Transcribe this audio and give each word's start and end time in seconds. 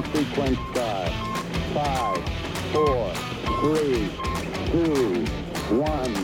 Ignition 0.00 0.24
sequence 0.24 0.58
start. 0.72 1.12
Five, 1.74 2.24
four, 2.72 3.12
three, 3.60 4.08
two, 4.70 5.24
one, 5.76 6.14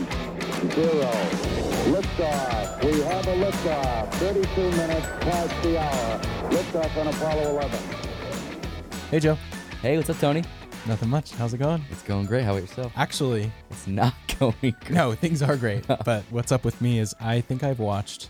zero. 0.71 1.11
Liftoff. 1.93 2.83
We 2.83 3.01
have 3.01 3.27
a 3.27 3.35
liftoff. 3.35 4.11
32 4.15 4.71
minutes 4.71 5.05
past 5.21 5.63
the 5.63 5.79
hour. 5.79 6.19
Liftoff 6.51 6.97
on 6.97 7.07
Apollo 7.07 7.51
11. 7.51 7.79
Hey, 9.11 9.19
Joe. 9.19 9.37
Hey, 9.81 9.95
what's 9.97 10.09
up, 10.09 10.17
Tony? 10.19 10.43
Nothing 10.87 11.09
much. 11.09 11.31
How's 11.33 11.53
it 11.53 11.59
going? 11.59 11.83
It's 11.91 12.01
going 12.01 12.25
great. 12.25 12.43
How 12.43 12.51
about 12.51 12.61
yourself? 12.67 12.91
Actually, 12.95 13.51
It's 13.69 13.87
not 13.87 14.13
going 14.39 14.55
great. 14.61 14.89
no, 14.89 15.13
things 15.13 15.41
are 15.41 15.55
great. 15.55 15.85
but 16.05 16.23
what's 16.29 16.51
up 16.51 16.65
with 16.65 16.81
me 16.81 16.99
is 16.99 17.13
I 17.21 17.41
think 17.41 17.63
I've 17.63 17.79
watched 17.79 18.29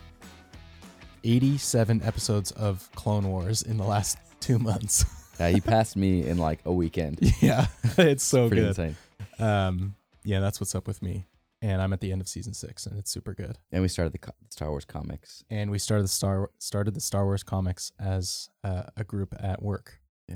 87 1.23 2.01
episodes 2.03 2.51
of 2.51 2.89
Clone 2.95 3.27
Wars 3.27 3.61
in 3.61 3.77
the 3.77 3.83
last 3.85 4.17
two 4.39 4.59
months. 4.59 5.05
Yeah, 5.39 5.49
he 5.49 5.61
passed 5.61 5.95
me 5.95 6.25
in 6.27 6.37
like 6.37 6.59
a 6.65 6.71
weekend. 6.73 7.19
yeah, 7.41 7.67
it's 7.97 8.23
so 8.23 8.47
Pretty 8.47 8.61
good. 8.61 8.69
insane. 8.69 8.95
Um, 9.39 9.95
yeah, 10.23 10.39
that's 10.39 10.59
what's 10.59 10.75
up 10.75 10.87
with 10.87 11.01
me. 11.01 11.27
And 11.61 11.81
I'm 11.81 11.91
at 11.91 12.01
the 12.01 12.11
end 12.11 12.21
of 12.21 12.27
season 12.27 12.53
six, 12.53 12.85
and 12.85 12.99
it's 12.99 13.09
super 13.09 13.33
good. 13.33 13.57
And 13.71 13.81
we 13.81 13.87
started 13.87 14.13
the 14.13 14.19
co- 14.19 14.33
Star 14.49 14.69
Wars 14.69 14.85
comics. 14.85 15.43
And 15.49 15.71
we 15.71 15.79
started 15.79 16.03
the 16.03 16.07
Star 16.09 16.51
started 16.59 16.93
the 16.93 17.01
Star 17.01 17.25
Wars 17.25 17.41
comics 17.43 17.91
as 17.99 18.49
uh, 18.63 18.83
a 18.95 19.03
group 19.03 19.33
at 19.39 19.61
work. 19.63 19.99
Yeah. 20.27 20.35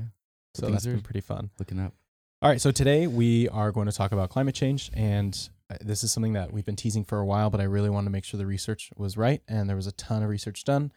So 0.55 0.67
Things 0.67 0.83
that's 0.83 0.87
been 0.87 1.01
pretty 1.01 1.21
fun. 1.21 1.51
Looking 1.59 1.79
up. 1.79 1.93
All 2.41 2.49
right, 2.49 2.59
so 2.59 2.71
today 2.71 3.05
we 3.05 3.47
are 3.49 3.71
going 3.71 3.85
to 3.85 3.91
talk 3.91 4.11
about 4.11 4.31
climate 4.31 4.55
change, 4.55 4.89
and 4.95 5.37
uh, 5.69 5.75
this 5.79 6.03
is 6.03 6.11
something 6.11 6.33
that 6.33 6.51
we've 6.51 6.65
been 6.65 6.75
teasing 6.75 7.03
for 7.03 7.19
a 7.19 7.25
while, 7.25 7.51
but 7.51 7.61
I 7.61 7.65
really 7.65 7.91
wanted 7.91 8.05
to 8.05 8.11
make 8.11 8.25
sure 8.25 8.39
the 8.39 8.47
research 8.47 8.89
was 8.97 9.15
right, 9.15 9.43
and 9.47 9.69
there 9.69 9.75
was 9.75 9.85
a 9.85 9.91
ton 9.91 10.23
of 10.23 10.29
research 10.29 10.63
done. 10.63 10.91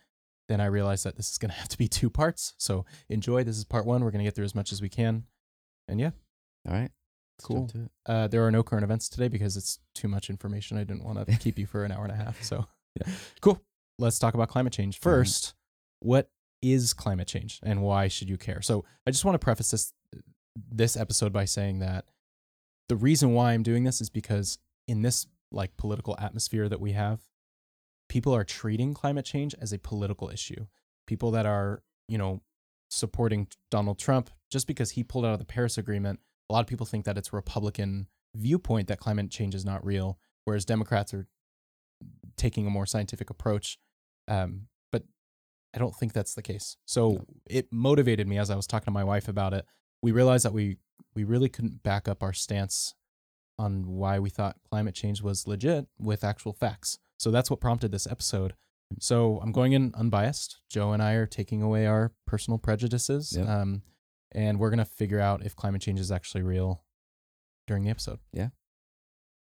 Then 0.48 0.60
I 0.60 0.66
realized 0.66 1.04
that 1.04 1.16
this 1.16 1.30
is 1.30 1.38
going 1.38 1.50
to 1.52 1.56
have 1.56 1.68
to 1.68 1.78
be 1.78 1.88
two 1.88 2.10
parts. 2.10 2.54
So 2.58 2.84
enjoy. 3.08 3.44
This 3.44 3.56
is 3.56 3.64
part 3.64 3.86
one. 3.86 4.04
We're 4.04 4.10
going 4.10 4.20
to 4.20 4.24
get 4.24 4.34
through 4.34 4.44
as 4.44 4.54
much 4.54 4.72
as 4.72 4.80
we 4.82 4.88
can, 4.88 5.24
and 5.88 6.00
yeah, 6.00 6.10
All 6.68 6.74
right. 6.74 6.90
Cool. 7.42 7.66
jump 7.66 7.72
to 7.72 7.78
it. 7.82 7.90
uh, 8.06 8.28
there 8.28 8.46
are 8.46 8.50
no 8.52 8.62
current 8.62 8.84
events 8.84 9.08
today 9.08 9.26
because 9.26 9.56
it's 9.56 9.80
too 9.94 10.06
much 10.06 10.30
information. 10.30 10.78
I 10.78 10.84
didn't 10.84 11.02
want 11.04 11.26
to 11.26 11.36
keep 11.40 11.58
you 11.58 11.66
for 11.66 11.84
an 11.84 11.90
hour 11.90 12.04
and 12.04 12.12
a 12.12 12.16
half. 12.16 12.42
So 12.42 12.66
Yeah. 12.94 13.12
cool. 13.40 13.60
Let's 13.98 14.18
talk 14.18 14.34
about 14.34 14.48
climate 14.48 14.72
change 14.72 15.00
first. 15.00 15.54
What 16.00 16.30
is 16.62 16.94
climate 16.94 17.28
change, 17.28 17.60
and 17.62 17.82
why 17.82 18.08
should 18.08 18.28
you 18.28 18.36
care? 18.38 18.60
So 18.62 18.84
I 19.06 19.10
just 19.10 19.24
want 19.24 19.34
to 19.34 19.44
preface 19.44 19.70
this 19.70 19.92
this 20.70 20.96
episode 20.96 21.32
by 21.32 21.44
saying 21.44 21.80
that 21.80 22.04
the 22.88 22.96
reason 22.96 23.32
why 23.34 23.52
I'm 23.52 23.62
doing 23.62 23.84
this 23.84 24.00
is 24.00 24.10
because 24.10 24.58
in 24.86 25.02
this 25.02 25.26
like 25.50 25.76
political 25.76 26.16
atmosphere 26.20 26.68
that 26.68 26.80
we 26.80 26.92
have, 26.92 27.20
people 28.14 28.32
are 28.32 28.44
treating 28.44 28.94
climate 28.94 29.24
change 29.24 29.56
as 29.60 29.72
a 29.72 29.78
political 29.80 30.30
issue. 30.30 30.66
People 31.04 31.32
that 31.32 31.46
are, 31.46 31.82
you 32.06 32.16
know, 32.16 32.40
supporting 32.88 33.48
Donald 33.72 33.98
Trump 33.98 34.30
just 34.52 34.68
because 34.68 34.92
he 34.92 35.02
pulled 35.02 35.24
out 35.24 35.32
of 35.32 35.40
the 35.40 35.44
Paris 35.44 35.76
Agreement, 35.76 36.20
a 36.48 36.52
lot 36.52 36.60
of 36.60 36.68
people 36.68 36.86
think 36.86 37.04
that 37.06 37.18
it's 37.18 37.32
a 37.32 37.36
Republican 37.36 38.06
viewpoint 38.36 38.86
that 38.86 39.00
climate 39.00 39.32
change 39.32 39.52
is 39.52 39.64
not 39.64 39.84
real, 39.84 40.16
whereas 40.44 40.64
Democrats 40.64 41.12
are 41.12 41.26
taking 42.36 42.68
a 42.68 42.70
more 42.70 42.86
scientific 42.86 43.30
approach. 43.30 43.78
Um, 44.28 44.68
but 44.92 45.02
I 45.74 45.78
don't 45.78 45.96
think 45.96 46.12
that's 46.12 46.34
the 46.34 46.42
case. 46.42 46.76
So 46.86 47.10
No. 47.10 47.24
it 47.50 47.66
motivated 47.72 48.28
me 48.28 48.38
as 48.38 48.48
I 48.48 48.54
was 48.54 48.68
talking 48.68 48.84
to 48.86 48.90
my 48.92 49.02
wife 49.02 49.26
about 49.26 49.54
it. 49.54 49.66
We 50.02 50.12
realized 50.12 50.44
that 50.44 50.52
we 50.52 50.78
we 51.16 51.24
really 51.24 51.48
couldn't 51.48 51.82
back 51.82 52.06
up 52.06 52.22
our 52.22 52.32
stance 52.32 52.94
on 53.58 53.86
why 53.86 54.20
we 54.20 54.30
thought 54.30 54.56
climate 54.70 54.94
change 54.94 55.20
was 55.20 55.48
legit 55.48 55.86
with 55.98 56.22
actual 56.22 56.52
facts. 56.52 56.98
So 57.24 57.30
that's 57.30 57.48
what 57.50 57.58
prompted 57.58 57.90
this 57.90 58.06
episode. 58.06 58.52
So 59.00 59.40
I'm 59.42 59.50
going 59.50 59.72
in 59.72 59.92
unbiased. 59.94 60.60
Joe 60.68 60.92
and 60.92 61.02
I 61.02 61.12
are 61.14 61.24
taking 61.24 61.62
away 61.62 61.86
our 61.86 62.12
personal 62.26 62.58
prejudices, 62.58 63.34
Yep. 63.34 63.48
um, 63.48 63.80
and 64.32 64.60
we're 64.60 64.68
gonna 64.68 64.84
figure 64.84 65.20
out 65.20 65.42
if 65.42 65.56
climate 65.56 65.80
change 65.80 65.98
is 66.00 66.12
actually 66.12 66.42
real 66.42 66.84
during 67.66 67.82
the 67.84 67.88
episode. 67.88 68.18
Yeah. 68.34 68.48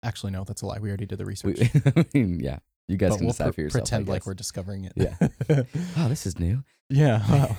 Actually, 0.05 0.31
no, 0.31 0.45
that's 0.45 0.63
a 0.63 0.67
lie. 0.67 0.79
We 0.79 0.91
already 0.91 1.07
did 1.07 1.19
the 1.19 1.27
research. 1.33 1.59
We, 1.59 1.83
I 1.97 2.05
mean, 2.15 2.39
yeah. 2.39 2.61
You 2.87 2.97
guys 2.97 3.11
but 3.11 3.17
can 3.17 3.27
we'll 3.27 3.33
decide 3.33 3.45
pre- 3.47 3.53
for 3.55 3.61
yourself. 3.63 3.83
Pretend 3.85 4.07
like 4.09 4.27
we're 4.27 4.35
discovering 4.35 4.85
it. 4.85 4.93
Yeah. 4.95 5.17
Oh, 5.97 6.09
this 6.09 6.25
is 6.25 6.39
new. 6.39 6.63
yeah. 6.89 7.21
Wow. 7.29 7.57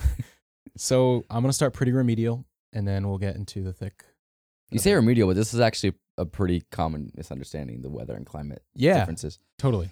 so 0.77 1.25
I'm 1.29 1.43
gonna 1.43 1.51
start 1.51 1.73
pretty 1.73 1.91
remedial, 1.91 2.45
and 2.71 2.87
then 2.87 3.09
we'll 3.09 3.17
get 3.17 3.35
into 3.35 3.61
the 3.61 3.73
thick. 3.73 4.05
You 4.71 4.79
say 4.79 4.93
remedial, 4.93 5.27
but 5.27 5.35
this 5.35 5.53
is 5.53 5.59
actually 5.59 5.95
a 6.17 6.25
pretty 6.25 6.63
common 6.71 7.11
misunderstanding 7.13 7.81
the 7.81 7.89
weather 7.89 8.15
and 8.15 8.25
climate 8.25 8.63
Yeah, 8.73 8.99
differences. 8.99 9.37
totally. 9.59 9.91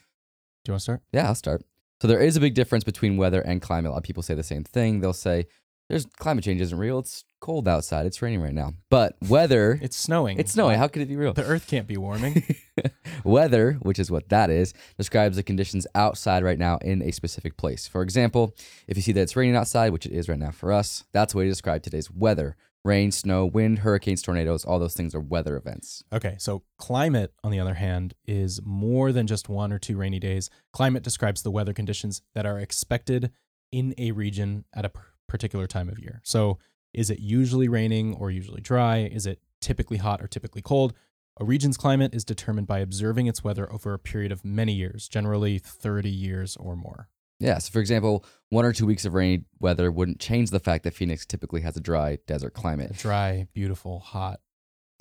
Do 0.63 0.69
you 0.69 0.73
want 0.73 0.79
to 0.79 0.83
start? 0.83 1.01
Yeah, 1.11 1.27
I'll 1.27 1.35
start. 1.35 1.63
So 2.01 2.07
there 2.07 2.19
is 2.19 2.35
a 2.35 2.39
big 2.39 2.53
difference 2.53 2.83
between 2.83 3.17
weather 3.17 3.41
and 3.41 3.61
climate. 3.61 3.89
A 3.89 3.91
lot 3.93 3.97
of 3.97 4.03
people 4.03 4.23
say 4.23 4.33
the 4.33 4.43
same 4.43 4.63
thing. 4.63 4.99
They'll 5.01 5.13
say, 5.13 5.47
"There's 5.89 6.05
climate 6.05 6.43
change 6.43 6.61
isn't 6.61 6.77
real. 6.77 6.99
It's 6.99 7.23
cold 7.39 7.67
outside. 7.67 8.05
It's 8.05 8.21
raining 8.21 8.41
right 8.41 8.53
now." 8.53 8.73
But 8.89 9.15
weather, 9.27 9.79
It's 9.83 9.97
snowing. 9.97 10.39
it's 10.39 10.51
snowing. 10.53 10.77
How 10.77 10.87
could 10.87 11.01
it 11.03 11.07
be 11.07 11.15
real? 11.15 11.33
The 11.33 11.45
Earth 11.45 11.67
can't 11.67 11.87
be 11.87 11.97
warming. 11.97 12.43
Weather, 13.23 13.73
which 13.81 13.99
is 13.99 14.09
what 14.09 14.29
that 14.29 14.49
is, 14.49 14.73
describes 14.97 15.35
the 15.35 15.43
conditions 15.43 15.85
outside 15.93 16.43
right 16.43 16.57
now 16.57 16.77
in 16.77 17.01
a 17.03 17.11
specific 17.11 17.55
place. 17.55 17.87
For 17.87 18.01
example, 18.01 18.55
if 18.87 18.97
you 18.97 19.03
see 19.03 19.11
that 19.11 19.21
it's 19.21 19.35
raining 19.35 19.55
outside, 19.55 19.91
which 19.91 20.07
it 20.07 20.11
is 20.11 20.27
right 20.27 20.39
now 20.39 20.49
for 20.51 20.71
us, 20.71 21.03
that's 21.11 21.33
a 21.35 21.37
way 21.37 21.43
to 21.43 21.49
describe 21.51 21.83
today's 21.83 22.09
weather. 22.09 22.55
Rain, 22.83 23.11
snow, 23.11 23.45
wind, 23.45 23.79
hurricanes, 23.79 24.23
tornadoes, 24.23 24.65
all 24.65 24.79
those 24.79 24.95
things 24.95 25.13
are 25.13 25.19
weather 25.19 25.55
events. 25.55 26.03
Okay, 26.11 26.35
so 26.39 26.63
climate, 26.79 27.31
on 27.43 27.51
the 27.51 27.59
other 27.59 27.75
hand, 27.75 28.15
is 28.25 28.59
more 28.63 29.11
than 29.11 29.27
just 29.27 29.47
one 29.49 29.71
or 29.71 29.77
two 29.77 29.97
rainy 29.97 30.19
days. 30.19 30.49
Climate 30.73 31.03
describes 31.03 31.43
the 31.43 31.51
weather 31.51 31.73
conditions 31.73 32.23
that 32.33 32.47
are 32.47 32.59
expected 32.59 33.31
in 33.71 33.93
a 33.99 34.11
region 34.11 34.65
at 34.73 34.83
a 34.83 34.91
particular 35.27 35.67
time 35.67 35.89
of 35.89 35.99
year. 35.99 36.21
So, 36.23 36.57
is 36.91 37.09
it 37.09 37.19
usually 37.19 37.67
raining 37.69 38.15
or 38.15 38.31
usually 38.31 38.61
dry? 38.61 38.97
Is 38.97 39.25
it 39.25 39.41
typically 39.61 39.97
hot 39.97 40.21
or 40.21 40.27
typically 40.27 40.61
cold? 40.61 40.93
A 41.39 41.45
region's 41.45 41.77
climate 41.77 42.13
is 42.13 42.25
determined 42.25 42.67
by 42.67 42.79
observing 42.79 43.27
its 43.27 43.43
weather 43.43 43.71
over 43.71 43.93
a 43.93 43.99
period 43.99 44.31
of 44.31 44.43
many 44.43 44.73
years, 44.73 45.07
generally 45.07 45.57
30 45.59 46.09
years 46.09 46.57
or 46.57 46.75
more. 46.75 47.07
Yeah, 47.41 47.57
so 47.57 47.71
for 47.71 47.79
example, 47.79 48.23
one 48.49 48.65
or 48.65 48.71
two 48.71 48.85
weeks 48.85 49.03
of 49.03 49.13
rainy 49.15 49.45
weather 49.59 49.91
wouldn't 49.91 50.19
change 50.19 50.51
the 50.51 50.59
fact 50.59 50.83
that 50.83 50.93
Phoenix 50.93 51.25
typically 51.25 51.61
has 51.61 51.75
a 51.75 51.79
dry 51.81 52.17
desert 52.27 52.47
A 52.55 52.59
climate. 52.61 52.93
dry, 52.97 53.47
beautiful, 53.53 53.99
hot 53.99 54.39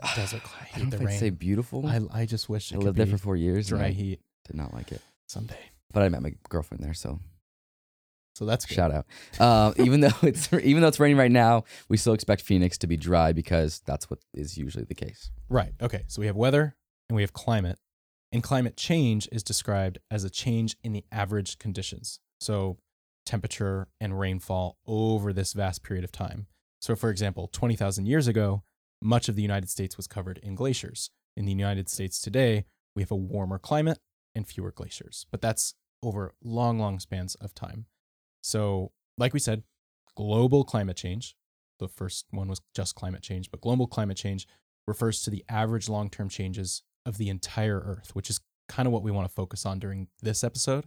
desert 0.16 0.42
climate. 0.42 0.70
I 0.74 0.78
don't 0.78 0.90
the 0.90 0.98
rain. 0.98 1.18
say 1.18 1.30
beautiful. 1.30 1.86
I, 1.86 1.96
I, 1.96 2.22
I 2.22 2.26
just 2.26 2.48
wish 2.48 2.72
it 2.72 2.76
could 2.76 2.84
lived 2.84 2.96
there 2.98 3.06
for 3.06 3.18
four 3.18 3.36
years. 3.36 3.68
dry 3.68 3.86
I 3.86 3.90
heat 3.90 4.20
Did 4.46 4.56
not 4.56 4.72
like 4.72 4.90
it. 4.90 5.02
someday. 5.28 5.58
But 5.92 6.02
I 6.02 6.08
met 6.08 6.22
my 6.22 6.32
girlfriend 6.48 6.82
there, 6.82 6.94
so 6.94 7.18
So 8.36 8.46
that's 8.46 8.64
good. 8.64 8.74
shout 8.74 8.90
out. 8.92 9.06
Uh, 9.38 9.74
even 9.84 10.00
though 10.00 10.08
it's 10.22 10.50
even 10.52 10.80
though 10.82 10.88
it's 10.88 11.00
raining 11.00 11.18
right 11.18 11.30
now, 11.30 11.64
we 11.90 11.96
still 11.98 12.14
expect 12.14 12.40
Phoenix 12.42 12.78
to 12.78 12.86
be 12.86 12.96
dry 12.96 13.32
because 13.32 13.80
that's 13.84 14.08
what 14.08 14.20
is 14.32 14.56
usually 14.56 14.84
the 14.84 14.94
case. 14.94 15.30
Right. 15.50 15.72
Okay. 15.82 16.04
So 16.06 16.20
we 16.20 16.26
have 16.26 16.36
weather 16.36 16.74
and 17.10 17.16
we 17.16 17.22
have 17.22 17.32
climate. 17.34 17.78
And 18.32 18.42
climate 18.44 18.76
change 18.76 19.28
is 19.32 19.42
described 19.42 19.98
as 20.08 20.22
a 20.22 20.30
change 20.30 20.76
in 20.84 20.92
the 20.92 21.04
average 21.10 21.58
conditions. 21.58 22.20
So 22.40 22.78
temperature 23.26 23.88
and 24.00 24.18
rainfall 24.18 24.78
over 24.86 25.32
this 25.32 25.52
vast 25.52 25.82
period 25.82 26.04
of 26.04 26.12
time. 26.12 26.46
So, 26.80 26.96
for 26.96 27.10
example, 27.10 27.48
20,000 27.52 28.06
years 28.06 28.26
ago, 28.26 28.62
much 29.02 29.28
of 29.28 29.36
the 29.36 29.42
United 29.42 29.70
States 29.70 29.96
was 29.96 30.06
covered 30.06 30.38
in 30.38 30.54
glaciers. 30.54 31.10
In 31.36 31.44
the 31.44 31.52
United 31.52 31.88
States 31.88 32.20
today, 32.20 32.64
we 32.96 33.02
have 33.02 33.10
a 33.10 33.16
warmer 33.16 33.58
climate 33.58 33.98
and 34.34 34.46
fewer 34.46 34.72
glaciers, 34.72 35.26
but 35.30 35.40
that's 35.40 35.74
over 36.02 36.34
long, 36.42 36.78
long 36.78 36.98
spans 36.98 37.34
of 37.36 37.54
time. 37.54 37.86
So, 38.42 38.92
like 39.18 39.32
we 39.32 39.38
said, 39.38 39.62
global 40.16 40.64
climate 40.64 40.96
change, 40.96 41.36
the 41.78 41.88
first 41.88 42.26
one 42.30 42.48
was 42.48 42.60
just 42.74 42.94
climate 42.94 43.22
change, 43.22 43.50
but 43.50 43.60
global 43.60 43.86
climate 43.86 44.16
change 44.16 44.46
refers 44.86 45.22
to 45.22 45.30
the 45.30 45.44
average 45.48 45.88
long 45.88 46.10
term 46.10 46.28
changes 46.28 46.82
of 47.06 47.16
the 47.18 47.28
entire 47.28 47.80
Earth, 47.80 48.14
which 48.14 48.30
is 48.30 48.40
kind 48.68 48.86
of 48.86 48.92
what 48.92 49.02
we 49.02 49.10
want 49.10 49.28
to 49.28 49.34
focus 49.34 49.64
on 49.64 49.78
during 49.78 50.08
this 50.22 50.42
episode. 50.42 50.86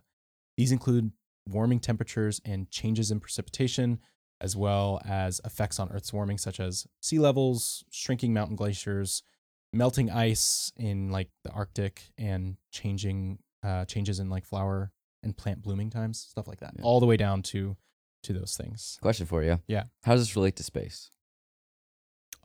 These 0.57 0.71
include 0.71 1.11
warming 1.47 1.79
temperatures 1.79 2.41
and 2.45 2.69
changes 2.69 3.11
in 3.11 3.19
precipitation, 3.19 3.99
as 4.41 4.55
well 4.55 5.01
as 5.05 5.39
effects 5.45 5.79
on 5.79 5.89
Earth's 5.91 6.13
warming, 6.13 6.37
such 6.37 6.59
as 6.59 6.85
sea 7.01 7.19
levels, 7.19 7.83
shrinking 7.91 8.33
mountain 8.33 8.55
glaciers, 8.55 9.23
melting 9.71 10.09
ice 10.11 10.71
in 10.77 11.09
like 11.11 11.29
the 11.43 11.51
Arctic, 11.51 12.01
and 12.17 12.57
changing 12.71 13.39
uh, 13.63 13.85
changes 13.85 14.19
in 14.19 14.29
like 14.29 14.45
flower 14.45 14.91
and 15.23 15.37
plant 15.37 15.61
blooming 15.61 15.89
times, 15.89 16.19
stuff 16.19 16.47
like 16.47 16.59
that, 16.59 16.73
Yeah. 16.77 16.83
all 16.83 16.99
the 16.99 17.05
way 17.05 17.17
down 17.17 17.41
to 17.43 17.77
to 18.23 18.33
those 18.33 18.55
things. 18.55 18.97
Question 19.01 19.25
for 19.25 19.43
you. 19.43 19.59
Yeah. 19.67 19.83
How 20.03 20.13
does 20.13 20.21
this 20.21 20.35
relate 20.35 20.55
to 20.57 20.63
space? 20.63 21.09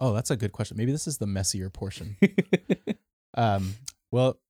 Oh, 0.00 0.12
that's 0.12 0.30
a 0.30 0.36
good 0.36 0.52
question. 0.52 0.76
Maybe 0.76 0.90
this 0.92 1.06
is 1.06 1.18
the 1.18 1.26
messier 1.26 1.70
portion. 1.70 2.16
Um, 3.34 3.74
well, 4.10 4.40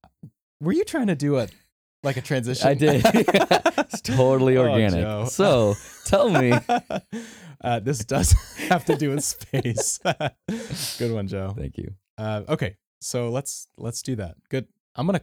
were 0.63 0.73
you 0.73 0.85
trying 0.85 1.09
to 1.09 1.15
do 1.15 1.37
a 1.39 1.49
like 2.03 2.17
a 2.17 2.21
transition? 2.23 2.67
I 2.69 2.75
did. 2.75 3.03
it's 3.05 4.01
totally 4.01 4.57
Oh, 4.57 4.69
organic. 4.69 5.01
Joe. 5.03 5.25
so 5.27 5.75
tell 6.05 6.31
me. 6.31 6.53
uh, 7.63 7.81
this 7.81 8.05
does 8.05 8.33
have 8.69 8.85
to 8.87 8.97
do 8.97 9.11
with 9.11 9.25
space. 9.25 9.99
Good 10.99 11.13
one, 11.13 11.29
Joe. 11.29 11.55
Thank 11.57 11.77
you. 11.79 11.93
Uh, 12.17 12.43
okay, 12.49 12.77
so 13.01 13.31
let's 13.31 13.69
let's 13.77 14.03
do 14.03 14.17
that. 14.17 14.37
Good. 14.49 14.67
I'm 14.97 15.07
gonna. 15.07 15.21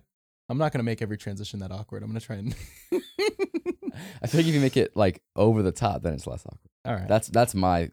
I'm 0.48 0.58
not 0.58 0.72
gonna 0.72 0.84
make 0.84 1.02
every 1.02 1.18
transition 1.18 1.60
that 1.60 1.72
awkward. 1.72 2.04
I'm 2.04 2.10
gonna 2.10 2.20
try 2.20 2.36
and. 2.38 2.56
I 4.22 4.28
think 4.28 4.48
if 4.48 4.54
you 4.54 4.60
make 4.60 4.78
it 4.78 4.96
like 4.96 5.22
over 5.36 5.62
the 5.62 5.72
top, 5.72 6.04
then 6.04 6.14
it's 6.14 6.28
less 6.28 6.46
awkward. 6.46 6.70
All 6.86 6.94
right. 6.94 7.08
That's 7.08 7.28
that's 7.30 7.56
my 7.56 7.92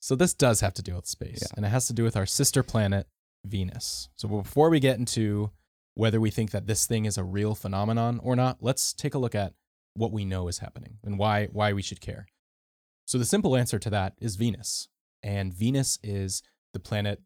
So 0.00 0.14
this 0.16 0.34
does 0.34 0.60
have 0.60 0.74
to 0.74 0.82
do 0.82 0.94
with 0.94 1.06
space, 1.06 1.40
Yeah. 1.42 1.48
and 1.56 1.66
it 1.66 1.68
has 1.68 1.86
to 1.88 1.92
do 1.92 2.02
with 2.04 2.16
our 2.16 2.26
sister 2.26 2.62
planet, 2.62 3.06
Venus. 3.44 4.08
So 4.16 4.28
before 4.28 4.70
we 4.70 4.80
get 4.80 4.98
into 4.98 5.50
whether 5.94 6.20
we 6.20 6.30
think 6.30 6.50
that 6.50 6.66
this 6.66 6.86
thing 6.86 7.04
is 7.04 7.18
a 7.18 7.24
real 7.24 7.54
phenomenon 7.54 8.20
or 8.22 8.34
not, 8.36 8.58
let's 8.60 8.92
take 8.92 9.14
a 9.14 9.18
look 9.18 9.34
at 9.34 9.54
what 9.94 10.12
we 10.12 10.24
know 10.24 10.48
is 10.48 10.58
happening 10.58 10.98
and 11.04 11.18
why 11.18 11.46
why 11.52 11.72
we 11.72 11.82
should 11.82 12.00
care. 12.00 12.26
So 13.04 13.18
the 13.18 13.24
simple 13.24 13.56
answer 13.56 13.78
to 13.78 13.90
that 13.90 14.14
is 14.20 14.36
Venus, 14.36 14.88
and 15.22 15.52
Venus 15.52 15.98
is 16.02 16.42
the 16.72 16.80
planet 16.80 17.20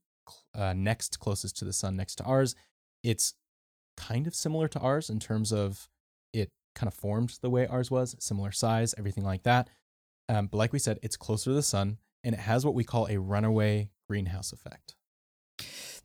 uh, 0.55 0.73
next 0.73 1.21
closest 1.21 1.57
to 1.59 1.65
the 1.65 1.73
sun, 1.73 1.97
next 1.97 2.17
to 2.17 2.25
ours. 2.25 2.55
It's 3.05 3.35
kind 3.97 4.27
of 4.27 4.35
similar 4.35 4.69
to 4.69 4.81
ours 4.81 5.09
in 5.09 5.21
terms 5.21 5.53
of 5.53 5.89
it 6.33 6.51
kind 6.75 6.89
of 6.89 6.95
formed 6.95 7.39
the 7.41 7.51
way 7.51 7.67
ours 7.67 7.91
was, 7.91 8.17
similar 8.19 8.53
size, 8.53 8.95
everything 8.99 9.25
like 9.25 9.45
that. 9.45 9.71
Um, 10.29 10.49
but 10.49 10.59
like 10.59 10.73
we 10.73 10.79
said, 10.79 10.99
it's 11.03 11.17
closer 11.17 11.51
to 11.51 11.55
the 11.55 11.63
sun, 11.63 11.99
and 12.25 12.35
it 12.35 12.41
has 12.41 12.65
what 12.65 12.75
we 12.75 12.85
call 12.85 13.07
a 13.09 13.19
runaway 13.19 13.91
greenhouse 14.09 14.53
effect. 14.53 14.97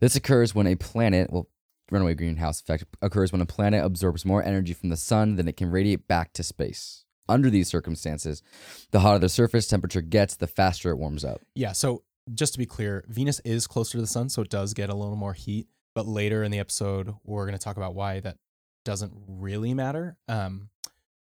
This 0.00 0.16
occurs 0.16 0.54
when 0.54 0.66
a 0.66 0.76
planet, 0.76 1.32
well, 1.32 1.48
runaway 1.92 2.14
greenhouse 2.14 2.60
effect 2.60 2.84
occurs 3.00 3.32
when 3.32 3.40
a 3.40 3.46
planet 3.46 3.84
absorbs 3.84 4.24
more 4.24 4.42
energy 4.42 4.72
from 4.72 4.88
the 4.88 4.96
sun 4.96 5.36
than 5.36 5.48
it 5.48 5.56
can 5.56 5.70
radiate 5.70 6.08
back 6.08 6.32
to 6.34 6.42
space. 6.42 7.04
Under 7.28 7.50
these 7.50 7.68
circumstances, 7.68 8.42
the 8.90 9.00
hotter 9.00 9.18
the 9.18 9.28
surface 9.28 9.68
temperature 9.68 10.00
gets, 10.00 10.36
the 10.36 10.46
faster 10.46 10.90
it 10.90 10.98
warms 10.98 11.24
up. 11.24 11.40
Yeah. 11.54 11.72
So 11.72 12.02
just 12.34 12.52
to 12.54 12.58
be 12.58 12.66
clear, 12.66 13.04
Venus 13.08 13.40
is 13.40 13.66
closer 13.66 13.92
to 13.92 14.00
the 14.00 14.06
sun, 14.06 14.28
so 14.28 14.42
it 14.42 14.50
does 14.50 14.74
get 14.74 14.90
a 14.90 14.94
little 14.94 15.16
more 15.16 15.32
heat. 15.32 15.68
But 15.94 16.06
later 16.06 16.42
in 16.42 16.50
the 16.50 16.58
episode, 16.58 17.14
we're 17.24 17.44
going 17.44 17.58
to 17.58 17.62
talk 17.62 17.76
about 17.76 17.94
why 17.94 18.20
that 18.20 18.38
doesn't 18.84 19.12
really 19.26 19.74
matter. 19.74 20.16
Um, 20.28 20.70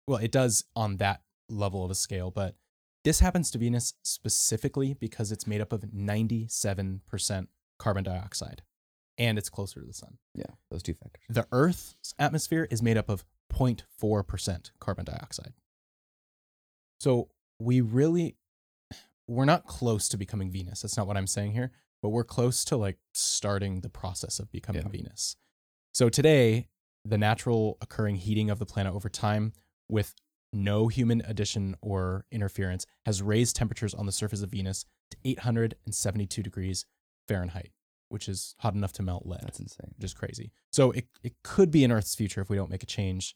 well, 0.08 0.20
it 0.20 0.32
does 0.32 0.66
on 0.76 0.98
that 0.98 1.22
level 1.50 1.84
of 1.84 1.92
a 1.92 1.96
scale, 1.96 2.30
but 2.30 2.56
this 3.04 3.22
happens 3.22 3.50
to 3.52 3.58
Venus 3.58 3.94
specifically 4.04 4.94
because 4.94 5.32
it's 5.32 5.48
made 5.48 5.62
up 5.62 5.72
of 5.72 5.82
97% 5.82 7.48
carbon 7.78 8.04
dioxide 8.04 8.62
and 9.20 9.38
it's 9.38 9.50
closer 9.50 9.82
to 9.82 9.86
the 9.86 9.94
sun. 9.94 10.18
Yeah, 10.34 10.46
those 10.72 10.82
two 10.82 10.96
factors. 10.96 11.24
The 11.30 11.46
Earth's 11.52 12.16
atmosphere 12.18 12.68
is 12.72 12.82
made 12.82 12.98
up 12.98 13.10
of 13.10 13.24
0.4% 13.54 14.72
carbon 14.80 15.06
dioxide. 15.06 15.54
So 17.00 17.30
we 17.60 17.82
really, 17.82 18.36
we're 19.28 19.46
not 19.46 19.66
close 19.66 20.10
to 20.10 20.18
becoming 20.18 20.50
Venus. 20.52 20.82
That's 20.82 20.98
not 20.98 21.08
what 21.08 21.18
I'm 21.18 21.28
saying 21.28 21.52
here, 21.52 21.72
but 22.02 22.10
we're 22.10 22.24
close 22.24 22.64
to 22.66 22.78
like 22.78 22.98
starting 23.14 23.82
the 23.82 23.90
process 23.90 24.40
of 24.40 24.52
becoming 24.52 24.84
Yeah. 24.84 24.90
Venus. 24.90 25.36
So 25.94 26.10
today, 26.10 26.68
the 27.06 27.18
natural 27.18 27.78
occurring 27.82 28.18
heating 28.18 28.50
of 28.50 28.60
the 28.60 28.66
planet 28.66 28.94
over 28.94 29.10
time 29.10 29.54
with 29.90 30.16
no 30.52 30.88
human 30.88 31.22
addition 31.26 31.76
or 31.82 32.26
interference 32.32 32.86
has 33.06 33.22
raised 33.22 33.56
temperatures 33.56 33.94
on 33.94 34.06
the 34.06 34.12
surface 34.12 34.42
of 34.42 34.50
Venus 34.52 34.86
to 35.12 35.18
872 35.24 36.42
degrees 36.44 36.86
Fahrenheit, 37.28 37.72
which 38.10 38.28
is 38.28 38.56
hot 38.60 38.74
enough 38.76 38.94
to 38.94 39.04
melt 39.04 39.26
lead 39.26 39.42
That's 39.44 39.60
insane. 39.60 39.94
just 40.00 40.18
crazy. 40.18 40.52
So 40.72 40.92
it, 40.92 41.08
it 41.24 41.34
could 41.44 41.72
be 41.72 41.84
in 41.84 41.92
Earth's 41.92 42.16
future 42.16 42.42
if 42.42 42.50
we 42.50 42.58
don't 42.58 42.70
make 42.70 42.84
a 42.84 42.88
change. 42.88 43.36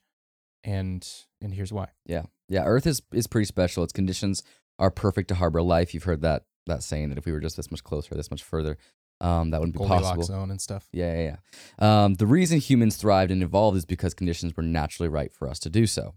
And 0.64 1.08
and 1.42 1.54
here's 1.54 1.74
why. 1.74 1.90
Yeah, 2.06 2.24
yeah. 2.48 2.64
Earth 2.64 2.88
is 2.88 3.02
is 3.12 3.28
pretty 3.28 3.46
special. 3.46 3.84
Its 3.84 3.92
conditions 3.94 4.44
are 4.80 4.90
perfect 4.92 5.28
to 5.30 5.36
harbor 5.36 5.62
life. 5.62 5.94
You've 5.94 6.04
heard 6.06 6.22
that 6.22 6.46
that 6.68 6.84
saying 6.84 7.10
that 7.10 7.18
if 7.18 7.26
we 7.26 7.34
were 7.34 7.42
just 7.42 7.58
this 7.58 7.70
much 7.70 7.84
closer, 7.84 8.16
this 8.16 8.32
much 8.32 8.44
further, 8.44 8.78
um, 9.20 9.50
that 9.50 9.60
wouldn't 9.60 9.74
be 9.74 9.80
Goldilocks 9.80 10.06
possible. 10.06 10.24
zone 10.24 10.52
and 10.52 10.62
stuff. 10.62 10.88
Yeah, 10.94 11.14
yeah, 11.14 11.36
yeah. 11.80 12.04
Um, 12.04 12.14
the 12.14 12.26
reason 12.26 12.60
humans 12.60 12.96
thrived 12.96 13.30
and 13.32 13.44
evolved 13.44 13.76
is 13.76 13.86
because 13.86 14.14
conditions 14.14 14.56
were 14.56 14.64
naturally 14.64 15.10
right 15.10 15.34
for 15.34 15.50
us 15.50 15.60
to 15.60 15.70
do 15.70 15.86
so. 15.86 16.16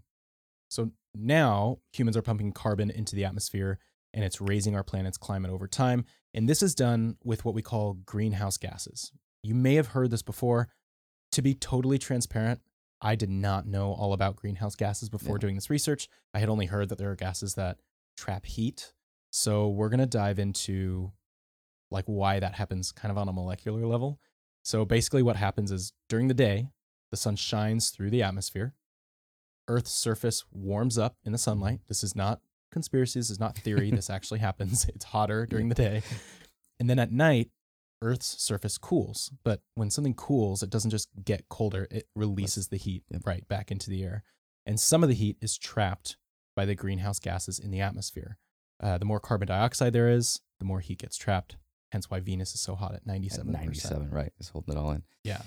So 0.69 0.91
now 1.13 1.79
humans 1.91 2.15
are 2.15 2.21
pumping 2.21 2.53
carbon 2.53 2.89
into 2.89 3.15
the 3.15 3.25
atmosphere 3.25 3.79
and 4.13 4.23
it's 4.23 4.39
raising 4.39 4.75
our 4.75 4.83
planet's 4.83 5.17
climate 5.17 5.51
over 5.51 5.67
time. 5.67 6.05
And 6.33 6.47
this 6.47 6.61
is 6.61 6.75
done 6.75 7.17
with 7.23 7.45
what 7.45 7.55
we 7.55 7.61
call 7.61 7.93
greenhouse 8.05 8.57
gases. 8.57 9.11
You 9.43 9.55
may 9.55 9.75
have 9.75 9.87
heard 9.87 10.11
this 10.11 10.21
before. 10.21 10.69
To 11.33 11.41
be 11.41 11.53
totally 11.53 11.97
transparent, 11.97 12.61
I 13.01 13.15
did 13.15 13.29
not 13.29 13.67
know 13.67 13.91
all 13.93 14.13
about 14.13 14.35
greenhouse 14.37 14.75
gases 14.75 15.09
before 15.09 15.35
Yeah. 15.35 15.41
doing 15.41 15.55
this 15.55 15.69
research. 15.69 16.07
I 16.33 16.39
had 16.39 16.49
only 16.49 16.65
heard 16.67 16.89
that 16.89 16.97
there 16.97 17.11
are 17.11 17.15
gases 17.15 17.55
that 17.55 17.79
trap 18.15 18.45
heat. 18.45 18.93
So 19.29 19.67
we're 19.69 19.89
going 19.89 19.99
to 19.99 20.05
dive 20.05 20.39
into 20.39 21.11
like 21.91 22.05
why 22.05 22.39
that 22.39 22.55
happens 22.55 22.91
kind 22.91 23.11
of 23.11 23.17
on 23.17 23.27
a 23.29 23.33
molecular 23.33 23.85
level. 23.85 24.19
So 24.63 24.83
basically 24.85 25.21
what 25.23 25.35
happens 25.35 25.71
is 25.71 25.93
during 26.09 26.27
the 26.27 26.33
day, 26.33 26.69
the 27.11 27.17
sun 27.17 27.35
shines 27.35 27.89
through 27.91 28.09
the 28.09 28.23
atmosphere. 28.23 28.73
Earth's 29.67 29.91
surface 29.91 30.45
warms 30.51 30.97
up 30.97 31.17
in 31.23 31.31
the 31.33 31.37
sunlight. 31.37 31.81
This 31.87 32.03
is 32.03 32.15
not 32.15 32.41
conspiracy, 32.71 33.19
this 33.19 33.29
is 33.29 33.39
not 33.39 33.57
theory. 33.57 33.91
this 33.91 34.09
actually 34.17 34.39
happens. 34.39 34.87
It's 34.89 35.05
hotter 35.05 35.45
during 35.45 35.69
the 35.69 35.75
day. 35.75 36.01
And 36.79 36.89
then 36.89 36.99
at 36.99 37.11
night, 37.11 37.49
Earth's 38.01 38.41
surface 38.41 38.77
cools. 38.77 39.31
But 39.43 39.61
when 39.75 39.89
something 39.89 40.13
cools, 40.13 40.61
it 40.61 40.69
doesn't 40.69 40.91
just 40.91 41.09
get 41.25 41.49
colder, 41.49 41.87
it 41.89 42.07
releases 42.15 42.67
the 42.67 42.77
heat 42.77 43.03
Yep. 43.09 43.21
right 43.25 43.47
back 43.47 43.71
into 43.71 43.89
the 43.89 44.03
air. 44.03 44.23
And 44.65 44.79
some 44.79 45.01
of 45.01 45.09
the 45.09 45.15
heat 45.15 45.37
is 45.41 45.57
trapped 45.57 46.17
by 46.55 46.65
the 46.65 46.75
greenhouse 46.75 47.19
gases 47.19 47.57
in 47.57 47.71
the 47.71 47.81
atmosphere. 47.81 48.37
Uh, 48.81 48.97
the 48.97 49.05
more 49.05 49.19
carbon 49.19 49.47
dioxide 49.47 49.93
there 49.93 50.09
is, 50.09 50.41
the 50.59 50.65
more 50.65 50.79
heat 50.81 50.99
gets 50.99 51.17
trapped. 51.17 51.55
Hence 51.91 52.09
why 52.09 52.19
Venus 52.19 52.53
is 52.53 52.59
so 52.59 52.75
hot 52.75 52.93
at 52.93 53.05
97%. 53.07 53.39
At 53.39 53.45
97, 53.47 54.09
right? 54.11 54.31
It's 54.39 54.49
holding 54.49 54.75
it 54.75 54.79
all 54.79 54.91
in. 54.91 55.03
Yeah. 55.23 55.41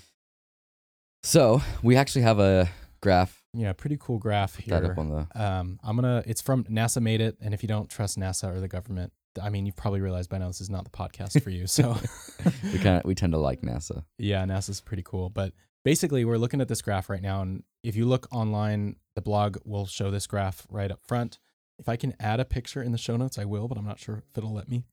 So 1.22 1.60
we 1.82 1.96
actually 1.96 2.22
have 2.22 2.38
a 2.40 2.68
graph 3.00 3.42
Yeah, 3.54 3.72
pretty 3.72 3.96
cool 4.00 4.18
graph 4.18 4.56
Put 4.56 4.66
that 4.66 4.82
here. 4.82 4.92
up 4.92 4.98
on 4.98 5.08
the. 5.10 5.26
Um, 5.34 5.78
I'm 5.82 5.96
gonna. 5.96 6.22
It's 6.26 6.40
from 6.42 6.64
NASA 6.64 7.00
made 7.02 7.20
it, 7.20 7.36
and 7.40 7.54
if 7.54 7.62
you 7.62 7.68
don't 7.68 7.88
trust 7.88 8.18
NASA 8.18 8.54
or 8.54 8.60
the 8.60 8.68
government, 8.68 9.12
I 9.42 9.48
mean, 9.50 9.64
you've 9.66 9.76
probably 9.76 10.00
realized 10.00 10.28
by 10.30 10.38
now 10.38 10.48
this 10.48 10.60
is 10.60 10.70
not 10.70 10.84
the 10.84 10.90
podcast 10.90 11.42
for 11.42 11.50
you. 11.50 11.66
So, 11.66 11.96
we 12.72 12.78
kind 12.78 12.96
of 12.98 13.02
we 13.04 13.14
tend 13.14 13.32
to 13.32 13.38
like 13.38 13.62
NASA. 13.62 14.04
yeah, 14.18 14.44
NASA's 14.44 14.80
pretty 14.80 15.02
cool. 15.04 15.30
But 15.30 15.52
basically, 15.84 16.24
we're 16.24 16.38
looking 16.38 16.60
at 16.60 16.68
this 16.68 16.82
graph 16.82 17.08
right 17.08 17.22
now, 17.22 17.42
and 17.42 17.62
if 17.82 17.96
you 17.96 18.06
look 18.06 18.26
online, 18.32 18.96
the 19.14 19.22
blog 19.22 19.58
will 19.64 19.86
show 19.86 20.10
this 20.10 20.26
graph 20.26 20.66
right 20.70 20.90
up 20.90 21.00
front. 21.06 21.38
If 21.78 21.88
I 21.88 21.96
can 21.96 22.14
add 22.20 22.40
a 22.40 22.44
picture 22.44 22.82
in 22.82 22.92
the 22.92 22.98
show 22.98 23.16
notes, 23.16 23.38
I 23.38 23.44
will, 23.46 23.66
but 23.66 23.78
I'm 23.78 23.86
not 23.86 23.98
sure 23.98 24.18
if 24.30 24.36
it'll 24.36 24.52
let 24.52 24.68
me. 24.68 24.84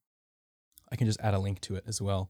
I 0.91 0.95
can 0.95 1.05
just 1.07 1.19
add 1.19 1.33
a 1.33 1.39
link 1.39 1.59
to 1.61 1.75
it 1.75 1.83
as 1.85 2.01
well. 2.01 2.29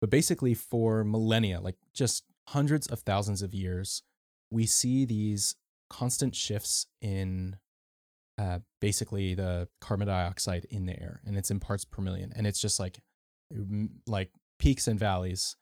But 0.00 0.10
basically, 0.10 0.54
for 0.54 1.02
millennia, 1.02 1.60
like 1.60 1.76
just 1.92 2.24
hundreds 2.48 2.86
of 2.86 3.00
thousands 3.00 3.42
of 3.42 3.52
years, 3.54 4.02
we 4.50 4.66
see 4.66 5.04
these 5.04 5.56
constant 5.90 6.34
shifts 6.34 6.86
in 7.00 7.56
uh, 8.38 8.58
basically 8.80 9.34
the 9.34 9.68
carbon 9.80 10.06
dioxide 10.08 10.66
in 10.70 10.86
the 10.86 11.00
air, 11.00 11.20
and 11.24 11.36
it's 11.36 11.50
in 11.50 11.60
parts 11.60 11.84
per 11.84 12.02
million, 12.02 12.32
and 12.36 12.46
it's 12.46 12.60
just 12.60 12.78
like 12.78 12.98
like 14.06 14.30
peaks 14.58 14.88
and 14.88 14.98
valleys 14.98 15.56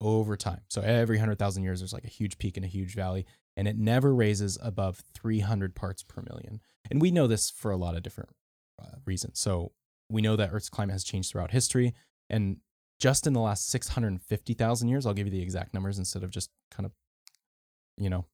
over 0.00 0.36
time. 0.36 0.62
So 0.68 0.80
every 0.80 1.18
hundred 1.18 1.38
thousand 1.38 1.62
years, 1.62 1.80
there's 1.80 1.92
like 1.92 2.04
a 2.04 2.08
huge 2.08 2.38
peak 2.38 2.56
and 2.56 2.64
a 2.64 2.68
huge 2.68 2.94
valley, 2.94 3.26
and 3.56 3.68
it 3.68 3.76
never 3.76 4.14
raises 4.14 4.58
above 4.62 5.02
300 5.14 5.74
parts 5.74 6.02
per 6.02 6.22
million. 6.22 6.60
And 6.90 7.00
we 7.00 7.10
know 7.10 7.26
this 7.26 7.50
for 7.50 7.70
a 7.70 7.76
lot 7.76 7.96
of 7.96 8.02
different 8.02 8.30
uh, 8.82 8.96
reasons. 9.04 9.38
So 9.38 9.72
we 10.10 10.22
know 10.22 10.36
that 10.36 10.50
Earth's 10.52 10.70
climate 10.70 10.94
has 10.94 11.04
changed 11.04 11.30
throughout 11.30 11.50
history, 11.50 11.94
and 12.28 12.58
just 12.98 13.26
in 13.26 13.32
the 13.32 13.40
last 13.40 13.68
650,000 13.70 14.88
years, 14.88 15.06
I'll 15.06 15.14
give 15.14 15.26
you 15.26 15.32
the 15.32 15.42
exact 15.42 15.74
numbers 15.74 15.98
instead 15.98 16.22
of 16.22 16.30
just 16.30 16.50
kind 16.70 16.84
of, 16.86 16.92
you 18.00 18.10
know, 18.10 18.26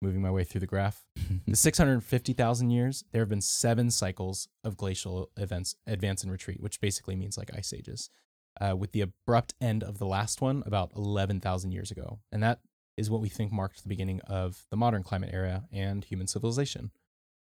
moving 0.00 0.22
my 0.22 0.30
way 0.30 0.44
through 0.44 0.60
the 0.60 0.66
graph. 0.66 1.04
The 1.46 1.56
650,000 1.56 2.70
years, 2.70 3.04
there 3.12 3.22
have 3.22 3.28
been 3.28 3.40
seven 3.40 3.90
cycles 3.90 4.48
of 4.64 4.76
glacial 4.76 5.30
events, 5.36 5.76
advance 5.86 6.22
and 6.22 6.32
retreat, 6.32 6.60
which 6.60 6.80
basically 6.80 7.14
means 7.14 7.38
like 7.38 7.50
ice 7.54 7.72
ages, 7.72 8.10
uh, 8.60 8.76
with 8.76 8.92
the 8.92 9.00
abrupt 9.00 9.54
end 9.60 9.84
of 9.84 9.98
the 9.98 10.06
last 10.06 10.40
one 10.40 10.62
about 10.66 10.92
11,000 10.96 11.70
years 11.70 11.90
ago. 11.90 12.18
And 12.32 12.42
that 12.42 12.60
is 12.96 13.10
what 13.10 13.20
we 13.20 13.28
think 13.28 13.52
marked 13.52 13.82
the 13.82 13.88
beginning 13.88 14.20
of 14.22 14.64
the 14.70 14.76
modern 14.76 15.02
climate 15.02 15.30
era 15.32 15.64
and 15.72 16.04
human 16.04 16.26
civilization. 16.26 16.90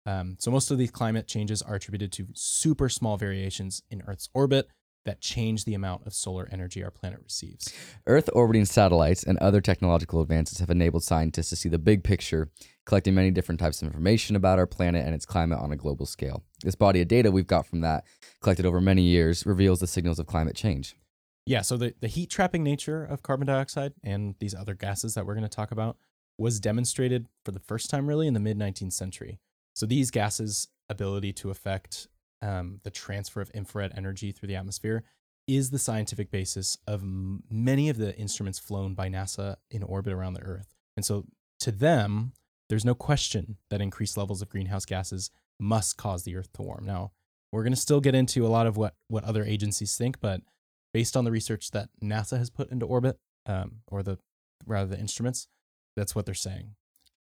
Um, 0.06 0.36
so 0.38 0.50
most 0.50 0.70
of 0.70 0.78
these 0.78 0.90
climate 0.90 1.26
changes 1.26 1.60
are 1.60 1.74
attributed 1.74 2.12
to 2.12 2.28
super 2.34 2.88
small 2.88 3.16
variations 3.16 3.82
in 3.90 4.02
Earth's 4.06 4.28
orbit 4.32 4.68
that 5.08 5.22
change 5.22 5.64
the 5.64 5.72
amount 5.72 6.06
of 6.06 6.12
solar 6.12 6.46
energy 6.52 6.84
our 6.84 6.90
planet 6.90 7.18
receives. 7.24 7.72
Earth 8.06 8.28
orbiting 8.34 8.66
satellites 8.66 9.22
and 9.24 9.38
other 9.38 9.62
technological 9.62 10.20
advances 10.20 10.58
have 10.58 10.68
enabled 10.68 11.02
scientists 11.02 11.48
to 11.48 11.56
see 11.56 11.70
the 11.70 11.78
big 11.78 12.04
picture, 12.04 12.50
collecting 12.84 13.14
many 13.14 13.30
different 13.30 13.58
types 13.58 13.80
of 13.80 13.88
information 13.88 14.36
about 14.36 14.58
our 14.58 14.66
planet 14.66 15.06
and 15.06 15.14
its 15.14 15.24
climate 15.24 15.58
on 15.58 15.72
a 15.72 15.76
global 15.76 16.04
scale. 16.04 16.44
This 16.62 16.74
body 16.74 17.00
of 17.00 17.08
data 17.08 17.30
we've 17.30 17.46
got 17.46 17.66
from 17.66 17.80
that, 17.80 18.04
collected 18.42 18.66
over 18.66 18.82
many 18.82 19.00
years, 19.00 19.46
reveals 19.46 19.80
the 19.80 19.86
signals 19.86 20.18
of 20.18 20.26
climate 20.26 20.54
change. 20.54 20.94
Yeah, 21.46 21.62
so 21.62 21.78
the, 21.78 21.94
the 22.00 22.08
heat 22.08 22.28
trapping 22.28 22.62
nature 22.62 23.02
of 23.02 23.22
carbon 23.22 23.46
dioxide 23.46 23.94
and 24.04 24.34
these 24.40 24.54
other 24.54 24.74
gases 24.74 25.14
that 25.14 25.24
we're 25.24 25.34
going 25.34 25.48
to 25.48 25.48
talk 25.48 25.70
about 25.70 25.96
was 26.36 26.60
demonstrated 26.60 27.26
for 27.46 27.52
the 27.52 27.60
first 27.60 27.88
time 27.88 28.06
really 28.06 28.26
in 28.26 28.34
the 28.34 28.40
mid 28.40 28.58
19th 28.58 28.92
century. 28.92 29.40
So 29.72 29.86
these 29.86 30.10
gases' 30.10 30.68
ability 30.90 31.32
to 31.34 31.50
affect 31.50 32.08
um, 32.42 32.80
the 32.84 32.90
transfer 32.90 33.40
of 33.40 33.50
infrared 33.50 33.92
energy 33.96 34.32
through 34.32 34.48
the 34.48 34.56
atmosphere 34.56 35.04
is 35.46 35.70
the 35.70 35.78
scientific 35.78 36.30
basis 36.30 36.76
of 36.86 37.02
m- 37.02 37.42
many 37.50 37.88
of 37.88 37.96
the 37.96 38.16
instruments 38.16 38.58
flown 38.58 38.94
by 38.94 39.08
NASA 39.08 39.56
in 39.70 39.82
orbit 39.82 40.12
around 40.12 40.34
the 40.34 40.42
Earth. 40.42 40.74
And 40.96 41.04
so 41.04 41.24
to 41.60 41.72
them, 41.72 42.32
there's 42.68 42.84
no 42.84 42.94
question 42.94 43.56
that 43.70 43.80
increased 43.80 44.16
levels 44.16 44.42
of 44.42 44.50
greenhouse 44.50 44.84
gases 44.84 45.30
must 45.58 45.96
cause 45.96 46.24
the 46.24 46.36
Earth 46.36 46.52
to 46.54 46.62
warm. 46.62 46.84
Now, 46.84 47.12
we're 47.50 47.62
going 47.62 47.72
to 47.72 47.80
still 47.80 48.00
get 48.00 48.14
into 48.14 48.46
a 48.46 48.48
lot 48.48 48.66
of 48.66 48.76
what 48.76 48.94
what 49.08 49.24
other 49.24 49.42
agencies 49.42 49.96
think, 49.96 50.20
but 50.20 50.42
based 50.92 51.16
on 51.16 51.24
the 51.24 51.30
research 51.30 51.70
that 51.70 51.88
NASA 52.02 52.36
has 52.36 52.50
put 52.50 52.70
into 52.70 52.84
orbit, 52.84 53.18
um, 53.46 53.76
or 53.90 54.02
the 54.02 54.18
rather 54.66 54.90
the 54.94 55.00
instruments, 55.00 55.48
that's 55.96 56.14
what 56.14 56.26
they're 56.26 56.34
saying. 56.34 56.74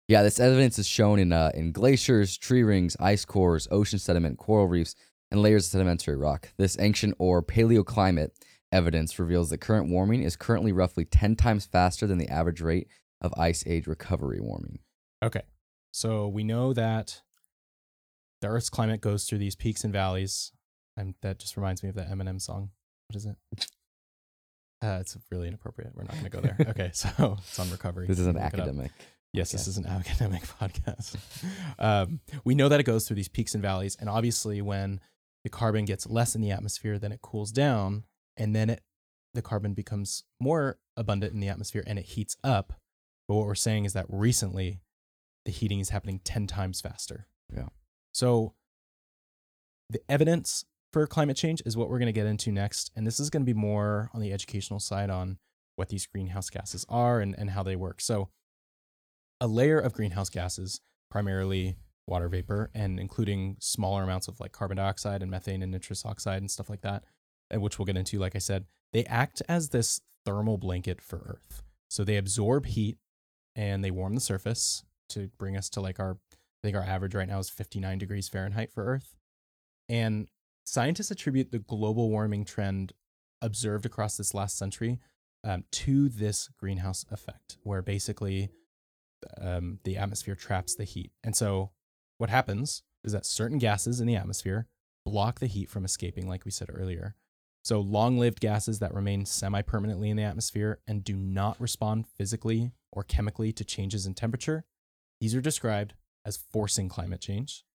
Yeah, 0.07 0.21
this 0.21 0.39
evidence 0.39 0.77
is 0.77 0.87
shown 0.87 1.19
in 1.19 1.33
uh, 1.33 1.51
in 1.53 1.71
glaciers, 1.71 2.37
tree 2.37 2.63
rings, 2.63 2.95
ice 2.99 3.25
cores, 3.25 3.67
ocean 3.71 3.97
sediment, 3.99 4.37
coral 4.37 4.67
reefs, 4.67 4.95
and 5.31 5.41
layers 5.41 5.65
of 5.65 5.71
sedimentary 5.71 6.15
rock. 6.15 6.49
This 6.57 6.77
ancient 6.79 7.15
or 7.17 7.41
paleoclimate 7.41 8.31
evidence 8.71 9.17
reveals 9.17 9.49
that 9.49 9.59
current 9.59 9.89
warming 9.89 10.21
is 10.23 10.35
currently 10.35 10.71
roughly 10.71 11.05
10 11.05 11.35
times 11.35 11.65
faster 11.65 12.05
than 12.05 12.17
the 12.17 12.29
average 12.29 12.61
rate 12.61 12.87
of 13.21 13.33
ice 13.37 13.63
age 13.65 13.87
recovery 13.87 14.39
warming. 14.39 14.79
Okay. 15.23 15.41
So 15.91 16.27
we 16.27 16.43
know 16.43 16.73
that 16.73 17.21
the 18.41 18.47
Earth's 18.47 18.69
climate 18.69 19.01
goes 19.01 19.25
through 19.25 19.37
these 19.39 19.55
peaks 19.55 19.83
and 19.83 19.93
valleys. 19.93 20.51
And 20.97 21.15
that 21.21 21.39
just 21.39 21.57
reminds 21.57 21.83
me 21.83 21.89
of 21.89 21.95
that 21.95 22.09
Eminem 22.09 22.39
song. 22.39 22.69
What 23.07 23.15
is 23.15 23.25
it? 23.25 23.35
Uh, 24.83 24.97
it's 24.99 25.17
really 25.31 25.47
inappropriate. 25.47 25.93
We're 25.95 26.03
not 26.03 26.11
going 26.11 26.23
to 26.25 26.29
go 26.29 26.41
there. 26.41 26.57
Okay. 26.69 26.91
So 26.93 27.37
it's 27.39 27.59
on 27.59 27.71
recovery. 27.71 28.07
This 28.07 28.19
is 28.19 28.27
an 28.27 28.37
academic. 28.37 28.91
Yes, 29.35 29.51
this 29.51 29.67
is 29.67 29.77
an 29.77 29.85
academic 29.87 30.43
podcast. 30.43 31.17
um, 31.77 32.21
we 32.43 32.55
know 32.55 32.69
that 32.69 32.79
it 32.79 32.83
goes 32.83 33.07
through 33.07 33.17
these 33.17 33.27
peaks 33.27 33.53
and 33.53 33.61
valleys, 33.61 33.97
and 33.99 34.09
obviously, 34.09 34.61
when 34.61 35.01
the 35.43 35.49
carbon 35.49 35.85
gets 35.85 36.07
less 36.07 36.35
in 36.35 36.41
the 36.41 36.51
atmosphere, 36.51 36.97
then 36.97 37.11
it 37.11 37.21
cools 37.21 37.51
down, 37.51 38.03
and 38.37 38.55
then 38.55 38.69
it 38.69 38.81
the 39.33 39.41
carbon 39.41 39.73
becomes 39.73 40.23
more 40.39 40.79
abundant 40.95 41.33
in 41.33 41.41
the 41.41 41.49
atmosphere, 41.49 41.83
and 41.85 41.99
it 41.99 42.05
heats 42.05 42.37
up. 42.43 42.73
But 43.27 43.35
what 43.35 43.45
we're 43.45 43.55
saying 43.55 43.83
is 43.83 43.91
that 43.93 44.05
recently, 44.07 44.79
the 45.43 45.51
heating 45.51 45.79
is 45.79 45.89
happening 45.89 46.21
ten 46.23 46.47
times 46.47 46.79
faster. 46.79 47.27
Yeah. 47.53 47.67
So, 48.13 48.53
the 49.89 49.99
evidence 50.07 50.63
for 50.93 51.05
climate 51.07 51.35
change 51.35 51.61
is 51.65 51.75
what 51.75 51.89
we're 51.89 51.99
going 51.99 52.07
to 52.07 52.13
get 52.13 52.25
into 52.25 52.53
next, 52.53 52.89
and 52.95 53.05
this 53.05 53.19
is 53.19 53.29
going 53.29 53.41
to 53.41 53.53
be 53.53 53.59
more 53.59 54.09
on 54.13 54.21
the 54.21 54.31
educational 54.31 54.79
side 54.79 55.09
on 55.09 55.39
what 55.75 55.89
these 55.89 56.05
greenhouse 56.05 56.49
gases 56.49 56.85
are 56.87 57.19
and, 57.19 57.35
and 57.37 57.49
how 57.49 57.61
they 57.61 57.75
work. 57.75 57.99
So, 57.99 58.29
a 59.39 59.47
layer 59.47 59.79
of 59.79 59.93
greenhouse 59.93 60.29
gases, 60.29 60.81
primarily 61.09 61.77
water 62.07 62.29
vapor, 62.29 62.69
and 62.73 62.99
including 62.99 63.57
smaller 63.59 64.03
amounts 64.03 64.27
of 64.27 64.39
like 64.39 64.51
carbon 64.51 64.77
dioxide 64.77 65.21
and 65.21 65.31
methane 65.31 65.63
and 65.63 65.71
nitrous 65.71 66.05
oxide 66.05 66.41
and 66.41 66.51
stuff 66.51 66.69
like 66.69 66.81
that, 66.81 67.03
which 67.53 67.77
we'll 67.79 67.85
get 67.85 67.97
into, 67.97 68.19
like 68.19 68.35
I 68.35 68.39
said, 68.39 68.65
they 68.93 69.05
act 69.05 69.41
as 69.49 69.69
this 69.69 70.01
thermal 70.25 70.57
blanket 70.57 71.01
for 71.01 71.17
Earth. 71.17 71.63
So 71.89 72.03
they 72.03 72.17
absorb 72.17 72.65
heat 72.65 72.97
and 73.55 73.83
they 73.83 73.91
warm 73.91 74.15
the 74.15 74.21
surface 74.21 74.83
to 75.09 75.29
bring 75.37 75.55
us 75.55 75.69
to 75.69 75.81
like 75.81 75.99
our, 75.99 76.17
I 76.31 76.35
think 76.63 76.75
our 76.75 76.83
average 76.83 77.15
right 77.15 77.27
now 77.27 77.39
is 77.39 77.49
59 77.49 77.97
degrees 77.97 78.29
Fahrenheit 78.29 78.71
for 78.71 78.85
Earth. 78.85 79.15
And 79.87 80.27
scientists 80.63 81.11
attribute 81.11 81.51
the 81.51 81.59
global 81.59 82.09
warming 82.09 82.45
trend 82.45 82.93
observed 83.41 83.85
across 83.85 84.17
this 84.17 84.33
last 84.33 84.57
century 84.57 84.99
um, 85.43 85.63
to 85.71 86.09
this 86.09 86.49
greenhouse 86.57 87.05
effect, 87.11 87.57
where 87.61 87.83
basically 87.83 88.49
um, 89.39 89.79
the 89.83 89.97
atmosphere 89.97 90.35
traps 90.35 90.75
the 90.75 90.83
heat. 90.83 91.11
And 91.23 91.35
so 91.35 91.71
what 92.17 92.29
happens 92.29 92.83
is 93.03 93.11
that 93.11 93.25
certain 93.25 93.57
gases 93.57 93.99
in 93.99 94.07
the 94.07 94.15
atmosphere 94.15 94.67
block 95.05 95.39
the 95.39 95.47
heat 95.47 95.69
from 95.69 95.85
escaping, 95.85 96.27
like 96.27 96.45
we 96.45 96.51
said 96.51 96.69
earlier. 96.73 97.15
So 97.63 97.79
long 97.79 98.17
lived 98.17 98.39
gases 98.39 98.79
that 98.79 98.93
remain 98.93 99.25
semi 99.25 99.61
permanently 99.61 100.09
in 100.09 100.17
the 100.17 100.23
atmosphere 100.23 100.79
and 100.87 101.03
do 101.03 101.15
not 101.15 101.59
respond 101.59 102.05
physically 102.07 102.71
or 102.91 103.03
chemically 103.03 103.51
to 103.53 103.63
changes 103.63 104.05
in 104.05 104.13
temperature, 104.13 104.65
these 105.19 105.35
are 105.35 105.41
described 105.41 105.93
as 106.25 106.37
forcing 106.37 106.89
climate 106.89 107.21
change. 107.21 107.65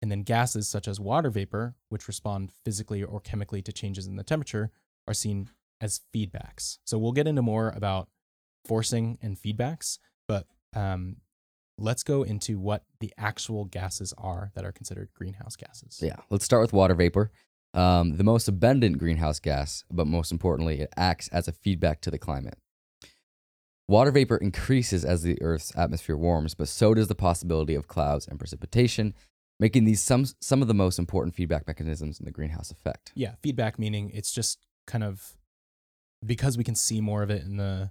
And 0.00 0.10
then 0.10 0.22
gases 0.22 0.68
such 0.68 0.88
as 0.88 0.98
water 0.98 1.30
vapor, 1.30 1.76
which 1.88 2.08
respond 2.08 2.50
physically 2.64 3.02
or 3.02 3.20
chemically 3.20 3.62
to 3.62 3.72
changes 3.72 4.06
in 4.06 4.16
the 4.16 4.24
temperature, 4.24 4.70
are 5.06 5.14
seen 5.14 5.48
as 5.80 6.00
feedbacks. 6.14 6.78
So 6.84 6.98
we'll 6.98 7.12
get 7.12 7.26
into 7.28 7.42
more 7.42 7.70
about 7.70 8.08
forcing 8.64 9.18
and 9.22 9.36
feedbacks, 9.36 9.98
but 10.32 10.46
um, 10.74 11.16
let's 11.76 12.02
go 12.02 12.22
into 12.22 12.58
what 12.58 12.84
the 13.00 13.12
actual 13.18 13.66
gases 13.66 14.14
are 14.16 14.50
that 14.54 14.64
are 14.64 14.72
considered 14.72 15.10
greenhouse 15.14 15.56
gases. 15.56 16.00
Yeah, 16.02 16.16
let's 16.30 16.44
start 16.44 16.62
with 16.62 16.72
water 16.72 16.94
vapor. 16.94 17.30
Um, 17.74 18.16
the 18.16 18.24
most 18.24 18.48
abundant 18.48 18.98
greenhouse 18.98 19.40
gas, 19.40 19.84
but 19.90 20.06
most 20.06 20.32
importantly, 20.32 20.80
it 20.80 20.92
acts 20.96 21.28
as 21.28 21.48
a 21.48 21.52
feedback 21.52 22.00
to 22.02 22.10
the 22.10 22.18
climate. 22.18 22.56
Water 23.88 24.10
vapor 24.10 24.36
increases 24.38 25.04
as 25.04 25.22
the 25.22 25.40
Earth's 25.42 25.72
atmosphere 25.76 26.16
warms, 26.16 26.54
but 26.54 26.68
so 26.68 26.94
does 26.94 27.08
the 27.08 27.14
possibility 27.14 27.74
of 27.74 27.88
clouds 27.88 28.26
and 28.26 28.38
precipitation, 28.38 29.14
making 29.60 29.84
these 29.84 30.00
some, 30.00 30.24
some 30.40 30.62
of 30.62 30.68
the 30.68 30.74
most 30.74 30.98
important 30.98 31.34
feedback 31.34 31.66
mechanisms 31.66 32.18
in 32.18 32.24
the 32.24 32.32
greenhouse 32.32 32.70
effect. 32.70 33.12
Yeah, 33.14 33.34
feedback 33.42 33.78
meaning 33.78 34.10
it's 34.14 34.32
just 34.32 34.58
kind 34.86 35.04
of 35.04 35.36
because 36.24 36.56
we 36.56 36.64
can 36.64 36.74
see 36.74 37.00
more 37.00 37.22
of 37.22 37.30
it 37.30 37.42
in 37.42 37.56
the 37.56 37.90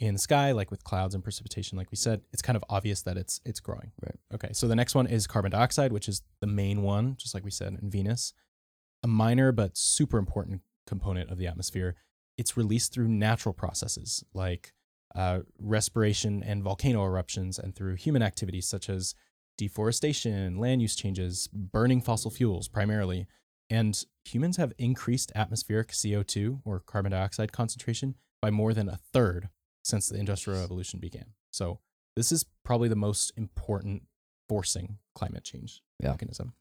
in 0.00 0.14
the 0.14 0.18
sky, 0.18 0.52
like 0.52 0.70
with 0.70 0.82
clouds 0.82 1.14
and 1.14 1.22
precipitation, 1.22 1.76
like 1.76 1.90
we 1.90 1.96
said, 1.96 2.22
it's 2.32 2.40
kind 2.40 2.56
of 2.56 2.64
obvious 2.70 3.02
that 3.02 3.18
it's 3.18 3.40
it's 3.44 3.60
growing. 3.60 3.92
Right. 4.02 4.16
Okay. 4.34 4.48
So 4.52 4.66
the 4.66 4.74
next 4.74 4.94
one 4.94 5.06
is 5.06 5.26
carbon 5.26 5.50
dioxide, 5.50 5.92
which 5.92 6.08
is 6.08 6.22
the 6.40 6.46
main 6.46 6.82
one, 6.82 7.16
just 7.18 7.34
like 7.34 7.44
we 7.44 7.50
said 7.50 7.78
in 7.80 7.90
Venus. 7.90 8.32
A 9.02 9.06
minor 9.06 9.52
but 9.52 9.76
super 9.76 10.18
important 10.18 10.62
component 10.86 11.30
of 11.30 11.38
the 11.38 11.46
atmosphere. 11.46 11.96
It's 12.38 12.56
released 12.56 12.94
through 12.94 13.08
natural 13.08 13.52
processes 13.52 14.24
like 14.32 14.72
uh, 15.14 15.40
respiration 15.58 16.42
and 16.42 16.62
volcano 16.62 17.04
eruptions, 17.04 17.58
and 17.58 17.74
through 17.74 17.96
human 17.96 18.22
activities 18.22 18.66
such 18.66 18.88
as 18.88 19.14
deforestation, 19.58 20.56
land 20.56 20.80
use 20.80 20.96
changes, 20.96 21.48
burning 21.48 22.00
fossil 22.00 22.30
fuels 22.30 22.68
primarily. 22.68 23.26
And 23.68 24.02
humans 24.24 24.56
have 24.56 24.72
increased 24.78 25.30
atmospheric 25.34 25.88
CO2 25.88 26.62
or 26.64 26.80
carbon 26.80 27.12
dioxide 27.12 27.52
concentration 27.52 28.14
by 28.40 28.50
more 28.50 28.72
than 28.72 28.88
a 28.88 28.98
third 29.12 29.50
since 29.82 30.08
the 30.08 30.18
Industrial 30.18 30.60
Revolution 30.60 31.00
began. 31.00 31.26
So, 31.50 31.80
this 32.16 32.32
is 32.32 32.44
probably 32.64 32.88
the 32.88 32.96
most 32.96 33.32
important 33.36 34.02
forcing 34.48 34.98
climate 35.14 35.44
change 35.44 35.82
Yeah. 36.02 36.10
mechanism. 36.10 36.54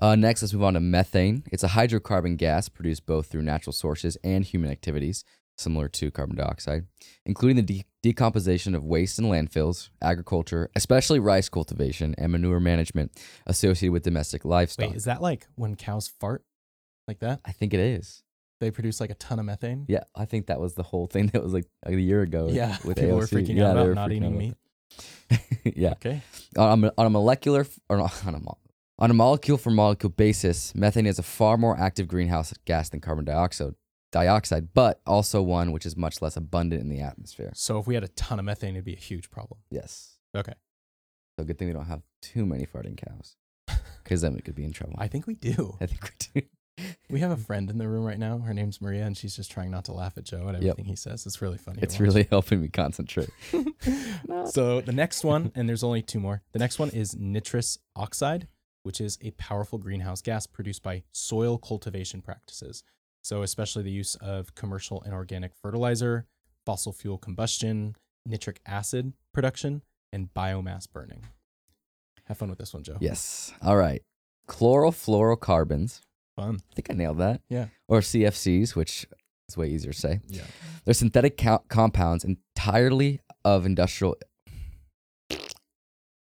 Uh, 0.00 0.16
next, 0.16 0.42
let's 0.42 0.52
move 0.52 0.64
on 0.64 0.74
to 0.74 0.80
methane. 0.80 1.44
It's 1.52 1.62
a 1.62 1.68
hydrocarbon 1.68 2.36
gas 2.36 2.68
produced 2.68 3.06
both 3.06 3.26
through 3.26 3.42
natural 3.42 3.72
sources 3.72 4.16
and 4.24 4.44
human 4.44 4.70
activities, 4.70 5.24
similar 5.56 5.88
to 5.90 6.10
carbon 6.10 6.34
dioxide, 6.36 6.86
including 7.24 7.56
the 7.56 7.62
de- 7.62 7.84
decomposition 8.02 8.74
of 8.74 8.82
waste 8.84 9.18
in 9.20 9.26
landfills, 9.26 9.90
agriculture, 10.00 10.70
especially 10.74 11.20
rice 11.20 11.48
cultivation, 11.48 12.14
and 12.18 12.32
manure 12.32 12.58
management 12.58 13.12
associated 13.46 13.92
with 13.92 14.02
domestic 14.02 14.44
livestock. 14.44 14.88
Wait, 14.88 14.96
is 14.96 15.04
that 15.04 15.22
like 15.22 15.46
when 15.54 15.76
cows 15.76 16.08
fart 16.08 16.44
like 17.06 17.20
that? 17.20 17.40
I 17.44 17.52
think 17.52 17.72
it 17.72 17.80
is. 17.80 18.24
They 18.62 18.70
produce 18.70 19.00
like 19.00 19.10
a 19.10 19.14
ton 19.14 19.40
of 19.40 19.44
methane? 19.44 19.86
Yeah, 19.88 20.04
I 20.14 20.24
think 20.24 20.46
that 20.46 20.60
was 20.60 20.74
the 20.74 20.84
whole 20.84 21.08
thing 21.08 21.26
that 21.32 21.42
was 21.42 21.52
like 21.52 21.66
a 21.84 21.92
year 21.96 22.22
ago. 22.22 22.48
Yeah, 22.48 22.76
with 22.84 22.96
people 23.00 23.16
were 23.16 23.26
freaking 23.26 23.56
Yeah, 23.56 23.70
out 23.70 23.76
about 23.76 23.94
not 23.96 24.12
eating 24.12 24.38
meat. 24.38 24.54
yeah. 25.64 25.90
Okay. 25.92 26.22
on 26.56 26.84
a, 26.84 26.92
on 26.96 27.06
a 27.06 27.10
molecular 27.10 27.66
or 27.88 27.98
on 27.98 28.34
a 28.36 28.40
on 29.00 29.10
a 29.10 29.14
molecule 29.14 29.58
for 29.58 29.70
molecule 29.70 30.10
basis, 30.10 30.76
methane 30.76 31.06
is 31.06 31.18
a 31.18 31.24
far 31.24 31.56
more 31.56 31.76
active 31.76 32.06
greenhouse 32.06 32.54
gas 32.64 32.88
than 32.88 33.00
carbon 33.00 33.24
dioxide, 33.24 33.74
dioxide, 34.12 34.68
but 34.74 35.00
also 35.08 35.42
one 35.42 35.72
which 35.72 35.84
is 35.84 35.96
much 35.96 36.22
less 36.22 36.36
abundant 36.36 36.82
in 36.82 36.88
the 36.88 37.00
atmosphere. 37.00 37.50
So 37.56 37.80
if 37.80 37.88
we 37.88 37.94
had 37.94 38.04
a 38.04 38.08
ton 38.08 38.38
of 38.38 38.44
methane, 38.44 38.76
it'd 38.76 38.84
be 38.84 38.94
a 38.94 38.96
huge 38.96 39.28
problem. 39.28 39.58
Yes. 39.72 40.18
Okay. 40.36 40.54
So 41.36 41.44
good 41.44 41.58
thing 41.58 41.66
we 41.66 41.74
don't 41.74 41.86
have 41.86 42.02
too 42.20 42.46
many 42.46 42.64
farting 42.64 42.96
cows, 42.96 43.34
because 44.04 44.20
then 44.20 44.34
we 44.34 44.40
could 44.40 44.54
be 44.54 44.64
in 44.64 44.72
trouble. 44.72 44.94
I 44.98 45.08
think 45.08 45.26
we 45.26 45.34
do. 45.34 45.76
I 45.80 45.86
think 45.86 46.04
we 46.04 46.40
do. 46.42 46.46
We 47.10 47.20
have 47.20 47.30
a 47.30 47.36
friend 47.48 47.68
in 47.70 47.78
the 47.78 47.88
room 47.88 48.04
right 48.04 48.18
now. 48.18 48.38
Her 48.38 48.54
name's 48.54 48.80
Maria, 48.80 49.04
and 49.04 49.16
she's 49.16 49.36
just 49.36 49.50
trying 49.50 49.70
not 49.70 49.84
to 49.86 49.92
laugh 49.92 50.16
at 50.16 50.24
Joe 50.24 50.48
at 50.48 50.56
everything 50.56 50.86
he 50.86 50.96
says. 50.96 51.26
It's 51.26 51.42
really 51.42 51.58
funny. 51.58 51.80
It's 51.82 52.00
really 52.00 52.26
helping 52.30 52.60
me 52.60 52.68
concentrate. 52.68 53.30
so 54.46 54.80
the 54.80 54.92
next 54.92 55.24
one, 55.24 55.52
and 55.54 55.68
there's 55.68 55.84
only 55.84 56.02
two 56.02 56.20
more. 56.20 56.42
The 56.52 56.58
next 56.58 56.78
one 56.78 56.90
is 56.90 57.16
nitrous 57.16 57.78
oxide, 57.94 58.48
which 58.82 59.00
is 59.00 59.18
a 59.22 59.30
powerful 59.32 59.78
greenhouse 59.78 60.22
gas 60.22 60.46
produced 60.46 60.82
by 60.82 61.02
soil 61.12 61.58
cultivation 61.58 62.22
practices. 62.22 62.82
So 63.22 63.42
especially 63.42 63.84
the 63.84 63.90
use 63.90 64.16
of 64.16 64.54
commercial 64.54 65.02
and 65.02 65.14
organic 65.14 65.54
fertilizer, 65.54 66.26
fossil 66.66 66.92
fuel 66.92 67.18
combustion, 67.18 67.94
nitric 68.26 68.60
acid 68.66 69.12
production, 69.32 69.82
and 70.12 70.32
biomass 70.34 70.90
burning. 70.90 71.24
Have 72.24 72.38
fun 72.38 72.50
with 72.50 72.58
this 72.58 72.74
one, 72.74 72.82
Joe. 72.82 72.96
Yes. 73.00 73.52
All 73.62 73.76
right. 73.76 74.02
Chlorofluorocarbons. 74.48 76.00
Fun. 76.36 76.58
I 76.70 76.74
think 76.74 76.90
I 76.90 76.94
nailed 76.94 77.18
that. 77.18 77.40
Yeah. 77.48 77.66
Or 77.88 78.00
CFCs, 78.00 78.74
which 78.74 79.06
is 79.48 79.56
way 79.56 79.68
easier 79.68 79.92
to 79.92 79.98
say. 79.98 80.20
Yeah. 80.28 80.42
They're 80.84 80.94
synthetic 80.94 81.36
co- 81.36 81.62
compounds 81.68 82.24
entirely 82.24 83.20
of 83.44 83.66
industrial. 83.66 84.16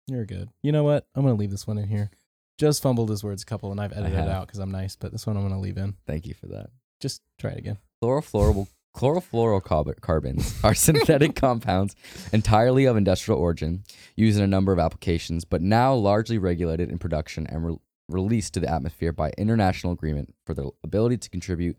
You're 0.07 0.25
good. 0.25 0.49
You 0.61 0.71
know 0.71 0.83
what? 0.83 1.07
I'm 1.15 1.23
gonna 1.23 1.35
leave 1.35 1.51
this 1.51 1.65
one 1.65 1.77
in 1.77 1.87
here. 1.87 2.11
Just 2.59 2.81
fumbled 2.81 3.09
his 3.09 3.23
words 3.23 3.41
a 3.41 3.45
couple, 3.45 3.71
and 3.71 3.81
I've 3.81 3.91
edited 3.91 4.13
it 4.19 4.29
out 4.29 4.47
because 4.47 4.59
I'm 4.59 4.71
nice. 4.71 4.95
But 4.95 5.11
this 5.11 5.25
one 5.25 5.35
I'm 5.35 5.43
gonna 5.43 5.59
leave 5.59 5.77
in. 5.77 5.95
Thank 6.05 6.27
you 6.27 6.33
for 6.33 6.45
that. 6.47 6.67
Just 7.01 7.21
try 7.39 7.51
it 7.51 7.57
again. 7.57 7.77
Chlorofluorable 8.03 8.67
chlorofluorocarbons 8.95 10.63
are 10.63 10.73
synthetic 10.75 11.35
compounds 11.35 11.95
entirely 12.31 12.85
of 12.85 12.95
industrial 12.95 13.39
origin, 13.39 13.83
used 14.15 14.37
in 14.37 14.43
a 14.43 14.47
number 14.47 14.71
of 14.71 14.79
applications, 14.79 15.43
but 15.43 15.61
now 15.61 15.93
largely 15.93 16.37
regulated 16.37 16.89
in 16.89 16.97
production 16.97 17.45
and 17.47 17.65
re- 17.65 17.77
released 18.09 18.53
to 18.53 18.59
the 18.59 18.69
atmosphere 18.71 19.11
by 19.11 19.31
international 19.37 19.93
agreement 19.93 20.33
for 20.45 20.53
their 20.53 20.65
ability 20.83 21.17
to 21.17 21.29
contribute 21.29 21.77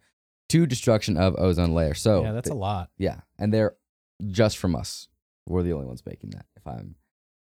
to 0.48 0.66
destruction 0.66 1.16
of 1.16 1.34
ozone 1.38 1.72
layer. 1.72 1.94
So 1.94 2.22
yeah, 2.22 2.32
that's 2.32 2.48
th- 2.48 2.54
a 2.54 2.58
lot. 2.58 2.90
yeah, 2.98 3.20
and 3.38 3.52
they're 3.52 3.74
just 4.28 4.58
from 4.58 4.74
us. 4.76 5.08
We're 5.48 5.62
the 5.62 5.72
only 5.72 5.86
ones 5.86 6.02
making 6.06 6.30
that. 6.30 6.46
If 6.56 6.66
I'm 6.66 6.96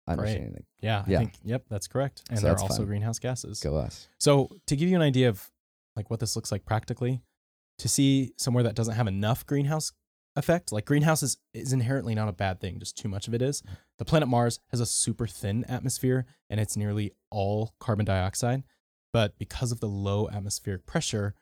understanding 0.06 0.54
it, 0.56 0.64
Yeah, 0.80 1.04
Yeah. 1.06 1.16
I 1.16 1.20
think 1.20 1.34
yep, 1.44 1.64
that's 1.68 1.86
correct. 1.86 2.22
And 2.30 2.38
So 2.38 2.46
they're 2.46 2.58
also 2.58 2.84
greenhouse 2.84 3.18
gases. 3.18 3.60
go 3.60 3.76
us. 3.76 4.08
So 4.18 4.50
to 4.66 4.76
give 4.76 4.88
you 4.88 4.96
an 4.96 5.02
idea 5.02 5.28
of 5.28 5.50
like 5.96 6.10
what 6.10 6.20
this 6.20 6.34
looks 6.36 6.50
like 6.52 6.64
practically, 6.64 7.22
to 7.78 7.88
see 7.88 8.32
somewhere 8.36 8.64
that 8.64 8.74
doesn't 8.74 8.94
have 8.94 9.06
enough 9.06 9.46
greenhouse 9.46 9.92
effect, 10.36 10.72
like 10.72 10.84
greenhouse 10.84 11.22
is, 11.22 11.38
is 11.52 11.72
inherently 11.72 12.14
not 12.14 12.28
a 12.28 12.32
bad 12.32 12.60
thing, 12.60 12.78
just 12.78 12.96
too 12.96 13.08
much 13.08 13.28
of 13.28 13.34
it 13.34 13.42
is. 13.42 13.62
Mm-hmm. 13.62 13.74
The 13.98 14.04
planet 14.04 14.28
Mars 14.28 14.60
has 14.68 14.80
a 14.80 14.86
super 14.86 15.26
thin 15.26 15.64
atmosphere 15.68 16.26
and 16.50 16.60
it's 16.60 16.76
nearly 16.76 17.12
all 17.30 17.74
carbon 17.78 18.04
dioxide. 18.04 18.64
But 19.12 19.38
because 19.38 19.70
of 19.70 19.80
the 19.80 19.88
low 19.88 20.28
atmospheric 20.28 20.86
pressure 20.86 21.34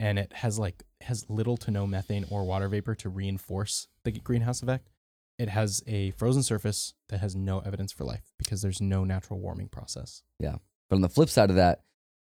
and 0.00 0.18
it 0.18 0.32
has 0.32 0.58
like 0.58 0.82
has 1.02 1.28
little 1.28 1.56
to 1.58 1.70
no 1.70 1.86
methane 1.86 2.24
or 2.30 2.44
water 2.44 2.68
vapor 2.68 2.94
to 2.96 3.08
reinforce 3.08 3.88
the 4.04 4.12
greenhouse 4.12 4.62
effect, 4.62 4.88
it 5.38 5.48
has 5.50 5.82
a 5.86 6.10
frozen 6.12 6.42
surface 6.42 6.94
that 7.10 7.20
has 7.20 7.36
no 7.36 7.60
evidence 7.60 7.92
for 7.92 8.04
life 8.04 8.32
because 8.38 8.62
there's 8.62 8.80
no 8.80 9.04
natural 9.04 9.38
warming 9.38 9.68
process. 9.68 10.22
Yeah. 10.40 10.56
But 10.88 10.96
on 10.96 11.02
the 11.02 11.08
flip 11.08 11.28
side 11.28 11.50
of 11.50 11.56
that, 11.56 11.82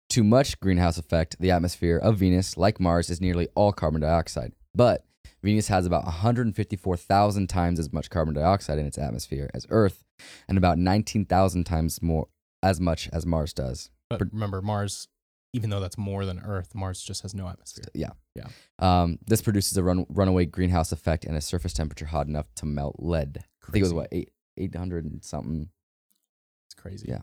too 0.09 0.23
much 0.23 0.59
greenhouse 0.59 0.97
effect, 0.97 1.37
the 1.39 1.51
atmosphere 1.51 1.97
of 1.97 2.17
Venus, 2.17 2.57
like 2.57 2.79
Mars, 2.79 3.09
is 3.09 3.21
nearly 3.21 3.47
all 3.55 3.71
carbon 3.71 4.01
dioxide. 4.01 4.53
But 4.73 5.05
Venus 5.45 5.67
has 5.67 5.85
about 5.85 6.03
154,000 6.05 7.47
times 7.47 7.79
as 7.79 7.93
much 7.93 8.09
carbon 8.09 8.33
dioxide 8.33 8.79
in 8.79 8.85
its 8.87 8.97
atmosphere 8.97 9.49
as 9.53 9.67
Earth, 9.69 10.03
and 10.47 10.57
about 10.57 10.77
19,000 10.79 11.63
times 11.63 12.01
more 12.01 12.27
as 12.63 12.81
much 12.81 13.07
as 13.13 13.25
Mars 13.27 13.53
does. 13.53 13.91
But 14.09 14.21
remember, 14.33 14.61
Mars, 14.63 15.07
even 15.53 15.69
though 15.69 15.79
that's 15.79 15.99
more 15.99 16.25
than 16.25 16.39
Earth, 16.39 16.73
Mars 16.73 17.01
just 17.03 17.21
has 17.21 17.35
no 17.35 17.47
atmosphere. 17.47 17.85
Yeah. 17.93 18.09
Yeah. 18.35 18.47
Um, 18.79 19.19
this 19.27 19.41
produces 19.43 19.77
a 19.77 19.83
run, 19.83 20.05
runaway 20.09 20.45
greenhouse 20.45 20.91
effect 20.91 21.25
and 21.25 21.37
a 21.37 21.41
surface 21.41 21.73
temperature 21.73 22.07
hot 22.07 22.25
enough 22.27 22.47
to 22.55 22.65
melt 22.65 22.95
lead. 22.97 23.37
I 23.67 23.71
think 23.71 23.77
it 23.77 23.81
was 23.81 23.89
Crazy. 23.91 23.95
what 23.95 24.07
eight 24.11 24.31
eight 24.57 24.75
hundred 24.75 25.05
and 25.05 25.23
something. 25.23 25.69
It's 26.67 26.73
crazy. 26.73 27.07
Yeah. 27.07 27.21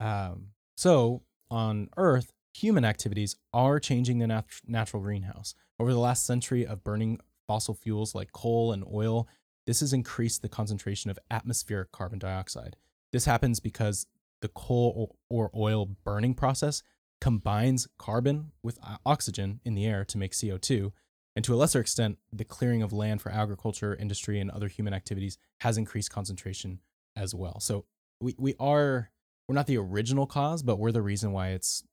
Um, 0.00 0.48
so 0.76 1.22
on 1.50 1.90
Earth, 1.98 2.32
human 2.54 2.84
activities 2.84 3.36
are 3.52 3.78
changing 3.78 4.18
the 4.20 4.26
nat- 4.26 4.62
natural 4.66 5.02
greenhouse. 5.02 5.54
Over 5.78 5.92
the 5.92 5.98
last 5.98 6.24
century 6.24 6.66
of 6.66 6.82
burning 6.84 7.20
fossil 7.46 7.74
fuels 7.74 8.14
like 8.14 8.32
coal 8.32 8.72
and 8.72 8.84
oil, 8.92 9.28
this 9.66 9.80
has 9.80 9.92
increased 9.92 10.42
the 10.42 10.48
concentration 10.48 11.10
of 11.10 11.18
atmospheric 11.30 11.92
carbon 11.92 12.18
dioxide. 12.18 12.76
This 13.12 13.24
happens 13.26 13.60
because 13.60 14.06
the 14.40 14.48
coal 14.48 15.16
or 15.30 15.50
oil 15.54 15.86
burning 16.04 16.34
process 16.34 16.82
combines 17.20 17.86
carbon 17.98 18.50
with 18.62 18.78
uh, 18.82 18.96
oxygen 19.06 19.60
in 19.64 19.74
the 19.74 19.86
air 19.86 20.04
to 20.04 20.18
make 20.18 20.32
CO2. 20.32 20.90
And 21.36 21.44
to 21.44 21.54
a 21.54 21.56
lesser 21.56 21.80
extent, 21.80 22.18
the 22.32 22.44
clearing 22.44 22.82
of 22.82 22.92
land 22.92 23.22
for 23.22 23.30
agriculture, 23.30 23.94
industry, 23.94 24.40
and 24.40 24.50
other 24.50 24.68
human 24.68 24.92
activities 24.92 25.38
has 25.60 25.78
increased 25.78 26.10
concentration 26.10 26.80
as 27.16 27.34
well. 27.34 27.60
So 27.60 27.84
we, 28.20 28.34
we 28.38 28.54
are 28.58 29.10
we're 29.48 29.54
not 29.54 29.66
the 29.66 29.78
original 29.78 30.26
cause, 30.26 30.62
but 30.62 30.76
we're 30.78 30.92
the 30.92 31.02
reason 31.02 31.32
why 31.32 31.48
it's 31.50 31.84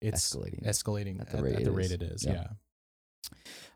it's 0.00 0.34
Escalating. 0.34 0.66
escalating 0.66 1.20
At 1.20 1.26
at 1.26 1.30
the 1.30 1.36
the 1.38 1.42
rate 1.42 1.58
it 1.60 1.64
the 1.64 1.70
rate 1.72 1.84
is. 1.86 1.92
it 1.92 2.02
is. 2.02 2.24
Yeah. 2.24 2.32
Yeah. 2.32 2.46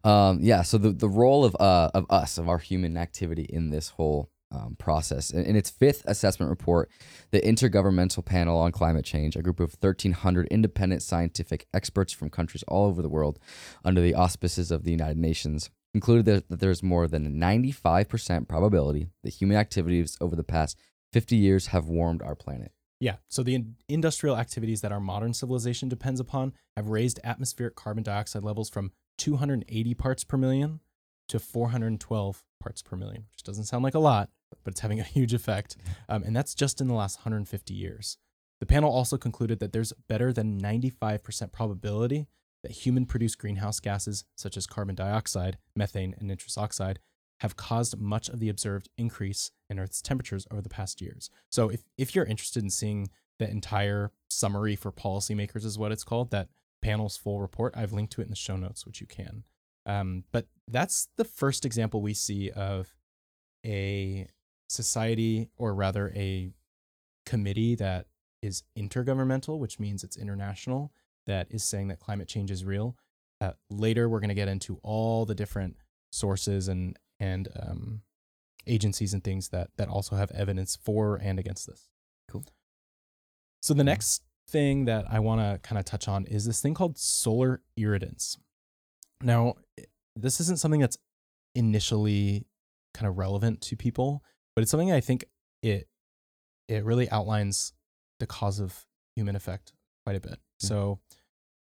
Um, 0.05 0.38
yeah. 0.41 0.62
So 0.62 0.79
the, 0.79 0.91
the 0.91 1.09
role 1.09 1.45
of 1.45 1.57
uh, 1.59 1.91
of 1.95 2.07
us 2.11 2.38
of 2.38 2.49
our 2.49 2.59
human 2.59 2.97
activity 2.97 3.47
in 3.49 3.71
this 3.71 3.91
whole 3.91 4.31
um, 4.50 4.77
process 4.79 5.31
in, 5.31 5.45
in 5.45 5.57
its 5.57 5.71
fifth 5.71 6.05
assessment 6.07 6.50
report, 6.50 6.90
the 7.31 7.40
Intergovernmental 7.40 8.25
Panel 8.25 8.59
on 8.59 8.73
Climate 8.73 9.05
Change, 9.05 9.37
a 9.37 9.42
group 9.42 9.61
of 9.61 9.77
1,300 9.81 10.47
independent 10.49 11.03
scientific 11.03 11.66
experts 11.75 12.12
from 12.12 12.31
countries 12.31 12.64
all 12.66 12.87
over 12.87 13.03
the 13.03 13.09
world, 13.09 13.38
under 13.85 14.01
the 14.01 14.14
auspices 14.14 14.71
of 14.71 14.85
the 14.85 14.90
United 14.90 15.18
Nations, 15.18 15.71
concluded 15.92 16.25
that, 16.27 16.49
that 16.49 16.61
there's 16.61 16.83
more 16.83 17.07
than 17.07 17.27
a 17.27 17.31
95% 17.31 18.49
probability 18.49 19.09
that 19.23 19.35
human 19.35 19.57
activities 19.57 20.16
over 20.21 20.37
the 20.37 20.44
past 20.44 20.79
50 21.12 21.37
years 21.37 21.68
have 21.68 21.87
warmed 21.87 22.23
our 22.23 22.35
planet. 22.35 22.73
Yeah. 23.01 23.16
So 23.29 23.42
the 23.42 23.55
in- 23.55 23.77
industrial 23.88 24.37
activities 24.37 24.81
that 24.81 24.92
our 24.92 25.01
modern 25.01 25.33
civilization 25.33 25.88
depends 25.88 26.21
upon 26.21 26.53
have 26.77 26.88
raised 26.88 27.21
atmospheric 27.23 27.77
carbon 27.77 28.03
dioxide 28.03 28.42
levels 28.42 28.68
from 28.68 28.92
280 29.18 29.94
parts 29.94 30.24
per 30.24 30.37
million 30.37 30.81
to 31.28 31.38
412 31.38 32.44
parts 32.61 32.83
per 32.83 32.96
million, 32.96 33.26
which 33.33 33.42
doesn't 33.42 33.64
sound 33.64 33.85
like 33.85 33.94
a 33.94 33.98
lot, 33.98 34.31
but 34.64 34.72
it's 34.72 34.81
having 34.81 35.00
a 35.00 35.04
huge 35.04 35.35
effect. 35.35 35.76
Um, 36.09 36.22
and 36.22 36.35
that's 36.35 36.54
just 36.54 36.81
in 36.81 36.88
the 36.88 36.94
last 36.94 37.18
150 37.18 37.74
years. 37.74 38.18
The 38.61 38.66
panel 38.66 38.90
also 38.92 39.16
concluded 39.16 39.61
that 39.61 39.72
there's 39.72 39.92
better 40.09 40.33
than 40.33 40.61
95% 40.61 41.52
probability 41.52 42.26
that 42.62 42.72
human 42.72 43.07
produced 43.07 43.38
greenhouse 43.38 43.78
gases 43.78 44.24
such 44.37 44.57
as 44.57 44.66
carbon 44.66 44.94
dioxide, 44.94 45.59
methane, 45.76 46.14
and 46.18 46.26
nitrous 46.26 46.59
oxide 46.59 46.98
have 47.40 47.57
caused 47.57 48.00
much 48.00 48.28
of 48.28 48.40
the 48.40 48.48
observed 48.48 48.88
increase 48.98 49.52
in 49.70 49.78
Earth's 49.78 50.02
temperatures 50.02 50.46
over 50.50 50.61
the 50.61 50.68
past 50.68 51.00
years. 51.00 51.31
So 51.50 51.68
if, 51.68 51.85
if 51.96 52.14
you're 52.14 52.24
interested 52.24 52.64
in 52.64 52.70
seeing 52.70 53.11
the 53.38 53.48
entire 53.48 54.11
summary 54.28 54.74
for 54.74 54.90
policymakers 54.90 55.64
is 55.64 55.78
what 55.78 55.92
it's 55.92 56.02
called, 56.02 56.33
that 56.33 56.48
panel's 56.83 57.17
full 57.17 57.41
report, 57.41 57.75
I've 57.77 57.93
linked 57.93 58.12
to 58.14 58.21
it 58.21 58.25
in 58.25 58.31
the 58.31 58.37
show 58.37 58.57
notes, 58.57 58.87
which 58.87 59.01
you 59.01 59.07
can. 59.07 59.45
Um, 59.87 60.25
but 60.33 60.47
that's 60.67 61.09
the 61.17 61.25
first 61.25 61.64
example 61.64 62.03
we 62.03 62.14
see 62.14 62.51
of 62.51 62.95
a 63.64 64.29
society, 64.69 65.49
or 65.57 65.75
rather 65.75 66.12
a 66.14 66.51
committee 67.25 67.75
that 67.77 68.07
is 68.43 68.62
intergovernmental, 68.77 69.59
which 69.59 69.81
means 69.81 70.05
it's 70.05 70.17
international, 70.17 70.93
that 71.27 71.47
is 71.51 71.64
saying 71.64 71.88
that 71.88 72.01
climate 72.01 72.29
change 72.29 72.51
is 72.51 72.64
real. 72.64 72.97
Uh, 73.41 73.53
later, 73.71 74.09
we're 74.09 74.21
going 74.21 74.29
to 74.29 74.35
get 74.35 74.49
into 74.49 74.79
all 74.83 75.25
the 75.25 75.35
different 75.35 75.77
sources 76.11 76.69
and 76.69 76.97
and 77.21 77.49
um, 77.61 78.03
agencies 78.67 79.12
and 79.12 79.25
things 79.25 79.49
that 79.49 79.71
that 79.77 79.88
also 79.88 80.17
have 80.17 80.31
evidence 80.33 80.77
for 80.77 81.17
and 81.17 81.38
against 81.38 81.67
this. 81.67 81.88
Cool. 82.31 82.45
So 83.61 83.75
the 83.75 83.85
next 83.85 84.23
thing 84.49 84.87
that 84.87 85.05
I 85.11 85.21
want 85.21 85.41
to 85.41 85.59
kind 85.67 85.79
of 85.79 85.85
touch 85.85 86.09
on 86.09 86.25
is 86.27 86.45
this 86.45 86.61
thing 86.61 86.75
called 86.75 86.99
solar 86.99 87.61
irradiance. 87.79 88.37
Now, 89.23 89.55
this 90.17 90.41
isn't 90.41 90.59
something 90.59 90.81
that's 90.81 90.99
initially 91.55 92.47
kind 92.95 93.09
of 93.09 93.19
relevant 93.19 93.61
to 93.63 93.77
people, 93.77 94.23
but 94.55 94.63
it's 94.63 94.71
something 94.71 94.93
I 94.93 95.01
think 95.01 95.25
it 95.63 95.89
it 96.69 96.85
really 96.85 97.11
outlines 97.11 97.73
the 98.21 98.27
cause 98.27 98.61
of 98.61 98.87
human 99.17 99.37
effect 99.37 99.73
quite 100.05 100.17
a 100.17 100.21
bit. 100.21 100.39
Yeah. 100.61 100.69
So 100.69 101.01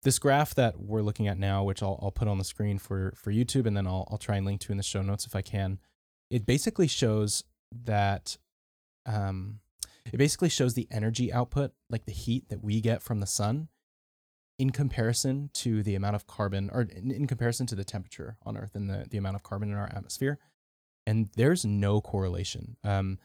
this 0.05 0.19
graph 0.19 0.55
that 0.55 0.79
we're 0.79 1.03
looking 1.03 1.27
at 1.27 1.39
now, 1.39 1.65
which 1.65 1.83
I'll, 1.83 1.99
I'll 2.01 2.13
put 2.13 2.29
on 2.29 2.39
the 2.39 2.45
screen 2.45 2.79
for, 2.79 3.15
for 3.17 3.33
YouTube 3.33 3.67
and 3.67 3.77
then 3.77 3.87
I'll, 3.87 4.07
I'll 4.11 4.19
try 4.19 4.37
and 4.37 4.47
link 4.47 4.61
to 4.63 4.71
in 4.71 4.77
the 4.77 4.85
show 4.85 5.03
notes 5.03 5.27
if 5.27 5.35
I 5.35 5.43
can, 5.43 5.81
it 6.31 6.47
basically 6.47 6.87
shows 6.87 7.43
that 7.85 8.37
um, 9.07 9.61
it 10.13 10.19
basically 10.19 10.49
shows 10.49 10.75
the 10.75 10.89
energy 10.91 11.33
output, 11.33 11.73
like 11.89 12.05
the 12.05 12.13
heat 12.13 12.49
that 12.49 12.63
we 12.63 12.81
get 12.81 13.03
from 13.03 13.21
the 13.21 13.27
sun, 13.27 13.69
in 14.59 14.71
comparison 14.71 15.51
to 15.55 15.83
the 15.83 15.95
amount 15.95 16.17
of 16.17 16.27
carbon, 16.27 16.71
or 16.73 16.83
in, 16.83 17.11
in 17.11 17.27
comparison 17.27 17.67
to 17.67 17.75
the 17.75 17.85
temperature 17.85 18.37
on 18.45 18.57
Earth 18.57 18.75
and 18.75 18.89
the, 18.89 19.07
the 19.11 19.19
amount 19.19 19.37
of 19.37 19.43
carbon 19.43 19.71
in 19.71 19.77
our 19.77 19.91
atmosphere. 19.95 20.39
And 21.07 21.29
there's 21.37 21.65
no 21.65 22.01
correlation. 22.01 22.77
Um, 22.85 23.19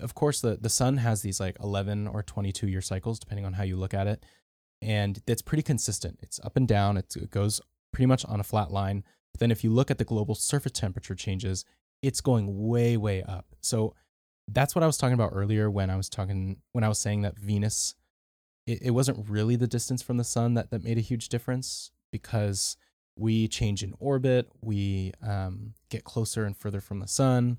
of 0.00 0.14
course, 0.14 0.40
the, 0.40 0.56
the 0.60 0.68
sun 0.68 0.96
has 0.98 1.22
these 1.22 1.38
like 1.38 1.56
11 1.62 2.08
or 2.08 2.22
22 2.22 2.66
year 2.66 2.80
cycles, 2.80 3.18
depending 3.18 3.44
on 3.44 3.54
how 3.54 3.62
you 3.62 3.76
look 3.76 3.94
at 3.94 4.06
it. 4.06 4.24
And 4.82 5.20
that's 5.26 5.42
pretty 5.42 5.62
consistent. 5.62 6.18
It's 6.22 6.40
up 6.40 6.56
and 6.56 6.66
down, 6.66 6.96
it's, 6.96 7.16
it 7.16 7.30
goes 7.30 7.60
pretty 7.92 8.06
much 8.06 8.24
on 8.24 8.40
a 8.40 8.44
flat 8.44 8.70
line. 8.70 9.04
But 9.32 9.40
then 9.40 9.50
if 9.50 9.62
you 9.62 9.70
look 9.70 9.90
at 9.90 9.98
the 9.98 10.04
global 10.04 10.34
surface 10.34 10.72
temperature 10.72 11.14
changes, 11.14 11.64
it's 12.02 12.20
going 12.20 12.68
way, 12.68 12.96
way 12.96 13.22
up. 13.22 13.46
So 13.60 13.94
that's 14.48 14.74
what 14.74 14.84
I 14.84 14.86
was 14.86 14.96
talking 14.96 15.14
about 15.14 15.30
earlier 15.32 15.70
when 15.70 15.90
I 15.90 15.96
was 15.96 16.08
talking 16.08 16.58
when 16.72 16.84
I 16.84 16.88
was 16.88 16.98
saying 16.98 17.22
that 17.22 17.38
Venus 17.38 17.94
it, 18.66 18.82
it 18.82 18.90
wasn't 18.90 19.28
really 19.28 19.56
the 19.56 19.66
distance 19.66 20.02
from 20.02 20.16
the 20.16 20.24
sun 20.24 20.54
that, 20.54 20.70
that 20.70 20.84
made 20.84 20.98
a 20.98 21.02
huge 21.02 21.28
difference 21.28 21.90
because 22.12 22.76
we 23.16 23.48
change 23.48 23.82
in 23.82 23.94
orbit, 23.98 24.50
we 24.60 25.12
um, 25.26 25.74
get 25.88 26.04
closer 26.04 26.44
and 26.44 26.56
further 26.56 26.80
from 26.80 27.00
the 27.00 27.08
sun, 27.08 27.58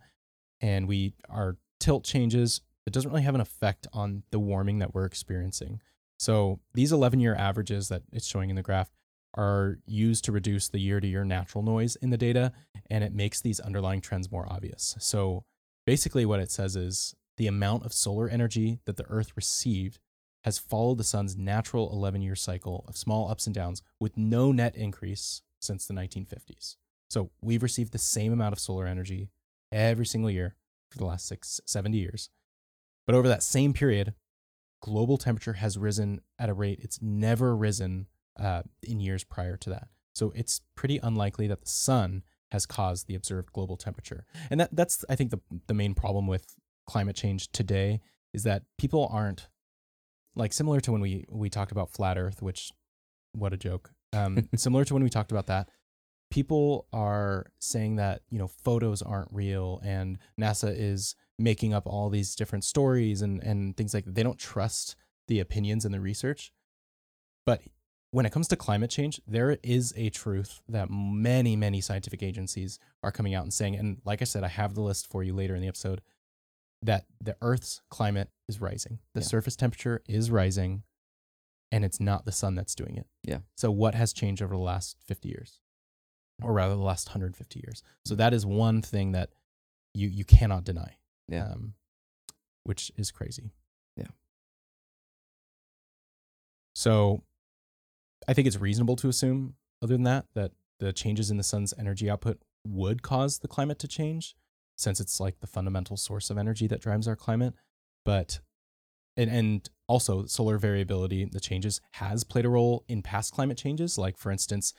and 0.62 0.88
we 0.88 1.14
our 1.30 1.58
tilt 1.80 2.04
changes. 2.04 2.62
It 2.86 2.94
doesn't 2.94 3.10
really 3.10 3.24
have 3.24 3.36
an 3.36 3.42
effect 3.42 3.88
on 3.92 4.24
the 4.32 4.40
warming 4.40 4.80
that 4.80 4.94
we're 4.94 5.06
experiencing. 5.06 5.82
So 6.20 6.60
these 6.74 6.92
11 6.92 7.20
year 7.20 7.36
averages 7.36 7.90
that 7.90 8.04
it's 8.12 8.28
showing 8.28 8.50
in 8.50 8.56
the 8.56 8.62
graph 8.62 8.90
are 9.36 9.78
used 9.86 10.24
to 10.26 10.32
reduce 10.32 10.70
the 10.70 10.80
year 10.80 11.00
to 11.00 11.08
year 11.08 11.24
natural 11.24 11.64
noise 11.64 11.96
in 11.98 12.12
the 12.12 12.18
data, 12.18 12.54
and 12.90 13.04
it 13.04 13.14
makes 13.14 13.42
these 13.42 13.60
underlying 13.60 14.02
trends 14.02 14.32
more 14.32 14.48
obvious. 14.52 14.96
So 15.00 15.44
basically, 15.88 16.26
what 16.26 16.42
it 16.42 16.52
says 16.52 16.76
is 16.76 17.16
the 17.38 17.48
amount 17.48 17.86
of 17.86 17.94
solar 17.94 18.28
energy 18.28 18.80
that 18.86 18.98
the 18.98 19.06
Earth 19.10 19.32
received 19.38 20.00
has 20.44 20.60
followed 20.60 20.98
the 20.98 21.04
sun's 21.04 21.38
natural 21.38 21.90
11 21.92 22.22
year 22.22 22.36
cycle 22.36 22.86
of 22.88 22.98
small 22.98 23.32
ups 23.32 23.48
and 23.48 23.56
downs 23.56 23.82
with 24.00 24.18
no 24.18 24.52
net 24.52 24.76
increase 24.76 25.42
since 25.60 25.88
the 25.88 25.94
1950s. 25.94 26.76
So 27.10 27.32
we've 27.42 27.64
received 27.64 27.94
the 27.94 27.98
same 27.98 28.34
amount 28.34 28.54
of 28.54 28.60
solar 28.60 28.86
energy 28.86 29.30
every 29.72 30.06
single 30.06 30.30
year 30.30 30.56
for 30.90 30.98
the 30.98 31.06
last 31.06 31.26
six, 31.26 31.62
70 31.66 31.98
years. 31.98 32.30
But 33.06 33.16
over 33.16 33.30
that 33.30 33.42
same 33.42 33.72
period, 33.74 34.14
global 34.82 35.18
temperature 35.18 35.54
has 35.54 35.78
risen 35.78 36.20
at 36.38 36.50
a 36.50 36.54
rate 36.54 36.80
it's 36.82 37.02
never 37.02 37.56
risen 37.56 38.08
uh, 38.38 38.64
in 38.84 39.00
years 39.00 39.24
prior 39.24 39.56
to 39.58 39.70
that. 39.70 39.88
So 40.14 40.34
it's 40.36 40.62
pretty 40.76 41.00
unlikely 41.02 41.48
that 41.48 41.62
the 41.62 41.70
sun 41.70 42.24
has 42.52 42.66
caused 42.66 43.08
the 43.08 43.16
observed 43.16 43.52
global 43.52 43.78
temperature. 43.78 44.26
And 44.50 44.60
that 44.60 44.76
that's 44.76 45.04
I 45.10 45.16
think 45.16 45.32
the 45.32 45.40
the 45.68 45.74
main 45.74 45.94
problem 45.94 46.28
with 46.28 46.56
climate 46.86 47.16
change 47.16 47.52
today 47.52 48.02
is 48.34 48.44
that 48.44 48.64
people 48.78 49.10
aren't 49.12 49.50
like 50.36 50.54
similar 50.54 50.80
to 50.82 50.92
when 50.92 51.02
we 51.02 51.26
we 51.30 51.50
talked 51.50 51.72
about 51.72 51.92
flat 51.92 52.18
earth 52.18 52.42
which 52.42 52.72
what 53.34 53.54
a 53.54 53.58
joke. 53.58 53.92
Um 54.14 54.50
similar 54.56 54.86
to 54.86 54.94
when 54.94 55.04
we 55.04 55.10
talked 55.10 55.32
about 55.32 55.48
that 55.48 55.70
people 56.30 56.88
are 56.92 57.46
saying 57.60 57.96
that, 57.96 58.22
you 58.30 58.38
know, 58.38 58.48
photos 58.48 59.02
aren't 59.02 59.30
real 59.32 59.80
and 59.84 60.18
NASA 60.40 60.74
is 60.76 61.16
making 61.40 61.74
up 61.74 61.84
all 61.86 62.10
these 62.10 62.36
different 62.36 62.64
stories 62.64 63.22
and 63.22 63.42
and 63.44 63.76
things 63.78 63.94
like 63.94 64.06
that. 64.06 64.16
They 64.16 64.24
don't 64.24 64.40
trust 64.40 64.96
the 65.28 65.40
opinions 65.40 65.86
and 65.86 65.94
the 65.94 66.00
research. 66.00 66.52
But 67.46 67.62
when 68.18 68.26
it 68.26 68.32
comes 68.32 68.48
to 68.48 68.56
climate 68.56 68.90
change, 68.90 69.22
there 69.28 69.60
is 69.62 69.94
a 69.96 70.10
truth 70.10 70.64
that 70.68 70.90
many, 70.90 71.56
many 71.56 71.80
scientific 71.80 72.24
agencies 72.24 72.80
are 73.04 73.12
coming 73.12 73.36
out 73.36 73.44
and 73.44 73.54
saying. 73.54 73.76
And 73.76 74.02
like 74.06 74.24
I 74.24 74.26
said, 74.26 74.44
I 74.44 74.48
have 74.48 74.74
the 74.74 74.82
list 74.82 75.06
for 75.06 75.22
you 75.22 75.36
later 75.36 75.54
in 75.56 75.62
the 75.62 75.68
episode 75.68 76.02
that 76.82 77.06
the 77.24 77.38
Earth's 77.44 77.84
climate 77.92 78.32
is 78.50 78.60
rising. 78.60 78.98
The 79.14 79.20
Yeah. 79.22 79.28
surface 79.28 79.56
temperature 79.56 80.02
is 80.08 80.32
rising, 80.32 80.82
and 81.72 81.86
it's 81.86 82.00
not 82.00 82.26
the 82.26 82.32
sun 82.32 82.56
that's 82.56 82.74
doing 82.74 82.96
it. 82.98 83.06
Yeah. 83.22 83.42
So, 83.56 83.70
what 83.70 83.94
has 83.94 84.14
changed 84.14 84.42
over 84.42 84.56
the 84.56 84.64
last 84.64 84.98
50 85.04 85.30
years? 85.30 85.60
Or 86.42 86.54
rather, 86.54 86.74
the 86.74 86.82
last 86.82 87.10
150 87.10 87.60
years. 87.64 87.84
So, 88.04 88.16
that 88.16 88.34
is 88.34 88.48
one 88.48 88.82
thing 88.82 89.12
that 89.12 89.30
you, 89.94 90.08
you 90.08 90.26
cannot 90.26 90.64
deny, 90.64 90.98
Yeah. 91.28 91.52
um, 91.52 91.76
which 92.64 92.92
is 92.98 93.12
crazy. 93.12 93.52
Yeah. 93.96 94.08
So, 96.74 97.24
I 98.28 98.34
think 98.34 98.48
it's 98.48 98.60
reasonable 98.60 98.96
to 98.98 99.10
assume, 99.10 99.56
other 99.82 99.94
than 99.94 100.04
that, 100.04 100.26
that 100.36 100.52
the 100.80 100.94
changes 100.94 101.32
in 101.32 101.38
the 101.38 101.44
sun's 101.44 101.74
energy 101.78 102.10
output 102.10 102.40
would 102.66 103.02
cause 103.02 103.40
the 103.40 103.48
climate 103.48 103.80
to 103.80 103.88
change, 103.88 104.36
since 104.78 105.00
it's 105.00 105.20
like 105.20 105.40
the 105.40 105.48
fundamental 105.48 105.98
source 105.98 106.30
of 106.30 106.38
energy 106.38 106.68
that 106.68 106.82
drives 106.82 107.08
our 107.08 107.16
climate. 107.16 107.54
But 108.06 108.40
and 109.16 109.30
and 109.30 109.70
also 109.88 110.26
solar 110.26 110.58
variability, 110.58 111.26
the 111.26 111.40
changes 111.40 111.82
has 111.94 112.24
played 112.24 112.46
a 112.46 112.50
role 112.50 112.84
in 112.88 113.02
past 113.02 113.34
climate 113.34 113.58
changes. 113.58 113.98
Like 113.98 114.18
for 114.18 114.32
instance, 114.32 114.74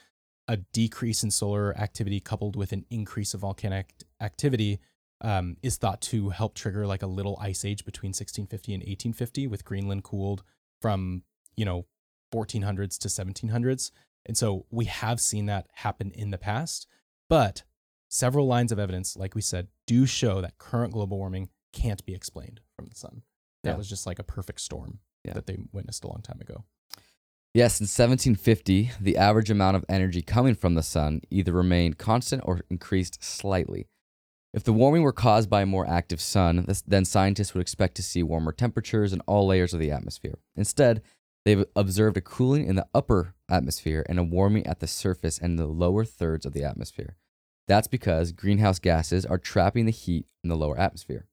a 0.47 0.57
decrease 0.57 1.23
in 1.23 1.31
solar 1.31 1.77
activity 1.77 2.21
coupled 2.21 2.57
with 2.57 2.73
an 2.73 2.85
increase 2.91 3.35
of 3.35 3.41
volcanic 3.41 3.93
activity 4.21 4.81
um, 5.21 5.57
is 5.63 5.77
thought 5.77 6.01
to 6.01 6.31
help 6.31 6.55
trigger 6.55 6.87
like 6.87 7.03
a 7.03 7.07
little 7.07 7.37
ice 7.41 7.65
age 7.65 7.85
between 7.85 8.11
1650 8.11 8.75
and 8.75 8.81
1850, 8.83 9.47
with 9.49 9.65
Greenland 9.65 10.05
cooled 10.05 10.45
from 10.81 11.23
you 11.57 11.65
know 11.65 11.87
1400s 12.33 12.99
to 12.99 13.09
1700s. 13.09 13.91
And 14.27 14.37
so 14.37 14.67
we 14.71 14.85
have 14.87 15.21
seen 15.21 15.47
that 15.47 15.69
happen 15.75 16.11
in 16.13 16.31
the 16.31 16.39
past, 16.39 16.87
but 17.29 17.63
several 18.09 18.47
lines 18.47 18.73
of 18.73 18.79
evidence, 18.79 19.17
like 19.17 19.35
we 19.35 19.41
said, 19.41 19.69
do 19.87 20.07
show 20.07 20.41
that 20.41 20.59
current 20.59 20.93
global 20.93 21.19
warming 21.19 21.49
can't 21.73 22.05
be 22.05 22.15
explained 22.15 22.61
from 22.77 22.87
the 22.87 22.95
sun. 22.95 23.23
That 23.65 23.73
Yeah. 23.73 23.77
was 23.77 23.89
just 23.89 24.07
like 24.07 24.19
a 24.19 24.25
perfect 24.25 24.61
storm 24.61 25.01
Yeah. 25.25 25.35
that 25.35 25.47
they 25.47 25.59
witnessed 25.73 26.05
a 26.05 26.09
long 26.09 26.23
time 26.23 26.41
ago. 26.41 26.65
Yes, 27.55 27.81
in 27.81 27.87
1750, 27.87 28.93
the 29.01 29.17
average 29.17 29.51
amount 29.51 29.77
of 29.77 29.85
energy 29.89 30.23
coming 30.23 30.55
from 30.55 30.75
the 30.75 30.83
sun 30.83 31.23
either 31.31 31.53
remained 31.53 31.99
constant 31.99 32.43
or 32.45 32.61
increased 32.71 33.23
slightly. 33.25 33.89
If 34.55 34.65
the 34.65 34.73
warming 34.73 35.03
were 35.03 35.13
caused 35.13 35.51
by 35.51 35.63
a 35.63 35.67
more 35.67 35.87
active 35.87 36.21
sun, 36.21 36.65
this- 36.67 36.83
then 36.83 37.05
scientists 37.05 37.55
would 37.55 37.61
expect 37.61 37.95
to 37.97 38.03
see 38.03 38.23
warmer 38.23 38.53
temperatures 38.53 39.13
in 39.13 39.21
all 39.23 39.47
layers 39.47 39.75
of 39.75 39.81
the 39.81 39.91
atmosphere. 39.91 40.39
Instead, 40.57 41.03
they've 41.45 41.65
observed 41.77 42.17
a 42.17 42.21
cooling 42.21 42.67
in 42.67 42.77
the 42.77 42.87
upper 42.95 43.35
atmosphere 43.49 44.05
and 44.09 44.19
a 44.19 44.23
warming 44.25 44.67
at 44.67 44.81
the 44.81 44.87
surface 44.87 45.39
and 45.39 45.59
the 45.59 45.67
lower 45.67 46.05
thirds 46.05 46.45
of 46.45 46.53
the 46.53 46.65
atmosphere. 46.65 47.17
That's 47.67 47.89
because 47.89 48.33
greenhouse 48.33 48.79
gases 48.79 49.27
are 49.27 49.39
trapping 49.39 49.87
the 49.87 49.93
heat 49.93 50.27
in 50.43 50.49
the 50.49 50.57
lower 50.57 50.79
atmosphere. 50.79 51.27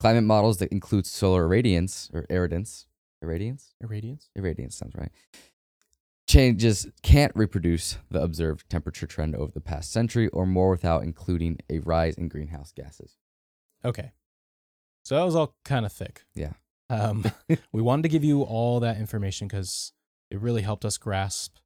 Climate 0.00 0.24
models 0.24 0.58
that 0.58 0.72
include 0.72 1.06
solar 1.06 1.46
irradiance 1.48 2.12
or 2.12 2.26
irradiance, 2.28 2.86
irradiance, 3.24 3.70
Irradiance? 3.82 4.28
irradiance 4.36 4.72
sounds 4.72 4.94
right. 4.96 5.12
Changes 6.28 6.86
can't 7.02 7.32
reproduce 7.34 7.98
the 8.10 8.20
observed 8.22 8.68
temperature 8.68 9.06
trend 9.06 9.34
over 9.34 9.52
the 9.52 9.60
past 9.60 9.92
century 9.92 10.28
or 10.28 10.46
more 10.46 10.70
without 10.70 11.02
including 11.02 11.58
a 11.68 11.78
rise 11.80 12.14
in 12.16 12.28
greenhouse 12.28 12.72
gases. 12.72 13.16
Okay. 13.84 14.12
So 15.04 15.16
that 15.16 15.24
was 15.24 15.34
all 15.34 15.56
kind 15.64 15.84
of 15.84 15.92
thick. 15.92 16.24
Yeah. 16.34 16.52
Um, 16.92 17.24
we 17.72 17.82
wanted 17.82 18.02
to 18.02 18.08
give 18.08 18.24
you 18.24 18.42
all 18.42 18.80
that 18.80 18.98
information 18.98 19.48
because 19.48 19.92
it 20.30 20.38
really 20.40 20.62
helped 20.62 20.84
us 20.84 20.98
grasp 20.98 21.56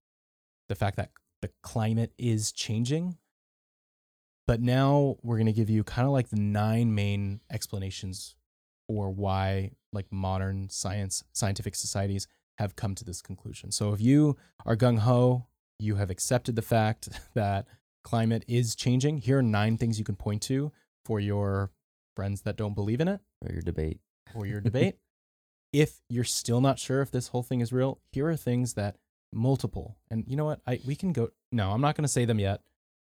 the 0.69 0.75
fact 0.75 0.97
that 0.97 1.11
the 1.43 1.51
climate 1.63 2.13
is 2.19 2.53
changing. 2.53 3.19
But 4.47 4.61
now 4.61 5.17
we're 5.23 5.37
going 5.37 5.47
to 5.47 5.53
give 5.53 5.71
you 5.71 5.83
kind 5.83 6.07
of 6.07 6.13
like 6.13 6.29
the 6.31 6.39
nine 6.41 6.95
main 6.95 7.41
explanations 7.51 8.37
for 8.89 9.11
why 9.11 9.73
like 9.93 10.07
modern 10.13 10.69
science 10.71 11.25
scientific 11.33 11.75
societies 11.75 12.29
have 12.59 12.77
come 12.77 12.95
to 12.95 13.05
this 13.05 13.21
conclusion. 13.21 13.73
So 13.73 13.93
if 13.93 14.01
you 14.01 14.37
are 14.65 14.77
gung 14.77 15.01
ho, 15.01 15.47
you 15.79 15.97
have 15.97 16.11
accepted 16.11 16.55
the 16.57 16.63
fact 16.63 17.09
that 17.35 17.67
climate 18.05 18.45
is 18.47 18.77
changing. 18.77 19.19
Here 19.19 19.39
are 19.39 19.43
nine 19.43 19.77
things 19.77 19.99
you 19.99 20.05
can 20.05 20.17
point 20.17 20.43
to 20.43 20.71
for 21.05 21.19
your 21.19 21.71
friends 22.15 22.43
that 22.43 22.57
don't 22.57 22.75
believe 22.75 23.01
in 23.01 23.09
it 23.09 23.21
Or 23.45 23.53
your 23.53 23.63
debate. 23.63 23.99
or 24.35 24.47
your 24.47 24.61
debate. 24.61 24.97
If 25.73 26.01
you're 26.09 26.25
still 26.25 26.61
not 26.61 26.79
sure 26.79 27.03
if 27.03 27.11
this 27.11 27.29
whole 27.29 27.43
thing 27.43 27.61
is 27.61 27.73
real, 27.73 28.01
here 28.13 28.29
are 28.29 28.37
things 28.37 28.75
that 28.75 28.97
multiple 29.33 29.99
and 30.11 30.25
you 30.27 30.37
know 30.37 30.45
what? 30.47 30.61
I 30.67 30.81
we 30.87 30.95
can 30.97 31.13
go 31.13 31.31
no, 31.53 31.73
I'm 31.73 31.81
not 31.81 31.97
going 31.97 32.05
to 32.05 32.09
say 32.09 32.25
them 32.25 32.39
yet. 32.39 32.63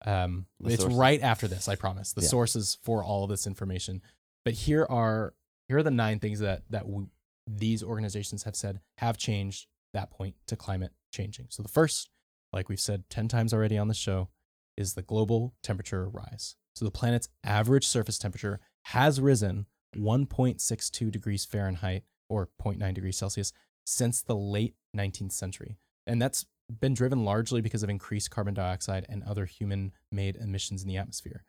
Um 0.06 0.48
The 0.60 0.74
it's 0.74 0.82
sources. 0.82 0.98
right 0.98 1.22
after 1.22 1.48
this, 1.48 1.68
I 1.68 1.76
promise. 1.76 2.14
The 2.14 2.22
Yeah. 2.22 2.28
sources 2.30 2.78
for 2.84 3.04
all 3.04 3.24
of 3.24 3.30
this 3.30 3.46
information. 3.48 4.02
But 4.44 4.54
here 4.54 4.86
are 4.90 5.34
here 5.68 5.78
are 5.78 5.84
the 5.84 5.92
nine 5.92 6.20
things 6.20 6.40
that 6.40 6.64
that 6.70 6.88
we, 6.88 7.06
these 7.48 7.84
organizations 7.84 8.44
have 8.44 8.56
said 8.56 8.80
have 8.98 9.18
changed 9.18 9.68
that 9.94 10.10
point 10.12 10.36
to 10.48 10.56
climate 10.56 10.94
changing. 11.12 11.48
So 11.50 11.64
the 11.64 11.70
first, 11.70 12.10
like 12.52 12.68
we've 12.70 12.80
said 12.80 13.10
10 13.10 13.28
times 13.28 13.54
already 13.54 13.78
on 13.78 13.88
the 13.88 13.94
show, 13.94 14.30
is 14.76 14.94
the 14.94 15.02
global 15.02 15.54
temperature 15.64 16.10
rise. 16.10 16.56
So 16.76 16.84
the 16.86 16.92
planet's 16.92 17.30
average 17.44 17.88
surface 17.88 18.18
temperature 18.18 18.60
has 18.84 19.22
risen 19.22 19.68
1.62 19.96 21.10
degrees 21.12 21.46
Fahrenheit 21.46 22.04
or 22.30 22.50
0.9 22.62 22.94
degrees 22.94 23.18
Celsius 23.18 23.52
since 23.86 24.22
the 24.22 24.36
late 24.36 24.76
19th 24.96 25.32
century. 25.32 25.78
And 26.08 26.22
that's 26.22 26.46
been 26.80 26.94
driven 26.94 27.24
largely 27.24 27.62
because 27.62 27.84
of 27.84 27.90
increased 27.90 28.32
carbon 28.32 28.54
dioxide 28.54 29.06
and 29.08 29.24
other 29.24 29.46
human 29.46 29.92
made 30.12 30.36
emissions 30.36 30.82
in 30.82 30.88
the 30.88 30.98
atmosphere. 30.98 31.46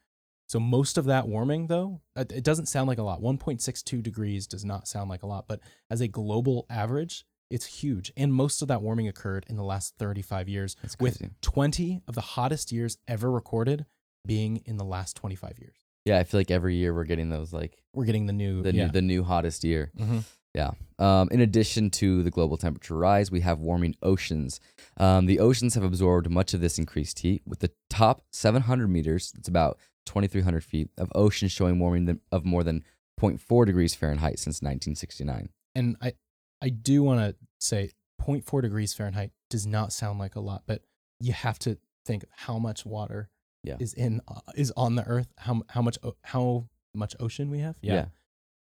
So 0.49 0.61
most 0.61 0.97
of 0.97 1.07
that 1.07 1.27
warming, 1.27 1.67
though, 1.67 2.03
it 2.15 2.31
it 2.31 2.45
doesn't 2.45 2.67
sound 2.67 2.87
like 2.89 2.99
a 2.99 3.03
lot. 3.03 3.21
1.62 3.21 4.03
degrees 4.03 4.47
does 4.47 4.65
not 4.65 4.87
sound 4.87 5.11
like 5.11 5.23
a 5.23 5.27
lot, 5.27 5.47
but 5.49 5.61
as 5.91 6.01
a 6.01 6.07
global 6.09 6.67
average, 6.71 7.25
it's 7.51 7.67
huge. 7.67 8.13
And 8.17 8.33
most 8.33 8.63
of 8.63 8.69
that 8.69 8.81
warming 8.83 9.09
occurred 9.09 9.45
in 9.49 9.57
the 9.57 9.65
last 9.65 9.95
35 9.99 10.49
years, 10.49 10.77
with 11.01 11.21
20 11.41 12.03
of 12.07 12.15
the 12.15 12.21
hottest 12.21 12.71
years 12.71 12.99
ever 13.09 13.31
recorded 13.31 13.87
being 14.25 14.59
in 14.67 14.77
the 14.77 14.85
last 14.85 15.17
25 15.17 15.59
years. 15.59 15.77
Yeah, 16.05 16.19
I 16.19 16.25
feel 16.25 16.39
like 16.39 16.51
every 16.53 16.77
year 16.77 16.95
we're 16.95 17.05
getting 17.05 17.31
those 17.31 17.53
like 17.53 17.83
We're 17.93 18.05
getting 18.05 18.27
the 18.27 18.33
new, 18.33 18.63
the 18.63 18.73
yeah. 18.73 18.87
new 18.87 18.93
the 18.93 19.03
new 19.03 19.25
hottest 19.25 19.65
year. 19.65 19.91
Mhm. 19.99 20.23
Yeah. 20.57 20.71
Um, 20.99 21.29
in 21.31 21.41
addition 21.41 21.91
to 21.91 22.23
the 22.23 22.31
global 22.31 22.57
temperature 22.57 22.97
rise, 22.97 23.31
we 23.31 23.43
have 23.43 23.59
warming 23.61 23.95
oceans. 24.03 24.59
Um, 24.97 25.27
the 25.27 25.39
oceans 25.39 25.75
have 25.75 25.85
absorbed 25.85 26.31
much 26.31 26.55
of 26.55 26.61
this 26.63 26.79
increased 26.79 27.19
heat, 27.19 27.43
with 27.47 27.59
the 27.61 27.71
top 27.91 28.23
700 28.33 28.89
meters, 28.89 29.33
it's 29.39 29.49
about 29.49 29.79
2,300 30.07 30.65
feet, 30.65 30.89
of 30.97 31.13
ocean 31.15 31.49
showing 31.49 31.79
warming 31.79 32.19
of 32.33 32.45
more 32.47 32.65
than 32.65 32.83
0.4 33.21 33.67
degrees 33.67 33.95
Fahrenheit 33.95 34.39
since 34.39 34.63
1969. 34.63 35.51
and 35.75 35.97
I 36.01 36.15
I 36.63 36.71
do 36.71 37.03
want 37.03 37.21
to 37.21 37.37
say 37.61 37.91
0.4 38.23 38.63
degrees 38.63 38.95
Fahrenheit 38.95 39.33
does 39.51 39.67
not 39.67 39.93
sound 39.93 40.19
like 40.19 40.35
a 40.37 40.41
lot, 40.41 40.63
but 40.67 40.81
you 41.21 41.33
have 41.35 41.59
to 41.61 41.77
think 42.07 42.25
how 42.31 42.59
much 42.59 42.87
water 42.87 43.29
Yeah. 43.63 43.77
is 43.79 43.93
in 43.93 44.23
uh, 44.27 44.41
is 44.55 44.73
on 44.77 44.95
the 44.97 45.05
earth, 45.07 45.29
how 45.39 45.63
how 45.69 45.83
much 45.83 45.99
how 46.25 46.69
much 46.95 47.15
ocean 47.21 47.51
we 47.51 47.59
have. 47.59 47.77
Yeah. 47.83 48.07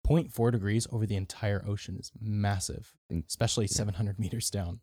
0.4 0.08 0.52
degrees 0.52 0.88
over 0.92 1.06
the 1.06 1.16
entire 1.16 1.64
ocean 1.68 1.98
is 1.98 2.12
massive, 2.20 2.94
especially 3.28 3.66
yeah. 3.66 3.78
700 3.78 4.20
meters 4.20 4.50
down. 4.50 4.82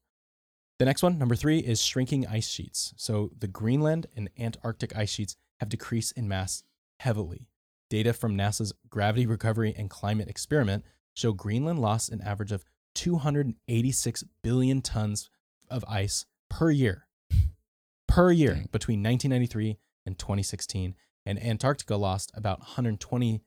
The 0.79 0.87
next 0.87 1.03
one, 1.03 1.19
number 1.19 1.37
3 1.37 1.59
is 1.59 1.83
shrinking 1.83 2.27
ice 2.27 2.49
sheets. 2.49 2.95
So 2.97 3.31
the 3.39 3.47
Greenland 3.47 4.07
and 4.17 4.31
Antarctic 4.39 4.97
ice 4.97 5.11
sheets 5.11 5.37
have 5.59 5.69
decreased 5.69 6.17
in 6.17 6.27
mass 6.27 6.63
heavily. 7.01 7.49
Data 7.91 8.15
from 8.15 8.37
NASA's 8.37 8.73
Gravity 8.89 9.27
Recovery 9.27 9.75
and 9.77 9.91
Climate 9.91 10.29
Experiment 10.29 10.85
show 11.13 11.33
Greenland 11.33 11.81
lost 11.81 12.11
an 12.11 12.23
average 12.23 12.53
of 12.53 12.65
286 12.95 14.25
billion 14.43 14.81
tons 14.81 15.29
of 15.69 15.85
ice 15.87 16.25
per 16.49 16.71
year. 16.71 17.07
Per 18.09 18.31
year 18.31 18.55
Dang. 18.55 18.69
between 18.73 19.03
1993 19.03 19.77
and 20.07 20.19
2016. 20.19 20.95
And 21.27 21.43
Antarctica 21.43 21.97
lost 21.97 22.33
about 22.35 22.61
127 22.61 23.41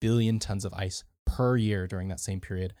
billion 0.00 0.38
tons 0.38 0.64
of 0.64 0.72
ice 0.74 1.04
per 1.26 1.56
year 1.56 1.86
during 1.86 2.08
that 2.08 2.20
same 2.20 2.40
period. 2.40 2.74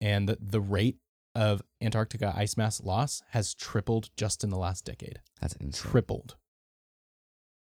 and 0.00 0.28
the, 0.28 0.38
the 0.40 0.60
rate 0.60 0.96
of 1.34 1.62
Antarctica 1.82 2.32
ice 2.36 2.56
mass 2.56 2.80
loss 2.80 3.22
has 3.30 3.54
tripled 3.54 4.10
just 4.16 4.42
in 4.44 4.50
the 4.50 4.56
last 4.58 4.84
decade. 4.84 5.20
That's 5.40 5.54
insane. 5.54 5.90
Tripled. 5.90 6.36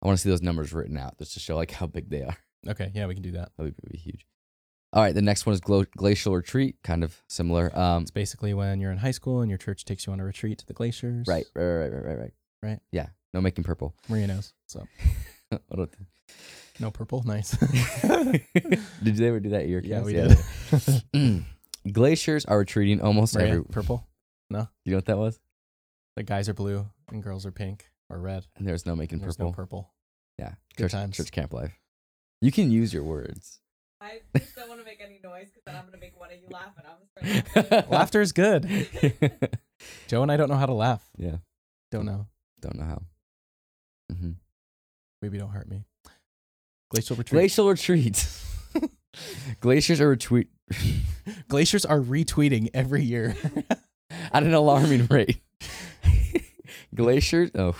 I 0.01 0.07
want 0.07 0.17
to 0.17 0.21
see 0.23 0.29
those 0.29 0.41
numbers 0.41 0.73
written 0.73 0.97
out 0.97 1.17
just 1.17 1.33
to 1.33 1.39
show 1.39 1.55
like 1.55 1.71
how 1.71 1.85
big 1.87 2.09
they 2.09 2.23
are. 2.23 2.37
Okay, 2.67 2.91
yeah, 2.93 3.05
we 3.07 3.13
can 3.13 3.23
do 3.23 3.31
that. 3.31 3.51
That 3.57 3.63
would 3.63 3.75
be 3.89 3.97
huge. 3.97 4.25
All 4.91 5.01
right, 5.01 5.15
the 5.15 5.21
next 5.21 5.45
one 5.45 5.53
is 5.53 5.59
glo- 5.61 5.85
glacial 5.97 6.35
retreat, 6.35 6.75
kind 6.83 7.03
of 7.03 7.21
similar. 7.27 7.71
Um, 7.77 8.03
It's 8.03 8.11
basically 8.11 8.53
when 8.53 8.79
you're 8.79 8.91
in 8.91 8.99
high 8.99 9.11
school 9.11 9.41
and 9.41 9.49
your 9.49 9.57
church 9.57 9.85
takes 9.85 10.05
you 10.05 10.13
on 10.13 10.19
a 10.19 10.23
retreat 10.25 10.59
to 10.59 10.65
the 10.65 10.73
glaciers. 10.73 11.25
right, 11.27 11.45
right, 11.55 11.63
right, 11.65 11.91
right, 11.91 12.05
right, 12.05 12.19
right. 12.19 12.33
Right. 12.61 12.79
Yeah. 12.91 13.07
No 13.33 13.41
making 13.41 13.63
purple. 13.63 13.95
Maria 14.07 14.27
knows. 14.27 14.53
So 14.67 14.85
no 16.79 16.91
purple. 16.91 17.23
Nice. 17.25 17.51
did 19.03 19.17
you 19.19 19.27
ever 19.27 19.39
do 19.39 19.49
that 19.49 19.61
at 19.63 19.67
your 19.67 19.81
yeah, 19.81 20.01
class? 20.01 20.05
we 20.05 20.13
did. 20.13 21.03
did. 21.13 21.45
Glaciers 21.93 22.45
are 22.45 22.59
retreating 22.59 23.01
almost 23.01 23.35
Maria, 23.35 23.49
every. 23.51 23.63
purple. 23.65 24.07
No? 24.49 24.67
You 24.85 24.91
know 24.91 24.97
what 24.97 25.05
that 25.05 25.17
was? 25.17 25.39
The 26.15 26.23
guys 26.23 26.47
are 26.47 26.53
blue 26.53 26.85
and 27.11 27.21
girls 27.23 27.45
are 27.45 27.51
pink 27.51 27.89
or 28.09 28.19
red. 28.19 28.45
And 28.55 28.67
there's 28.67 28.85
no 28.85 28.95
making 28.95 29.17
And 29.17 29.23
There's 29.23 29.35
purple. 29.37 29.51
no 29.51 29.55
purple. 29.55 29.93
Yeah. 30.37 30.53
Good 30.77 30.83
church, 30.85 30.91
times. 30.91 31.17
Church 31.17 31.31
camp 31.31 31.53
life. 31.53 31.77
You 32.41 32.51
can 32.51 32.71
use 32.71 32.93
your 32.93 33.03
words. 33.03 33.59
I 34.01 34.19
just 34.37 34.55
don't 34.55 34.67
want 34.67 34.81
to 34.81 34.85
make 34.85 34.99
any 35.03 35.19
noise 35.23 35.47
because 35.49 35.63
then 35.65 35.75
I'm 35.75 35.85
gonna 35.85 35.97
make 35.97 36.19
one 36.19 36.29
of 36.29 36.37
you 36.37 36.47
laugh 36.49 36.73
and 36.77 36.85
I'm 37.63 37.71
gonna. 37.71 37.85
Laughter 37.89 38.19
is 38.21 38.33
good. 38.33 38.67
Joe 40.07 40.21
and 40.23 40.31
I 40.31 40.35
don't 40.37 40.49
know 40.49 40.55
how 40.57 40.65
to 40.65 40.73
laugh. 40.73 41.09
yeah. 41.17 41.37
Don't 41.89 42.05
know. 42.05 42.27
Don't 42.59 42.75
know 42.77 42.83
how. 42.85 43.01
hmm 44.13 44.31
Maybe 45.21 45.37
don't 45.37 45.51
hurt 45.51 45.69
me. 45.69 45.85
Glacial 46.93 47.15
retreat. 47.15 47.39
Glacial 47.39 47.69
retreat. 47.69 48.27
Glaciers 49.59 49.99
are 49.99 50.15
retweet 50.15 50.47
Glaciers 51.47 51.85
are 51.85 51.99
retweeting 51.99 52.69
every 52.73 53.03
year. 53.03 53.35
at 54.31 54.43
an 54.43 54.53
alarming 54.53 55.07
rate. 55.07 55.41
Glaciers, 56.93 57.49
oh, 57.55 57.75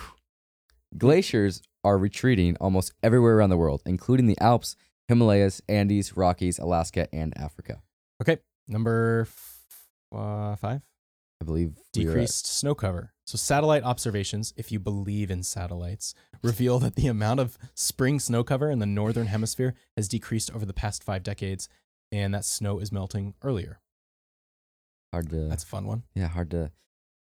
glaciers 0.98 1.62
are 1.84 1.96
retreating 1.96 2.56
almost 2.60 2.92
everywhere 3.04 3.36
around 3.36 3.50
the 3.50 3.56
world, 3.56 3.82
including 3.86 4.26
the 4.26 4.36
Alps, 4.40 4.74
Himalayas, 5.06 5.62
Andes, 5.68 6.16
Rockies, 6.16 6.58
Alaska, 6.58 7.06
and 7.12 7.32
Africa. 7.38 7.82
okay, 8.20 8.38
number 8.66 9.28
f- 9.28 9.62
uh, 10.12 10.56
five. 10.56 10.82
I 11.44 11.46
believe 11.46 11.74
we 11.94 12.04
Decreased 12.04 12.46
snow 12.46 12.74
cover. 12.74 13.12
So 13.26 13.36
satellite 13.36 13.82
observations, 13.82 14.54
if 14.56 14.72
you 14.72 14.78
believe 14.78 15.30
in 15.30 15.42
satellites, 15.42 16.14
reveal 16.42 16.78
that 16.78 16.94
the 16.96 17.06
amount 17.06 17.40
of 17.40 17.58
spring 17.74 18.18
snow 18.18 18.42
cover 18.42 18.70
in 18.70 18.78
the 18.78 18.86
northern 18.86 19.26
hemisphere 19.26 19.74
has 19.94 20.08
decreased 20.08 20.50
over 20.54 20.64
the 20.64 20.72
past 20.72 21.04
five 21.04 21.22
decades, 21.22 21.68
and 22.10 22.32
that 22.32 22.46
snow 22.46 22.78
is 22.78 22.90
melting 22.90 23.34
earlier. 23.42 23.78
hard 25.12 25.28
to 25.30 25.48
That's 25.48 25.64
a 25.64 25.66
fun 25.66 25.86
one. 25.86 26.04
yeah 26.14 26.28
hard 26.28 26.50
to 26.52 26.70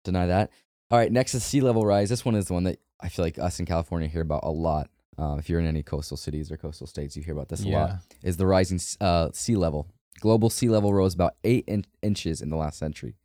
deny 0.06 0.28
that. 0.28 0.50
All 0.92 0.98
right, 0.98 1.12
next 1.12 1.36
is 1.36 1.44
sea 1.44 1.60
level 1.60 1.86
rise. 1.86 2.10
This 2.10 2.24
one 2.24 2.36
is 2.36 2.46
the 2.46 2.54
one 2.54 2.64
that 2.64 2.80
I 3.02 3.10
feel 3.10 3.26
like 3.26 3.38
us 3.38 3.60
in 3.60 3.66
California 3.66 4.08
hear 4.08 4.22
about 4.22 4.44
a 4.44 4.52
lot. 4.52 4.90
Um, 5.18 5.40
if 5.40 5.50
you're 5.50 5.60
in 5.60 5.66
any 5.66 5.84
coastal 5.84 6.16
cities 6.16 6.52
or 6.52 6.58
coastal 6.58 6.88
states, 6.88 7.18
you 7.18 7.24
hear 7.24 7.34
about 7.34 7.50
this 7.50 7.66
a 7.66 7.68
lot. 7.68 8.00
Is 8.24 8.38
the 8.38 8.46
rising 8.46 8.80
uh, 9.02 9.30
sea 9.34 9.58
level? 9.58 9.90
Global 10.22 10.50
sea 10.50 10.70
level 10.70 10.94
rose 10.94 11.14
about 11.14 11.36
eight 11.44 11.66
in- 11.68 11.86
inches 12.02 12.42
in 12.42 12.50
the 12.50 12.56
last 12.56 12.80
century. 12.80 13.16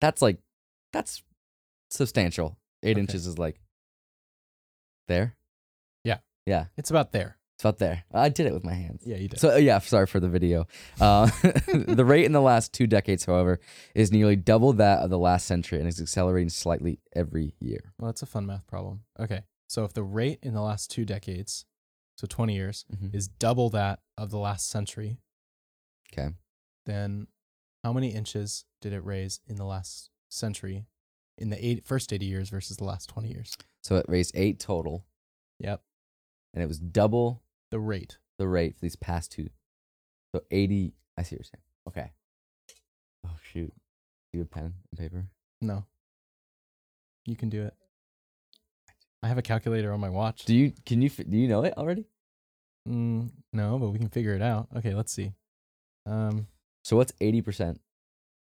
That's 0.00 0.22
like, 0.22 0.38
that's 0.92 1.22
substantial. 1.90 2.58
Eight 2.82 2.92
Okay. 2.92 3.00
inches 3.00 3.26
is 3.26 3.38
like 3.38 3.60
there. 5.08 5.36
Yeah. 6.04 6.18
yeah, 6.46 6.66
It's 6.76 6.90
about 6.90 7.12
there. 7.12 7.36
it's 7.56 7.64
about 7.64 7.78
there. 7.78 8.04
I 8.12 8.28
did 8.30 8.46
it 8.46 8.54
with 8.54 8.64
my 8.64 8.72
hands. 8.74 9.02
Yeah, 9.04 9.16
you 9.16 9.28
did. 9.28 9.38
So 9.38 9.54
uh, 9.54 9.56
yeah, 9.56 9.78
sorry 9.80 10.06
for 10.06 10.18
the 10.20 10.28
video. 10.28 10.66
Uh, 11.00 11.26
the 11.86 12.04
rate 12.04 12.24
in 12.24 12.32
the 12.32 12.40
last 12.40 12.72
two 12.72 12.86
decades, 12.86 13.24
however, 13.26 13.60
is 13.94 14.10
nearly 14.12 14.36
double 14.36 14.72
that 14.74 15.00
of 15.00 15.10
the 15.10 15.18
last 15.18 15.46
century 15.46 15.78
and 15.78 15.86
is 15.88 16.00
accelerating 16.00 16.48
slightly 16.48 17.00
every 17.14 17.54
year. 17.60 17.92
well, 17.98 18.08
that's 18.08 18.22
a 18.22 18.26
fun 18.26 18.46
math 18.46 18.66
problem. 18.66 19.02
Okay. 19.18 19.42
So 19.68 19.84
if 19.84 19.92
the 19.92 20.02
rate 20.02 20.38
in 20.42 20.54
the 20.54 20.62
last 20.62 20.90
two 20.90 21.04
decades, 21.04 21.64
so 22.16 22.26
20 22.26 22.54
years, 22.54 22.84
Mhm. 22.92 23.14
is 23.14 23.28
double 23.28 23.68
that 23.70 24.00
of 24.18 24.30
the 24.30 24.38
last 24.38 24.68
century, 24.68 25.18
Okay, 26.12 26.30
then 26.86 27.28
how 27.84 27.92
many 27.92 28.08
inches 28.14 28.64
did 28.80 28.92
it 28.92 29.04
raise 29.04 29.40
in 29.46 29.56
the 29.56 29.64
last 29.64 30.10
century 30.28 30.86
in 31.38 31.50
the 31.50 31.64
eight, 31.64 31.84
first 31.86 32.12
80 32.12 32.26
years 32.26 32.48
versus 32.50 32.76
the 32.76 32.84
last 32.84 33.08
20 33.08 33.28
years? 33.28 33.56
so 33.82 33.96
it 33.96 34.04
raised 34.08 34.32
eight 34.34 34.58
total, 34.60 35.06
Yep. 35.58 35.82
and 36.54 36.62
it 36.62 36.66
was 36.66 36.78
double 36.78 37.42
The 37.70 37.80
rate. 37.80 38.18
the 38.38 38.46
rate 38.48 38.74
for 38.74 38.80
these 38.82 38.96
past 38.96 39.32
two. 39.32 39.48
So 40.34 40.42
eighty. 40.50 40.94
I 41.16 41.22
see 41.22 41.34
what 41.36 41.40
you're 41.40 41.44
saying. 41.44 41.62
Okay. 41.88 42.12
Oh 43.26 43.36
shoot. 43.42 43.72
Do 44.32 44.38
you 44.38 44.40
have 44.40 44.46
a 44.46 44.50
pen 44.50 44.74
and 44.90 44.98
paper? 44.98 45.26
No. 45.60 45.86
You 47.26 47.36
can 47.36 47.48
do 47.48 47.64
it. 47.64 47.74
I 49.22 49.28
have 49.28 49.38
a 49.38 49.42
calculator 49.42 49.92
on 49.92 50.00
my 50.00 50.08
watch. 50.08 50.44
Do 50.44 50.54
you? 50.54 50.72
Can 50.86 51.02
you? 51.02 51.10
Do 51.10 51.36
you 51.36 51.48
know 51.48 51.64
it 51.64 51.74
already? 51.76 52.06
Mm, 52.88 53.30
no, 53.52 53.78
but 53.78 53.90
we 53.90 53.98
can 53.98 54.08
figure 54.08 54.34
it 54.34 54.40
out. 54.42 54.68
Okay, 54.76 54.94
let's 54.94 55.12
see. 55.12 55.32
Um, 56.06 56.46
So 56.84 56.96
what's 56.96 57.12
eighty 57.20 57.42
percent? 57.42 57.80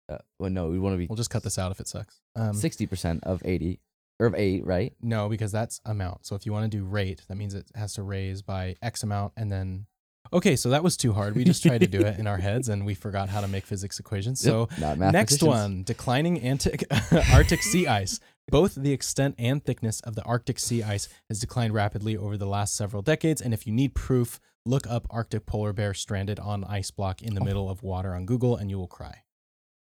Uh, 0.09 0.19
well, 0.39 0.51
no, 0.51 0.69
we 0.69 0.79
want 0.79 0.95
to 0.95 0.99
be 0.99 1.07
we'll 1.07 1.17
just 1.17 1.31
cut 1.31 1.43
this 1.43 1.59
out 1.59 1.73
if 1.73 1.81
it 1.81 1.89
sucks. 1.89 2.21
Um, 2.35 2.55
sixty 2.55 2.87
percent 2.87 3.25
of 3.25 3.43
eighty 3.45 3.81
or 4.19 4.27
of 4.27 4.35
eight, 4.35 4.65
right? 4.65 4.95
No, 5.03 5.29
because 5.29 5.53
that's 5.53 5.81
amount. 5.85 6.27
So 6.27 6.35
if 6.35 6.47
you 6.47 6.53
want 6.53 6.71
to 6.71 6.77
do 6.77 6.85
rate, 6.85 7.23
that 7.29 7.37
means 7.37 7.55
it 7.55 7.67
has 7.75 7.95
to 7.95 8.03
raise 8.03 8.43
by 8.43 8.77
X 8.83 9.03
amount 9.03 9.33
and 9.37 9.51
then. 9.51 9.87
Okay, 10.33 10.57
so 10.57 10.71
that 10.71 10.83
was 10.83 10.97
too 10.97 11.13
hard. 11.13 11.37
We 11.37 11.45
just 11.45 11.63
tried 11.63 11.83
to 11.83 11.87
do 11.87 12.01
it 12.01 12.19
in 12.19 12.27
our 12.27 12.39
heads 12.39 12.69
and 12.69 12.85
we 12.85 12.95
forgot 12.95 13.29
how 13.29 13.41
to 13.41 13.47
make 13.47 13.65
physics 13.65 14.01
equations. 14.01 14.41
So 14.41 14.69
not 14.81 14.99
next 14.99 15.41
mathematicians. 15.41 15.43
one 15.43 15.83
declining 15.85 16.41
Antic- 16.41 16.83
Arctic 17.33 17.63
sea 17.63 17.87
ice. 17.87 18.19
Both 18.49 18.75
the 18.75 18.93
extent 18.93 19.37
and 19.39 19.65
thickness 19.65 20.01
of 20.01 20.17
the 20.17 20.23
Arctic 20.25 20.59
sea 20.59 20.83
ice 20.83 21.09
has 21.29 21.39
declined 21.39 21.75
rapidly 21.75 22.17
over 22.17 22.37
the 22.37 22.47
last 22.47 22.75
several 22.75 23.03
decades. 23.03 23.41
And 23.41 23.55
if 23.55 23.69
you 23.69 23.73
need 23.73 23.95
proof, 23.95 24.41
look 24.67 24.87
up 24.87 25.07
Arctic 25.11 25.47
polar 25.47 25.73
bear 25.73 25.95
stranded 25.95 26.39
on 26.41 26.65
ice 26.65 26.91
block 26.91 27.23
in 27.23 27.35
the 27.35 27.41
Oh. 27.41 27.45
middle 27.45 27.71
of 27.71 27.83
water 27.83 28.15
on 28.15 28.27
Google 28.27 28.57
and 28.57 28.71
you 28.71 28.79
will 28.79 28.87
cry. 28.89 29.23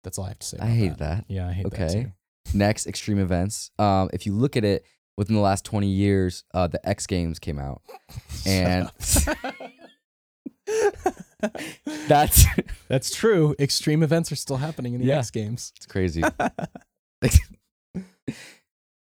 That's 0.04 0.18
all 0.18 0.24
I 0.24 0.28
have 0.28 0.38
to 0.40 0.46
say. 0.46 0.58
I 0.60 0.66
hate 0.70 0.98
that. 0.98 1.24
Yeah, 1.28 1.48
I 1.48 1.52
hate 1.52 1.70
that 1.70 1.80
Okay. 1.90 2.12
Next, 2.52 2.86
extreme 2.86 3.18
events. 3.20 3.70
Um, 3.78 4.10
if 4.12 4.26
you 4.26 4.34
look 4.34 4.56
at 4.56 4.64
it 4.64 4.84
within 5.16 5.36
the 5.36 5.40
last 5.42 5.64
twenty 5.64 5.88
years, 5.88 6.42
uh, 6.52 6.66
the 6.66 6.86
X 6.88 7.06
Games 7.06 7.38
came 7.38 7.58
out, 7.60 7.82
and 8.46 8.90
that's 12.08 12.44
That's 12.88 13.14
true. 13.14 13.54
Extreme 13.58 14.02
events 14.02 14.30
are 14.32 14.36
still 14.36 14.56
happening 14.58 14.94
in 14.94 15.00
the 15.00 15.06
Yeah. 15.06 15.18
X 15.18 15.30
Games. 15.30 15.72
it's 15.76 15.86
crazy. 15.86 16.22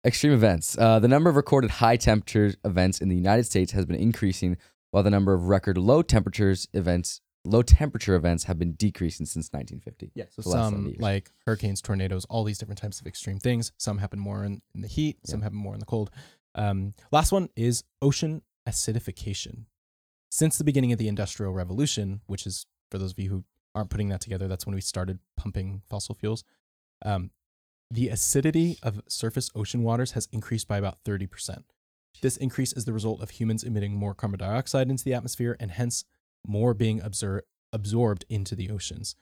Extreme 0.05 0.33
events. 0.33 0.77
Uh, 0.77 0.99
the 0.99 1.07
number 1.07 1.29
of 1.29 1.36
recorded 1.38 1.71
high 1.71 1.95
temperature 1.97 2.53
events 2.65 2.99
in 2.99 3.07
the 3.09 3.15
United 3.15 3.43
States 3.45 3.71
has 3.71 3.86
been 3.86 3.95
increasing, 3.95 4.57
while 4.93 5.01
the 5.01 5.10
number 5.10 5.34
of 5.34 5.47
record 5.47 5.75
low 5.75 6.03
temperatures 6.03 6.67
events, 6.71 7.19
low 7.43 7.63
temperature 7.63 8.13
events, 8.13 8.43
have 8.43 8.60
been 8.60 8.73
decreasing 8.73 9.25
since 9.25 9.49
1950. 9.51 10.12
Yeah. 10.13 10.25
So 10.29 10.43
the 10.43 10.49
last 10.49 10.69
70 10.69 10.93
some 10.93 11.01
like 11.01 11.32
hurricanes, 11.47 11.82
tornadoes, 11.82 12.25
all 12.25 12.43
these 12.43 12.60
different 12.60 12.77
types 12.79 13.01
of 13.01 13.08
extreme 13.08 13.39
things. 13.39 13.71
Some 13.77 13.97
happen 13.97 14.19
more 14.19 14.43
in, 14.43 14.62
in 14.75 14.82
the 14.82 14.88
heat. 14.88 15.17
Some 15.25 15.39
Yeah. 15.39 15.45
happen 15.45 15.58
more 15.58 15.73
in 15.73 15.79
the 15.79 15.88
cold. 15.88 16.12
Um, 16.53 16.93
last 17.12 17.32
one 17.32 17.49
is 17.56 17.84
ocean 18.03 18.43
acidification. 18.69 19.65
Since 20.29 20.60
the 20.60 20.63
beginning 20.63 20.91
of 20.91 20.99
the 20.99 21.08
Industrial 21.08 21.51
Revolution, 21.51 22.21
which 22.27 22.45
is 22.45 22.67
for 22.91 22.99
those 22.99 23.13
of 23.13 23.19
you 23.19 23.32
who 23.32 23.43
aren't 23.73 23.89
putting 23.89 24.10
that 24.10 24.21
together, 24.21 24.47
that's 24.47 24.67
when 24.67 24.75
we 24.75 24.82
started 24.82 25.17
pumping 25.36 25.82
fossil 25.89 26.13
fuels. 26.13 26.43
Um, 27.03 27.32
the 27.89 28.10
acidity 28.10 28.77
of 28.84 29.01
surface 29.08 29.49
ocean 29.56 29.82
waters 29.82 30.12
has 30.12 30.27
increased 30.32 30.67
by 30.67 30.77
about 30.77 31.03
30%. 31.03 31.63
This 32.21 32.38
increase 32.38 32.73
is 32.73 32.86
the 32.86 32.93
result 32.93 33.21
of 33.21 33.32
humans 33.32 33.63
emitting 33.63 33.95
more 33.95 34.13
carbon 34.13 34.39
dioxide 34.39 34.89
into 34.89 35.04
the 35.04 35.13
atmosphere 35.13 35.58
and 35.60 35.71
hence 35.71 36.06
more 36.45 36.73
being 36.73 36.99
absor- 37.02 37.41
absorbed 37.71 38.26
into 38.30 38.56
the 38.56 38.69
oceans. 38.69 39.15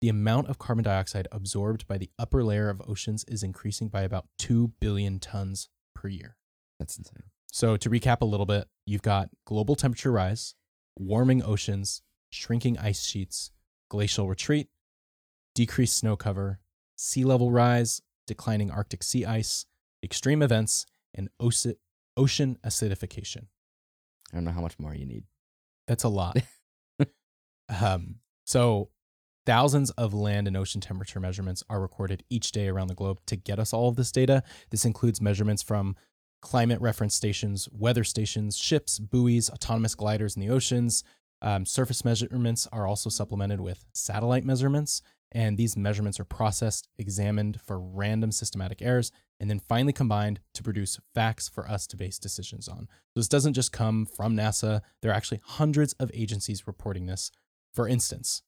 The 0.00 0.08
amount 0.08 0.48
of 0.48 0.58
carbon 0.58 0.84
dioxide 0.84 1.26
absorbed 1.32 1.86
by 1.86 1.98
the 1.98 2.10
upper 2.18 2.44
layer 2.44 2.68
of 2.68 2.82
oceans 2.86 3.24
is 3.28 3.42
increasing 3.42 3.88
by 3.88 4.02
about 4.02 4.26
2 4.38 4.72
billion 4.80 5.18
tons 5.18 5.68
per 5.94 6.08
year. 6.08 6.36
That's 6.78 6.96
insane. 6.96 7.24
So, 7.50 7.76
to 7.78 7.88
recap 7.88 8.20
a 8.20 8.26
little 8.26 8.44
bit, 8.44 8.68
you've 8.84 9.02
got 9.02 9.30
global 9.46 9.76
temperature 9.76 10.12
rise, 10.12 10.54
warming 10.98 11.42
oceans, 11.42 12.02
shrinking 12.30 12.78
ice 12.78 13.04
sheets, 13.06 13.50
glacial 13.88 14.28
retreat, 14.28 14.68
decreased 15.54 15.96
snow 15.96 16.16
cover, 16.16 16.60
sea 16.96 17.24
level 17.24 17.50
rise, 17.50 18.02
declining 18.26 18.70
Arctic 18.70 19.02
sea 19.02 19.24
ice, 19.24 19.64
extreme 20.02 20.42
events, 20.42 20.84
and 21.14 21.30
oce- 21.40 21.76
ocean 22.16 22.58
acidification. 22.64 23.46
I 24.32 24.36
don't 24.36 24.44
know 24.44 24.52
how 24.52 24.60
much 24.60 24.78
more 24.78 24.94
you 24.94 25.06
need. 25.06 25.24
That's 25.86 26.04
a 26.04 26.08
lot. 26.08 26.38
um, 27.82 28.16
so, 28.44 28.90
thousands 29.44 29.90
of 29.92 30.12
land 30.12 30.48
and 30.48 30.56
ocean 30.56 30.80
temperature 30.80 31.20
measurements 31.20 31.62
are 31.70 31.80
recorded 31.80 32.24
each 32.28 32.50
day 32.50 32.68
around 32.68 32.88
the 32.88 32.94
globe 32.94 33.20
to 33.26 33.36
get 33.36 33.58
us 33.58 33.72
all 33.72 33.88
of 33.88 33.96
this 33.96 34.10
data. 34.10 34.42
This 34.70 34.84
includes 34.84 35.20
measurements 35.20 35.62
from 35.62 35.94
climate 36.42 36.80
reference 36.80 37.14
stations, 37.14 37.68
weather 37.72 38.04
stations, 38.04 38.56
ships, 38.56 38.98
buoys, 38.98 39.48
autonomous 39.50 39.94
gliders 39.94 40.36
in 40.36 40.42
the 40.42 40.50
oceans. 40.50 41.04
Um, 41.42 41.66
surface 41.66 42.04
measurements 42.04 42.66
are 42.72 42.86
also 42.86 43.10
supplemented 43.10 43.60
with 43.60 43.84
satellite 43.92 44.44
measurements 44.44 45.02
And 45.32 45.56
these 45.58 45.76
measurements 45.76 46.20
are 46.20 46.24
processed, 46.24 46.88
examined 46.98 47.60
for 47.60 47.78
random 47.78 48.32
systematic 48.32 48.80
errors, 48.80 49.12
and 49.38 49.50
then 49.50 49.58
finally 49.58 49.92
combined 49.92 50.40
to 50.54 50.62
produce 50.62 50.98
facts 51.14 51.48
for 51.48 51.68
us 51.68 51.86
to 51.88 51.96
base 51.96 52.18
decisions 52.18 52.68
on. 52.68 52.88
So 52.88 53.20
this 53.20 53.28
doesn't 53.28 53.52
just 53.54 53.72
come 53.72 54.06
from 54.06 54.34
NASA. 54.36 54.80
There 55.02 55.10
are 55.10 55.14
actually 55.14 55.40
hundreds 55.44 55.92
of 55.94 56.10
agencies 56.14 56.66
reporting 56.66 57.06
this. 57.06 57.30
For 57.74 57.86
instance, 57.86 58.42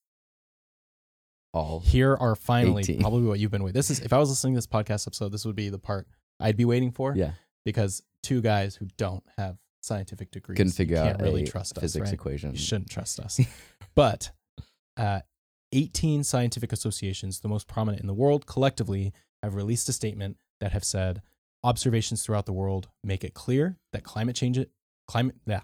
All 1.52 1.80
here 1.80 2.14
are 2.14 2.34
finally 2.34 2.82
18. 2.82 3.00
probably 3.00 3.22
what 3.26 3.38
you've 3.38 3.50
been 3.50 3.62
waiting. 3.62 3.74
This 3.74 3.90
is 3.90 4.00
if 4.00 4.12
I 4.12 4.18
was 4.18 4.28
listening 4.30 4.54
to 4.54 4.58
this 4.58 4.66
podcast 4.66 5.06
episode, 5.06 5.30
this 5.32 5.44
would 5.44 5.56
be 5.56 5.68
the 5.68 5.78
part 5.78 6.06
I'd 6.40 6.56
be 6.56 6.64
waiting 6.64 6.90
for. 6.92 7.14
yeah 7.16 7.32
Because 7.64 8.02
two 8.22 8.40
guys 8.40 8.76
who 8.76 8.86
don't 8.96 9.24
have 9.36 9.56
scientific 9.82 10.30
degrees 10.30 10.56
couldn't 10.56 10.72
figure 10.72 10.96
can't 10.96 11.20
really 11.20 11.44
a 11.44 11.46
trust 11.46 11.76
us, 11.78 11.82
physics 11.82 12.06
right? 12.06 12.14
equation. 12.14 12.52
You 12.52 12.58
shouldn't 12.58 12.90
trust 12.90 13.20
us. 13.20 13.40
but 13.94 14.30
uh, 14.96 15.20
18 15.72 16.24
scientific 16.24 16.72
associations, 16.72 17.40
the 17.40 17.48
most 17.48 17.66
prominent 17.68 18.00
in 18.00 18.06
the 18.06 18.14
world, 18.14 18.46
collectively 18.46 19.12
have 19.42 19.54
released 19.54 19.88
a 19.88 19.92
statement 19.92 20.36
that 20.60 20.72
have 20.72 20.84
said 20.84 21.22
observations 21.64 22.22
throughout 22.24 22.46
the 22.46 22.52
world 22.52 22.88
make 23.02 23.24
it 23.24 23.34
clear 23.34 23.78
that 23.92 24.04
climate 24.04 24.36
change, 24.36 24.58
it 24.58 24.70
climate, 25.06 25.36
yeah, 25.46 25.60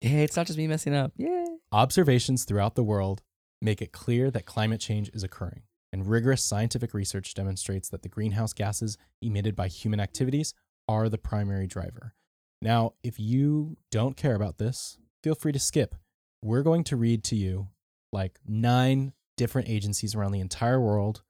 Yeah, 0.00 0.18
it's 0.18 0.36
not 0.36 0.46
just 0.46 0.58
me 0.58 0.66
messing 0.66 0.94
up. 0.94 1.12
Yeah. 1.16 1.44
observations 1.72 2.44
throughout 2.44 2.74
the 2.74 2.84
world 2.84 3.22
make 3.60 3.82
it 3.82 3.92
clear 3.92 4.30
that 4.30 4.46
climate 4.46 4.80
change 4.80 5.10
is 5.14 5.22
occurring. 5.22 5.62
And 5.92 6.06
rigorous 6.08 6.42
scientific 6.42 6.92
research 6.92 7.34
demonstrates 7.34 7.88
that 7.90 8.02
the 8.02 8.08
greenhouse 8.08 8.52
gases 8.52 8.98
emitted 9.22 9.54
by 9.54 9.68
human 9.68 10.00
activities 10.00 10.52
are 10.88 11.08
the 11.08 11.18
primary 11.18 11.66
driver. 11.66 12.14
Now, 12.60 12.94
if 13.02 13.18
you 13.20 13.76
don't 13.90 14.16
care 14.16 14.34
about 14.34 14.58
this, 14.58 14.98
feel 15.22 15.34
free 15.34 15.52
to 15.52 15.58
skip. 15.58 15.94
We're 16.42 16.62
going 16.62 16.84
to 16.84 16.96
read 16.96 17.22
to 17.24 17.36
you 17.36 17.68
like 18.12 18.38
nine 18.46 19.12
different 19.36 19.68
agencies 19.68 20.14
around 20.14 20.32
the 20.32 20.40
entire 20.40 20.80
world 20.80 21.22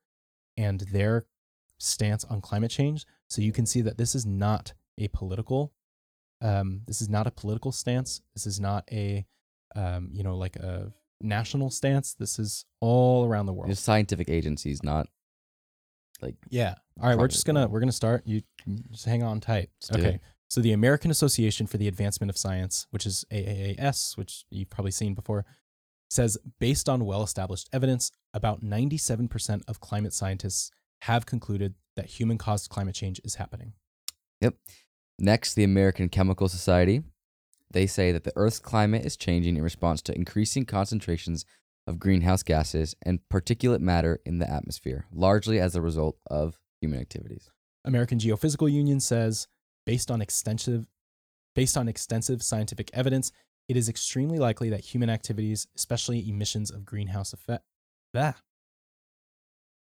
and 0.56 0.80
their 0.80 1.26
stance 1.78 2.24
on 2.24 2.40
climate 2.40 2.70
change 2.70 3.04
so 3.28 3.42
you 3.42 3.52
can 3.52 3.66
see 3.66 3.80
that 3.80 3.98
this 3.98 4.14
is 4.14 4.24
not 4.24 4.72
a 4.98 5.08
political 5.08 5.72
um, 6.40 6.82
this 6.86 7.00
is 7.00 7.08
not 7.08 7.26
a 7.26 7.30
political 7.30 7.72
stance 7.72 8.20
this 8.34 8.46
is 8.46 8.60
not 8.60 8.84
a 8.92 9.24
um, 9.76 10.08
you 10.12 10.22
know 10.22 10.36
like 10.36 10.56
a 10.56 10.92
national 11.20 11.70
stance 11.70 12.14
this 12.14 12.38
is 12.38 12.64
all 12.80 13.26
around 13.26 13.46
the 13.46 13.52
world 13.52 13.68
There's 13.68 13.80
scientific 13.80 14.28
agencies, 14.28 14.82
not 14.82 15.08
like 16.20 16.36
yeah. 16.48 16.74
All 17.00 17.08
right, 17.08 17.18
we're 17.18 17.28
just 17.28 17.46
gonna 17.46 17.66
we're 17.66 17.80
gonna 17.80 17.92
start. 17.92 18.22
You 18.26 18.42
just 18.90 19.04
hang 19.04 19.22
on 19.22 19.40
tight. 19.40 19.70
Let's 19.90 20.04
okay. 20.04 20.20
So 20.48 20.60
the 20.60 20.72
American 20.72 21.10
Association 21.10 21.66
for 21.66 21.78
the 21.78 21.88
Advancement 21.88 22.30
of 22.30 22.36
Science, 22.36 22.86
which 22.90 23.06
is 23.06 23.24
AAAS, 23.32 24.16
which 24.16 24.44
you've 24.50 24.70
probably 24.70 24.92
seen 24.92 25.14
before, 25.14 25.44
says 26.10 26.38
based 26.60 26.88
on 26.88 27.06
well-established 27.06 27.68
evidence, 27.72 28.12
about 28.32 28.62
97% 28.62 29.62
of 29.66 29.80
climate 29.80 30.12
scientists 30.12 30.70
have 31.04 31.26
concluded 31.26 31.74
that 31.96 32.06
human-caused 32.06 32.70
climate 32.70 32.94
change 32.94 33.20
is 33.24 33.34
happening. 33.34 33.72
Yep. 34.40 34.54
Next, 35.18 35.54
the 35.54 35.64
American 35.64 36.08
Chemical 36.08 36.48
Society. 36.48 37.02
They 37.70 37.86
say 37.86 38.10
that 38.12 38.24
the 38.24 38.32
Earth's 38.36 38.58
climate 38.58 39.04
is 39.04 39.16
changing 39.16 39.56
in 39.56 39.62
response 39.62 40.00
to 40.02 40.14
increasing 40.14 40.64
concentrations 40.64 41.44
of 41.86 41.98
greenhouse 41.98 42.42
gases 42.42 42.94
and 43.02 43.20
particulate 43.32 43.80
matter 43.80 44.20
in 44.24 44.38
the 44.38 44.50
atmosphere, 44.50 45.06
largely 45.12 45.60
as 45.60 45.76
a 45.76 45.82
result 45.82 46.16
of 46.28 46.58
human 46.80 47.00
activities. 47.00 47.50
American 47.84 48.18
Geophysical 48.18 48.72
Union 48.72 48.98
says, 48.98 49.46
based 49.84 50.10
on 50.10 50.22
extensive, 50.22 50.86
based 51.54 51.76
on 51.76 51.86
extensive 51.86 52.42
scientific 52.42 52.90
evidence, 52.94 53.30
it 53.68 53.76
is 53.76 53.88
extremely 53.88 54.38
likely 54.38 54.70
that 54.70 54.80
human 54.80 55.10
activities, 55.10 55.66
especially 55.76 56.26
emissions 56.28 56.70
of 56.70 56.86
greenhouse 56.86 57.32
effect, 57.34 57.64
ah. 58.16 58.36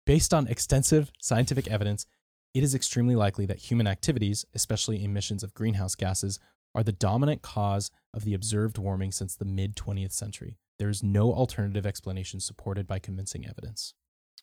Based 0.06 0.34
on 0.34 0.46
extensive 0.48 1.10
scientific 1.20 1.68
evidence, 1.68 2.06
it 2.54 2.62
is 2.62 2.74
extremely 2.74 3.16
likely 3.16 3.46
that 3.46 3.58
human 3.58 3.86
activities, 3.86 4.44
especially 4.54 5.04
emissions 5.04 5.42
of 5.42 5.54
greenhouse 5.54 5.94
gases, 5.94 6.38
are 6.74 6.82
the 6.82 6.92
dominant 6.92 7.42
cause 7.42 7.90
of 8.12 8.24
the 8.24 8.34
observed 8.34 8.78
warming 8.78 9.12
since 9.12 9.36
the 9.36 9.44
mid 9.44 9.76
20th 9.76 10.12
century. 10.12 10.58
There 10.78 10.88
is 10.88 11.02
no 11.02 11.32
alternative 11.32 11.86
explanation 11.86 12.40
supported 12.40 12.86
by 12.86 12.98
convincing 12.98 13.46
evidence. 13.46 13.94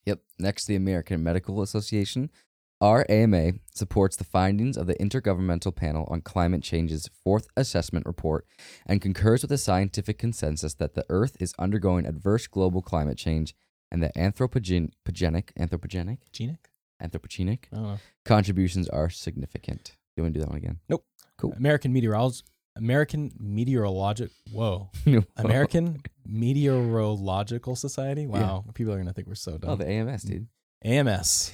Yep. 0.06 0.22
Next, 0.40 0.66
the 0.66 0.76
American 0.76 1.24
Medical 1.24 1.62
Association. 1.62 2.30
Our 2.80 3.06
AMA 3.10 3.54
supports 3.76 4.16
the 4.16 4.24
findings 4.24 4.76
of 4.76 4.88
the 4.88 4.96
Intergovernmental 4.96 5.76
Panel 5.76 6.08
on 6.10 6.22
Climate 6.22 6.64
Change's 6.64 7.08
fourth 7.24 7.48
assessment 7.56 8.08
report 8.08 8.48
and 8.88 9.00
concurs 9.00 9.44
with 9.44 9.50
the 9.50 9.60
scientific 9.60 10.18
consensus 10.18 10.74
that 10.76 10.96
the 10.96 11.06
Earth 11.08 11.38
is 11.40 11.54
undergoing 11.60 12.08
adverse 12.08 12.48
global 12.48 12.82
climate 12.82 13.20
change 13.20 13.54
and 13.92 14.02
the 14.02 14.10
anthropogenic, 14.16 14.92
anthropogenic, 15.06 16.18
Genic? 16.32 16.70
anthropogenic 17.02 17.66
I 17.72 17.76
don't 17.76 17.84
know. 17.84 18.00
contributions 18.26 18.88
are 18.90 19.10
significant. 19.10 19.96
Do 20.16 20.22
you 20.22 20.24
want 20.24 20.34
to 20.34 20.40
do 20.40 20.44
that 20.44 20.50
one 20.50 20.58
again? 20.58 20.80
Nope. 20.90 21.06
Cool. 21.38 21.54
American 21.54 21.94
meteorolog 21.94 22.42
American 22.76 23.32
meteorologic 23.42 24.30
whoa. 24.52 24.90
American 25.38 26.02
Meteorological 26.26 27.76
Society. 27.76 28.28
Wow, 28.28 28.64
people 28.74 28.94
are 28.94 28.98
gonna 28.98 29.14
think 29.14 29.28
we're 29.28 29.36
so 29.36 29.58
dumb. 29.58 29.72
Oh, 29.72 29.76
the 29.76 29.88
AMS, 29.90 30.24
dude. 30.24 30.48
AMS. 30.84 31.54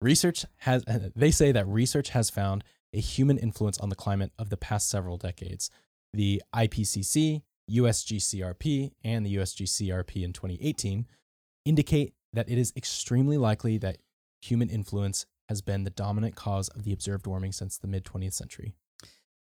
research 0.00 0.44
has 0.58 0.84
uh, 0.86 1.08
they 1.16 1.30
say 1.30 1.50
that 1.52 1.66
research 1.66 2.10
has 2.10 2.30
found 2.30 2.62
a 2.92 3.00
human 3.00 3.38
influence 3.38 3.78
on 3.78 3.88
the 3.88 3.96
climate 3.96 4.32
of 4.38 4.50
the 4.50 4.56
past 4.56 4.88
several 4.88 5.16
decades. 5.16 5.70
The 6.12 6.42
IPCC, 6.54 7.42
USGCRP, 7.70 8.92
and 9.02 9.26
the 9.26 9.34
USGCRP 9.36 10.22
in 10.22 10.32
2018 10.32 11.06
indicate 11.64 12.14
that 12.32 12.48
it 12.48 12.58
is 12.58 12.72
extremely 12.76 13.38
likely 13.38 13.78
that 13.78 13.98
human 14.40 14.68
influence 14.68 15.26
has 15.48 15.62
been 15.62 15.84
the 15.84 15.90
dominant 15.90 16.36
cause 16.36 16.68
of 16.68 16.84
the 16.84 16.92
observed 16.92 17.26
warming 17.26 17.52
since 17.52 17.78
the 17.78 17.86
mid 17.86 18.04
20th 18.04 18.34
century. 18.34 18.74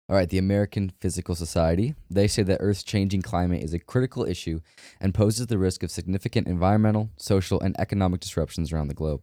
All 0.10 0.16
right, 0.16 0.28
the 0.28 0.40
American 0.40 0.92
Physical 1.00 1.36
Society. 1.36 1.94
They 2.10 2.28
say 2.28 2.42
that 2.42 2.58
Earth's 2.62 2.84
changing 2.84 3.22
climate 3.22 3.62
is 3.62 3.76
a 3.76 3.80
critical 3.80 4.26
issue 4.26 4.60
and 5.00 5.14
poses 5.14 5.48
the 5.48 5.60
risk 5.60 5.84
of 5.84 5.92
significant 5.92 6.48
environmental, 6.48 7.12
social, 7.18 7.62
and 7.62 7.80
economic 7.80 8.20
disruptions 8.20 8.74
around 8.74 8.88
the 8.88 8.96
globe. 8.96 9.22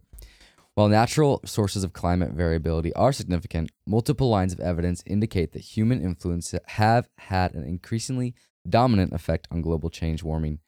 While 0.75 0.87
natural 0.87 1.41
sources 1.43 1.83
of 1.83 1.91
climate 1.91 2.31
variability 2.31 2.93
are 2.93 3.11
significant, 3.11 3.71
multiple 3.85 4.29
lines 4.29 4.53
of 4.53 4.59
evidence 4.61 5.03
indicate 5.05 5.51
that 5.51 5.61
human 5.75 6.01
influence 6.01 6.53
have 6.67 7.09
had 7.17 7.53
an 7.53 7.65
increasingly 7.65 8.33
dominant 8.69 9.11
effect 9.11 9.47
on 9.51 9.61
global 9.61 9.89
change 9.89 10.23
warming, 10.23 10.59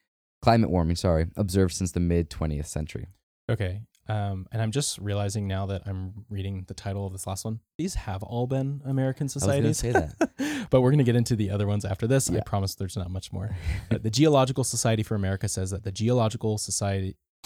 climate 0.42 0.70
warming, 0.70 0.96
sorry, 0.96 1.26
observed 1.36 1.74
since 1.74 1.92
the 1.92 2.00
mid 2.00 2.30
20th 2.30 2.66
century. 2.66 3.06
Okay. 3.48 3.82
Um, 4.08 4.46
and 4.50 4.60
I'm 4.60 4.72
just 4.72 4.98
realizing 4.98 5.46
now 5.46 5.66
that 5.66 5.82
I'm 5.86 6.24
reading 6.28 6.64
the 6.66 6.74
title 6.74 7.06
of 7.06 7.12
this 7.12 7.28
last 7.28 7.44
one. 7.44 7.60
These 7.78 7.94
have 7.94 8.24
all 8.24 8.48
been 8.48 8.82
American 8.84 9.28
societies. 9.28 9.78
say 9.78 9.92
that. 9.92 10.66
but 10.70 10.80
we're 10.80 10.90
going 10.90 10.98
to 10.98 11.04
get 11.04 11.14
into 11.14 11.36
the 11.36 11.50
other 11.50 11.66
ones 11.66 11.84
after 11.84 12.08
this. 12.08 12.28
I 12.28 12.40
promise 12.40 12.74
there's 12.74 12.96
not 12.96 13.10
much 13.10 13.32
more. 13.32 13.56
The 13.90 14.10
Geological 14.10 14.64
Society 14.64 15.02
for 15.02 15.14
America 15.14 15.46
says 15.48 15.70
that 15.70 15.84
the 15.84 15.92
Geological 15.92 16.58
Society. 16.58 17.16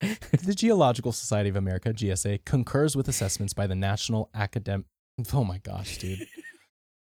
the 0.00 0.54
Geological 0.56 1.12
Society 1.12 1.50
of 1.50 1.56
America, 1.56 1.92
GSA, 1.92 2.44
concurs 2.44 2.96
with 2.96 3.06
assessments 3.08 3.52
by 3.52 3.66
the 3.68 3.76
National 3.76 4.30
Academic. 4.34 4.86
Oh 5.32 5.44
my 5.44 5.58
gosh, 5.58 5.98
dude. 5.98 6.26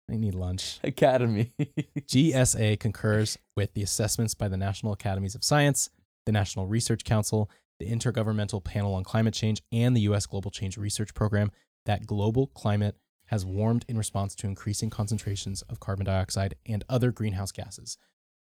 I 0.10 0.18
need 0.18 0.36
lunch. 0.36 0.80
Academy. 0.84 1.54
GSA 2.00 2.80
concurs 2.80 3.38
with 3.56 3.74
the 3.74 3.84
assessments 3.84 4.34
by 4.34 4.48
the 4.48 4.58
National 4.58 4.94
Academies 4.94 5.36
of 5.36 5.44
Science, 5.44 5.90
the 6.26 6.32
National 6.32 6.66
Research 6.66 7.04
Council, 7.04 7.50
the 7.80 7.90
Intergovernmental 7.90 8.64
Panel 8.64 8.96
on 8.96 9.04
Climate 9.04 9.34
Change, 9.34 9.62
and 9.72 9.96
the 9.96 10.02
U.S. 10.02 10.26
Global 10.26 10.52
Change 10.52 10.78
Research 10.78 11.14
Program 11.14 11.52
that 11.86 12.06
global 12.06 12.48
climate 12.48 12.96
has 13.28 13.46
warmed 13.46 13.86
in 13.88 13.98
response 13.98 14.36
to 14.36 14.48
increasing 14.48 14.90
concentrations 14.90 15.62
of 15.64 15.80
carbon 15.80 16.06
dioxide 16.06 16.56
and 16.66 16.84
other 16.90 17.12
greenhouse 17.12 17.52
gases. 17.52 17.98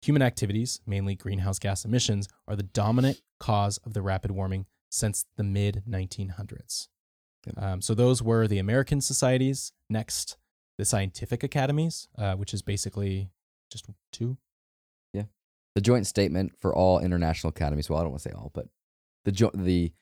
Human 0.03 0.23
activities, 0.23 0.81
mainly 0.87 1.15
greenhouse 1.15 1.59
gas 1.59 1.85
emissions, 1.85 2.29
are 2.49 2.57
the 2.57 2.63
dominant 2.63 3.21
cause 3.39 3.79
of 3.85 3.93
the 3.93 4.01
rapid 4.01 4.31
warming 4.31 4.65
since 4.89 5.27
the 5.37 5.45
mid 5.45 5.83
1900s. 5.89 6.89
Um, 7.57 7.81
so 7.81 7.95
those 7.95 8.23
were 8.23 8.47
the 8.47 8.59
American 8.59 9.01
societies. 9.01 9.73
Next, 9.89 10.37
the 10.81 10.87
scientific 10.87 11.43
academies, 11.43 12.09
uh, 12.17 12.35
which 12.37 12.55
is 12.55 12.63
basically 12.63 13.29
just 13.71 13.85
two. 14.13 14.39
Yeah, 15.13 15.25
the 15.75 15.83
joint 15.83 16.07
statement 16.07 16.53
for 16.59 16.75
all 16.75 16.99
international 17.01 17.51
academies. 17.51 17.91
Well, 17.91 17.99
I 17.99 18.03
don't 18.03 18.13
want 18.13 18.23
to 18.23 18.29
say 18.31 18.35
all, 18.35 18.51
but 18.55 18.67
the 19.27 19.33
jo- 19.33 19.51
the 19.55 19.93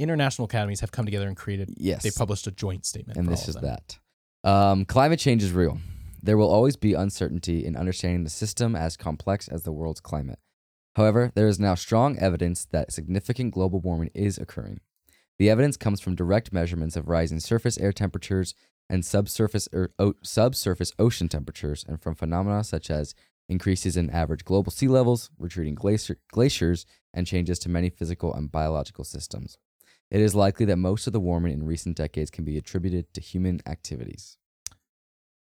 International 0.00 0.44
academies 0.46 0.78
have 0.78 0.92
come 0.92 1.04
together 1.06 1.26
and 1.26 1.36
created. 1.36 1.74
yes, 1.76 2.04
They 2.04 2.12
published 2.12 2.46
a 2.46 2.52
joint 2.52 2.86
statement. 2.86 3.18
and 3.18 3.26
this 3.28 3.48
is 3.48 3.56
that. 3.56 3.98
Um, 4.44 4.84
climate 4.84 5.18
change 5.18 5.42
is 5.42 5.50
real. 5.50 5.78
There 6.22 6.36
will 6.36 6.48
always 6.48 6.76
be 6.76 6.92
uncertainty 6.94 7.64
in 7.66 7.74
understanding 7.74 8.22
the 8.22 8.30
system 8.30 8.76
as 8.76 8.96
complex 8.96 9.48
as 9.48 9.64
the 9.64 9.72
world's 9.72 10.00
climate. 10.00 10.38
However, 10.94 11.32
there 11.34 11.48
is 11.48 11.58
now 11.58 11.74
strong 11.74 12.16
evidence 12.18 12.64
that 12.66 12.92
significant 12.92 13.52
global 13.54 13.80
warming 13.80 14.10
is 14.14 14.38
occurring. 14.38 14.78
The 15.40 15.50
evidence 15.50 15.76
comes 15.76 16.00
from 16.00 16.14
direct 16.14 16.52
measurements 16.52 16.94
of 16.94 17.08
rising 17.08 17.40
surface 17.40 17.76
air 17.78 17.92
temperatures 17.92 18.54
and 18.90 19.04
subsurface, 19.04 19.68
er, 19.74 19.92
o- 19.98 20.14
subsurface 20.22 20.92
ocean 20.98 21.28
temperatures, 21.28 21.84
and 21.86 22.00
from 22.00 22.14
phenomena 22.14 22.64
such 22.64 22.90
as 22.90 23.14
increases 23.48 23.96
in 23.96 24.10
average 24.10 24.44
global 24.44 24.70
sea 24.70 24.88
levels, 24.88 25.30
retreating 25.38 25.74
glacier, 25.74 26.18
glaciers, 26.30 26.86
and 27.14 27.26
changes 27.26 27.58
to 27.60 27.68
many 27.68 27.90
physical 27.90 28.32
and 28.34 28.52
biological 28.52 29.04
systems. 29.04 29.58
It 30.10 30.20
is 30.20 30.34
likely 30.34 30.66
that 30.66 30.76
most 30.76 31.06
of 31.06 31.12
the 31.12 31.20
warming 31.20 31.52
in 31.52 31.64
recent 31.64 31.96
decades 31.96 32.30
can 32.30 32.44
be 32.44 32.56
attributed 32.56 33.12
to 33.14 33.20
human 33.20 33.60
activities. 33.66 34.38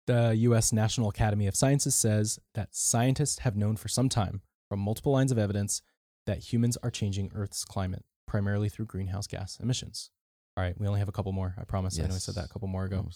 The 0.07 0.35
U.S. 0.37 0.73
National 0.73 1.09
Academy 1.09 1.47
of 1.47 1.57
Sciences 1.57 1.95
says 1.95 2.39
that 2.55 2.75
scientists 2.75 3.41
have 3.41 3.57
known 3.57 3.77
for 3.77 3.89
some 3.89 4.09
time, 4.09 4.43
from 4.69 4.81
multiple 4.81 5.13
lines 5.13 5.33
of 5.33 5.39
evidence, 5.39 5.83
that 6.27 6.53
humans 6.53 6.77
are 6.83 6.91
changing 6.91 7.31
Earth's 7.35 7.65
climate, 7.65 8.05
primarily 8.27 8.69
through 8.69 8.87
greenhouse 8.87 9.27
gas 9.27 9.59
emissions. 9.61 10.11
All 10.57 10.63
right, 10.63 10.79
we 10.79 10.87
only 10.87 11.01
have 11.01 11.09
a 11.09 11.13
couple 11.13 11.33
more. 11.33 11.55
I 11.59 11.65
promise. 11.65 11.99
I 11.99 12.07
know 12.07 12.15
I 12.15 12.19
said 12.19 12.37
that 12.37 12.45
a 12.45 12.49
couple 12.49 12.69
more 12.69 12.85
ago. 12.85 13.07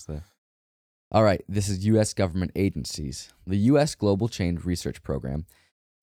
All 1.11 1.23
right, 1.23 1.43
this 1.49 1.69
is 1.69 1.87
U.S. 1.87 2.13
government 2.13 2.51
agencies. 2.55 3.33
The 3.47 3.57
U.S. 3.57 3.95
Global 3.95 4.29
Change 4.29 4.65
Research 4.65 5.03
Program 5.03 5.47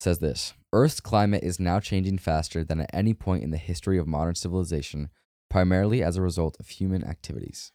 says 0.00 0.18
this 0.18 0.54
Earth's 0.72 1.00
climate 1.00 1.44
is 1.44 1.60
now 1.60 1.78
changing 1.78 2.18
faster 2.18 2.64
than 2.64 2.80
at 2.80 2.90
any 2.92 3.14
point 3.14 3.44
in 3.44 3.50
the 3.50 3.56
history 3.56 3.98
of 3.98 4.06
modern 4.06 4.34
civilization, 4.34 5.10
primarily 5.48 6.02
as 6.02 6.16
a 6.16 6.22
result 6.22 6.56
of 6.58 6.68
human 6.68 7.04
activities. 7.04 7.72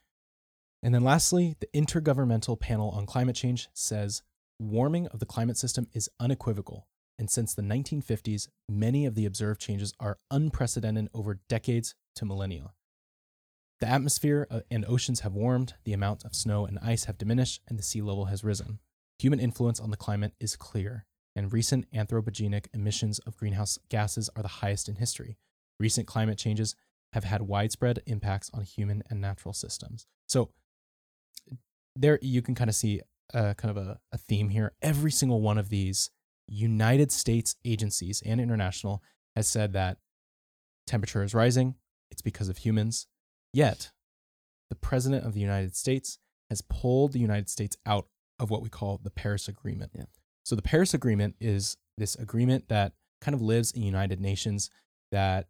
And 0.82 0.94
then 0.94 1.04
lastly, 1.04 1.56
the 1.60 1.68
Intergovernmental 1.72 2.58
Panel 2.58 2.90
on 2.90 3.06
Climate 3.06 3.36
Change 3.36 3.68
says 3.72 4.22
warming 4.58 5.06
of 5.08 5.20
the 5.20 5.26
climate 5.26 5.56
system 5.56 5.86
is 5.92 6.10
unequivocal. 6.20 6.88
And 7.18 7.30
since 7.30 7.54
the 7.54 7.62
1950s, 7.62 8.48
many 8.68 9.06
of 9.06 9.14
the 9.14 9.26
observed 9.26 9.60
changes 9.60 9.94
are 10.00 10.18
unprecedented 10.30 11.08
over 11.14 11.40
decades 11.48 11.94
to 12.16 12.24
millennia. 12.24 12.72
The 13.82 13.88
atmosphere 13.88 14.46
uh, 14.48 14.60
and 14.70 14.84
oceans 14.86 15.22
have 15.22 15.32
warmed, 15.32 15.74
the 15.82 15.92
amount 15.92 16.24
of 16.24 16.36
snow 16.36 16.66
and 16.66 16.78
ice 16.78 17.06
have 17.06 17.18
diminished, 17.18 17.62
and 17.66 17.76
the 17.76 17.82
sea 17.82 18.00
level 18.00 18.26
has 18.26 18.44
risen. 18.44 18.78
Human 19.18 19.40
influence 19.40 19.80
on 19.80 19.90
the 19.90 19.96
climate 19.96 20.34
is 20.38 20.54
clear, 20.54 21.04
and 21.34 21.52
recent 21.52 21.90
anthropogenic 21.90 22.66
emissions 22.72 23.18
of 23.26 23.36
greenhouse 23.36 23.80
gases 23.88 24.30
are 24.36 24.42
the 24.42 24.62
highest 24.62 24.88
in 24.88 24.94
history. 24.94 25.36
Recent 25.80 26.06
climate 26.06 26.38
changes 26.38 26.76
have 27.12 27.24
had 27.24 27.42
widespread 27.42 28.04
impacts 28.06 28.52
on 28.54 28.62
human 28.62 29.02
and 29.10 29.20
natural 29.20 29.52
systems. 29.52 30.06
So, 30.28 30.50
there 31.96 32.20
you 32.22 32.40
can 32.40 32.54
kind 32.54 32.70
of 32.70 32.76
see 32.76 33.00
uh, 33.34 33.54
kind 33.54 33.76
of 33.76 33.84
a, 33.84 33.98
a 34.12 34.18
theme 34.18 34.50
here. 34.50 34.74
Every 34.80 35.10
single 35.10 35.40
one 35.40 35.58
of 35.58 35.70
these 35.70 36.08
United 36.46 37.10
States 37.10 37.56
agencies 37.64 38.22
and 38.24 38.40
international 38.40 39.02
has 39.34 39.48
said 39.48 39.72
that 39.72 39.96
temperature 40.86 41.24
is 41.24 41.34
rising. 41.34 41.74
It's 42.12 42.22
because 42.22 42.48
of 42.48 42.58
humans. 42.58 43.08
Yet, 43.52 43.90
the 44.70 44.76
president 44.76 45.24
of 45.24 45.34
the 45.34 45.40
United 45.40 45.76
States 45.76 46.18
has 46.48 46.62
pulled 46.62 47.12
the 47.12 47.18
United 47.18 47.48
States 47.48 47.76
out 47.86 48.06
of 48.38 48.50
what 48.50 48.62
we 48.62 48.68
call 48.68 49.00
the 49.02 49.10
Paris 49.10 49.48
Agreement. 49.48 49.92
Yeah. 49.94 50.04
So, 50.44 50.56
the 50.56 50.62
Paris 50.62 50.94
Agreement 50.94 51.36
is 51.40 51.76
this 51.98 52.14
agreement 52.14 52.68
that 52.68 52.92
kind 53.20 53.34
of 53.34 53.42
lives 53.42 53.72
in 53.72 53.82
United 53.82 54.20
Nations 54.20 54.70
that, 55.10 55.48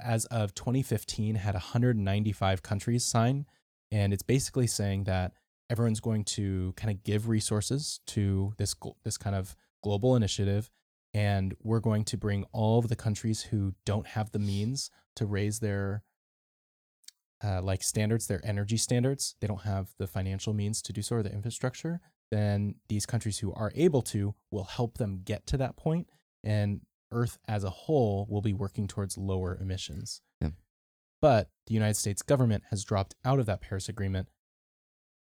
as 0.00 0.24
of 0.26 0.54
2015, 0.54 1.34
had 1.36 1.54
195 1.54 2.62
countries 2.62 3.04
sign. 3.04 3.46
And 3.90 4.12
it's 4.12 4.22
basically 4.22 4.66
saying 4.66 5.04
that 5.04 5.32
everyone's 5.68 6.00
going 6.00 6.24
to 6.24 6.72
kind 6.76 6.90
of 6.90 7.02
give 7.02 7.28
resources 7.28 8.00
to 8.06 8.52
this 8.58 8.74
this 9.04 9.16
kind 9.16 9.34
of 9.34 9.56
global 9.82 10.14
initiative 10.14 10.70
and 11.14 11.54
we're 11.62 11.80
going 11.80 12.04
to 12.04 12.16
bring 12.16 12.44
all 12.52 12.78
of 12.78 12.88
the 12.88 12.96
countries 12.96 13.42
who 13.42 13.74
don't 13.84 14.08
have 14.08 14.30
the 14.32 14.38
means 14.38 14.90
to 15.16 15.26
raise 15.26 15.60
their 15.60 16.02
uh, 17.44 17.60
like 17.62 17.82
standards 17.82 18.26
their 18.26 18.40
energy 18.44 18.76
standards 18.76 19.34
they 19.40 19.46
don't 19.46 19.62
have 19.62 19.90
the 19.98 20.06
financial 20.06 20.52
means 20.54 20.80
to 20.82 20.92
do 20.92 21.02
so 21.02 21.16
or 21.16 21.22
the 21.22 21.32
infrastructure 21.32 22.00
then 22.30 22.74
these 22.88 23.04
countries 23.06 23.38
who 23.40 23.52
are 23.54 23.72
able 23.74 24.00
to 24.02 24.34
will 24.50 24.64
help 24.64 24.98
them 24.98 25.20
get 25.24 25.46
to 25.46 25.56
that 25.56 25.76
point 25.76 26.06
and 26.44 26.80
earth 27.12 27.38
as 27.46 27.62
a 27.64 27.70
whole 27.70 28.26
will 28.30 28.40
be 28.42 28.52
working 28.54 28.86
towards 28.86 29.18
lower 29.18 29.58
emissions 29.60 30.22
Yeah. 30.40 30.50
but 31.20 31.50
the 31.66 31.74
united 31.74 31.96
states 31.96 32.22
government 32.22 32.64
has 32.70 32.84
dropped 32.84 33.14
out 33.24 33.38
of 33.38 33.46
that 33.46 33.60
paris 33.60 33.88
agreement 33.88 34.28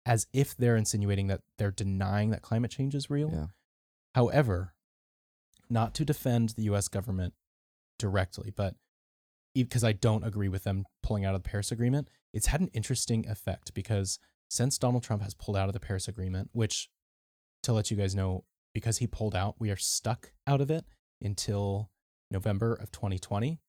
as 0.06 0.28
if 0.34 0.56
they're 0.58 0.76
insinuating 0.78 1.28
that 1.28 1.42
they're 1.58 1.72
denying 1.72 2.30
that 2.32 2.42
climate 2.42 2.70
change 2.72 2.94
is 2.94 3.10
real. 3.10 3.32
Yeah. 3.32 3.46
However, 4.16 4.74
not 5.70 5.94
to 5.96 6.04
defend 6.04 6.50
the 6.50 6.64
US 6.64 6.90
government 6.90 7.34
directly, 7.98 8.52
but 8.54 8.76
because 9.54 9.84
I 9.84 9.94
don't 9.94 10.24
agree 10.24 10.50
with 10.50 10.64
them 10.64 10.86
pulling 11.02 11.26
out 11.26 11.36
of 11.36 11.44
the 11.44 11.50
Paris 11.50 11.72
Agreement, 11.72 12.10
it's 12.34 12.48
had 12.48 12.62
an 12.62 12.72
interesting 12.74 13.28
effect 13.28 13.74
because 13.74 14.20
since 14.50 14.78
Donald 14.78 15.04
Trump 15.04 15.22
has 15.22 15.34
pulled 15.34 15.58
out 15.58 15.70
of 15.70 15.74
the 15.74 15.80
Paris 15.80 16.08
Agreement, 16.08 16.50
which 16.54 16.90
to 17.64 17.74
let 17.74 17.92
you 17.92 17.98
guys 17.98 18.16
know, 18.16 18.44
because 18.74 18.98
he 18.98 19.08
pulled 19.08 19.36
out, 19.36 19.56
we 19.60 19.70
are 19.70 19.78
stuck 19.78 20.32
out 20.48 20.62
of 20.62 20.72
it 20.72 20.86
until 21.22 21.90
November 22.32 22.74
of 22.74 22.92
2020. 22.92 23.60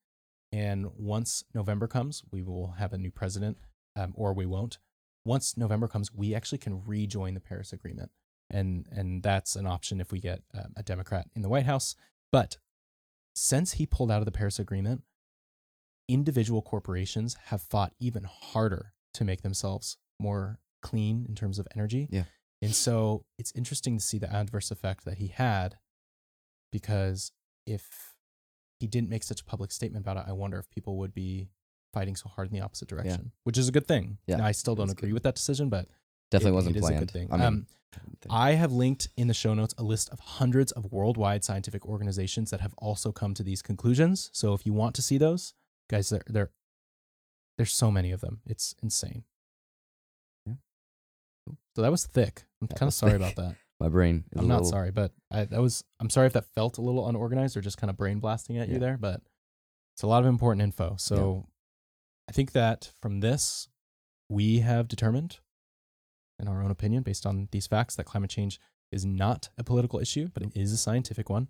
And 0.53 0.87
once 0.97 1.45
November 1.55 1.87
comes, 1.87 2.23
we 2.31 2.43
will 2.43 2.73
have 2.79 2.93
a 2.93 2.99
new 2.99 3.11
president, 3.11 3.59
um, 3.97 4.13
or 4.17 4.33
we 4.33 4.47
won't 4.47 4.79
once 5.25 5.57
November 5.57 5.89
comes, 5.89 6.13
we 6.13 6.35
actually 6.35 6.59
can 6.59 6.83
rejoin 6.85 7.35
the 7.35 7.41
Paris 7.41 7.73
Agreement, 7.73 8.11
and 8.51 8.87
and 8.91 9.23
that's 9.23 9.57
an 9.57 9.67
option 9.67 10.01
if 10.01 10.13
we 10.13 10.21
get 10.21 10.43
um, 10.55 10.73
a 10.77 10.83
Democrat 10.83 11.29
in 11.35 11.43
the 11.43 11.49
White 11.49 11.67
House. 11.67 11.97
But 12.31 12.59
since 13.35 13.73
he 13.73 13.87
pulled 13.87 14.11
out 14.11 14.21
of 14.21 14.27
the 14.27 14.33
Paris 14.33 14.59
Agreement, 14.59 15.03
individual 16.09 16.63
corporations 16.63 17.37
have 17.47 17.63
fought 17.63 17.93
even 17.99 18.25
harder 18.25 18.93
to 19.15 19.25
make 19.25 19.43
themselves 19.43 19.97
more 20.21 20.59
clean 20.83 21.25
in 21.29 21.35
terms 21.35 21.59
of 21.59 21.67
energy. 21.75 22.09
Yeah. 22.11 22.25
and 22.63 22.75
so 22.75 23.25
it's 23.39 23.53
interesting 23.55 23.97
to 23.99 24.05
see 24.05 24.19
the 24.19 24.33
adverse 24.33 24.71
effect 24.71 25.05
that 25.05 25.19
he 25.19 25.29
had, 25.29 25.77
because 26.73 27.33
if 27.67 28.15
he 28.81 28.87
didn't 28.87 29.09
make 29.09 29.23
such 29.23 29.41
a 29.41 29.45
public 29.45 29.71
statement 29.73 30.05
about 30.05 30.17
it, 30.17 30.25
I 30.27 30.33
wonder 30.33 30.59
if 30.59 30.69
people 30.71 30.97
would 30.99 31.15
be 31.15 31.49
fighting 31.93 32.17
so 32.17 32.29
hard 32.29 32.49
in 32.49 32.55
the 32.55 32.61
opposite 32.61 32.89
direction, 32.89 33.33
which 33.45 33.57
is 33.57 33.69
a 33.69 33.73
good 33.73 33.87
thing. 33.87 34.19
Yeah, 34.27 34.37
Now, 34.37 34.47
I 34.47 34.53
still 34.53 34.75
don't 34.75 34.91
agree 34.91 35.09
good. 35.11 35.15
with 35.15 35.23
that 35.23 35.37
decision, 35.37 35.69
but 35.69 35.89
Definitely 36.31 36.51
it- 36.51 36.55
wasn't 36.55 36.77
it 36.77 36.79
is 36.81 36.89
a 36.89 36.99
good 36.99 37.11
thing. 37.11 37.29
I 37.33 37.37
mean, 37.37 37.47
um, 37.47 37.67
I 38.29 38.53
have 38.55 38.73
linked 38.73 39.09
in 39.17 39.29
the 39.29 39.35
show 39.35 39.55
notes 39.55 39.73
a 39.79 39.85
list 39.85 40.09
of 40.11 40.19
hundreds 40.19 40.73
of 40.73 40.91
worldwide 40.91 41.45
scientific 41.45 41.87
organizations 41.87 42.51
that 42.51 42.61
have 42.61 42.75
also 42.79 43.13
come 43.13 43.35
to 43.35 43.45
these 43.45 43.63
conclusions. 43.63 44.31
So 44.33 44.53
if 44.55 44.67
you 44.67 44.73
want 44.73 44.97
to 44.97 45.03
see 45.03 45.17
those, 45.17 45.55
guys, 45.91 46.09
there 46.11 46.23
there 46.27 46.51
there's 47.57 47.73
so 47.73 47.91
many 47.91 48.11
of 48.13 48.21
them. 48.21 48.41
It's 48.47 48.75
insane. 48.83 49.25
Yeah. 50.47 50.55
So 51.77 51.83
that 51.83 51.91
was 51.91 52.07
thick. 52.07 52.45
I'm 52.61 52.69
kind 52.69 52.89
of 52.89 52.95
sorry 52.95 53.13
thick. 53.13 53.21
about 53.21 53.37
that. 53.37 53.57
my 53.81 53.89
brain 53.89 54.25
is 54.33 54.41
I'm 54.41 54.49
not 54.49 54.57
little- 54.63 54.71
sorry, 54.71 54.91
but 54.91 55.13
I 55.31 55.45
that 55.45 55.61
was 55.61 55.85
I'm 56.01 56.11
sorry 56.11 56.27
if 56.27 56.33
that 56.35 56.47
felt 56.55 56.79
a 56.79 56.83
little 56.83 57.09
unorganized 57.09 57.57
or 57.57 57.61
just 57.61 57.79
kind 57.79 57.91
of 57.91 57.97
brain 57.97 58.19
blasting 58.21 58.57
at 58.59 58.69
Yeah. 58.69 58.75
you 58.75 58.81
there, 58.81 58.97
but 58.99 59.21
it's 59.95 60.03
a 60.03 60.07
lot 60.07 60.23
of 60.23 60.27
important 60.29 60.63
info. 60.63 60.97
So 60.99 61.47
I 62.29 62.33
think 62.33 62.53
that 62.53 62.91
from 63.01 63.21
this 63.21 63.69
we 64.29 64.61
have 64.61 64.89
determined 64.89 65.39
in 66.41 66.49
our 66.49 66.63
own 66.63 66.71
opinion 66.71 67.03
based 67.05 67.27
on 67.27 67.49
these 67.53 67.67
facts 67.69 67.95
that 67.97 68.05
climate 68.05 68.31
change 68.31 68.59
is 68.91 69.05
not 69.05 69.51
a 69.59 69.63
political 69.65 70.01
issue, 70.01 70.29
but 70.35 70.43
it 70.43 70.51
is 70.57 70.73
a 70.73 70.77
scientific 70.77 71.29
one. 71.31 71.49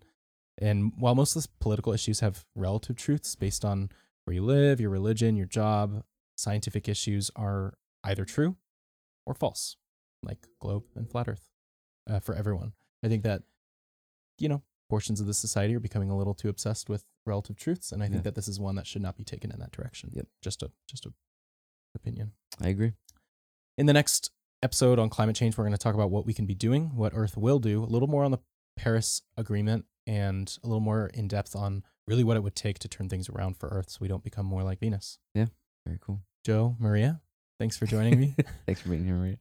And 0.59 0.93
while 0.97 1.14
most 1.14 1.37
of 1.37 1.43
the 1.43 1.49
political 1.61 1.93
issues 1.93 2.20
have 2.20 2.45
relative 2.55 2.97
truths 2.97 3.35
based 3.35 3.64
on 3.64 3.91
where 4.25 4.35
you 4.35 4.43
live, 4.43 4.81
your 4.81 4.91
religion, 4.91 5.37
your 5.37 5.47
job, 5.47 6.03
scientific 6.37 6.89
issues 6.89 7.31
are 7.37 7.75
either 8.03 8.25
true 8.25 8.57
or 9.27 9.35
false, 9.35 9.77
like 10.22 10.47
globe 10.61 10.85
and 10.95 11.11
flat 11.11 11.29
earth 11.29 11.49
uh, 12.09 12.20
for 12.20 12.35
everyone. 12.35 12.72
I 13.03 13.09
think 13.09 13.22
that, 13.25 13.43
you 14.39 14.49
know, 14.49 14.62
portions 14.91 15.20
of 15.20 15.27
the 15.27 15.35
society 15.35 15.75
are 15.75 15.81
becoming 15.81 16.11
a 16.11 16.16
little 16.16 16.35
too 16.35 16.49
obsessed 16.49 16.89
with 16.89 17.05
relative 17.27 17.57
truths. 17.57 17.93
And 17.93 18.03
I 18.03 18.07
think 18.07 18.16
Yeah. 18.16 18.22
that 18.22 18.35
this 18.35 18.49
is 18.49 18.61
one 18.61 18.75
that 18.77 18.87
should 18.87 19.03
not 19.03 19.16
be 19.16 19.25
taken 19.25 19.51
in 19.51 19.59
that 19.61 19.72
direction. 19.72 20.11
Yep. 20.12 20.27
Just 20.43 20.62
a, 20.62 20.70
just 20.89 21.07
a 21.07 21.12
opinion. 21.95 22.33
I 22.61 22.68
agree. 22.68 22.93
In 23.79 23.87
the 23.87 23.93
next 23.93 24.31
episode 24.62 24.99
on 24.99 25.09
climate 25.09 25.37
change, 25.37 25.57
we're 25.57 25.64
going 25.64 25.72
to 25.72 25.79
talk 25.79 25.95
about 25.95 26.11
what 26.11 26.27
we 26.27 26.35
can 26.35 26.47
be 26.47 26.55
doing, 26.55 26.95
what 26.95 27.12
Earth 27.14 27.37
will 27.37 27.59
do, 27.59 27.83
a 27.83 27.87
little 27.87 28.09
more 28.09 28.25
on 28.25 28.31
the 28.31 28.39
Paris 28.77 29.22
Agreement, 29.37 29.85
and 30.07 30.57
a 30.62 30.66
little 30.66 30.81
more 30.81 31.07
in 31.14 31.29
depth 31.29 31.57
on 31.57 31.83
really 32.07 32.25
what 32.25 32.37
it 32.37 32.43
would 32.43 32.55
take 32.55 32.79
to 32.81 32.89
turn 32.89 33.09
things 33.09 33.29
around 33.29 33.57
for 33.57 33.69
Earth 33.69 33.91
so 33.91 33.99
we 34.01 34.09
don't 34.09 34.23
become 34.25 34.47
more 34.47 34.63
like 34.63 34.79
Venus. 34.81 35.19
Yeah. 35.35 35.47
Very 35.87 35.99
cool. 36.01 36.21
Joe, 36.45 36.77
Maria, 36.79 37.21
thanks 37.59 37.77
for 37.77 37.87
joining 37.87 38.21
me. 38.21 38.35
Thanks 38.67 38.81
for 38.83 38.91
being 38.91 39.05
here, 39.05 39.15
Maria. 39.15 39.37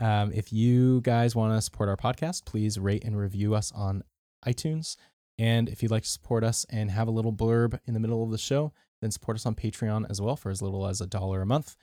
Um, 0.00 0.32
if 0.32 0.52
you 0.52 1.00
guys 1.02 1.36
want 1.36 1.56
to 1.56 1.62
support 1.62 1.88
our 1.88 1.96
podcast, 1.96 2.44
please 2.44 2.78
rate 2.78 3.04
and 3.04 3.16
review 3.16 3.54
us 3.54 3.70
on 3.72 4.02
iTunes. 4.46 4.96
And 5.38 5.68
if 5.68 5.82
you'd 5.82 5.92
like 5.92 6.02
to 6.04 6.08
support 6.08 6.42
us 6.44 6.66
and 6.70 6.90
have 6.90 7.06
a 7.08 7.12
little 7.12 7.32
blurb 7.32 7.78
in 7.86 7.94
the 7.94 8.00
middle 8.00 8.22
of 8.24 8.30
the 8.30 8.38
show, 8.38 8.72
then 9.00 9.10
support 9.12 9.36
us 9.36 9.46
on 9.46 9.54
Patreon 9.54 10.06
as 10.10 10.20
well 10.20 10.34
for 10.36 10.50
as 10.50 10.60
little 10.62 10.86
as 10.86 11.00
a 11.00 11.06
dollar 11.06 11.42
a 11.42 11.46
month. 11.46 11.76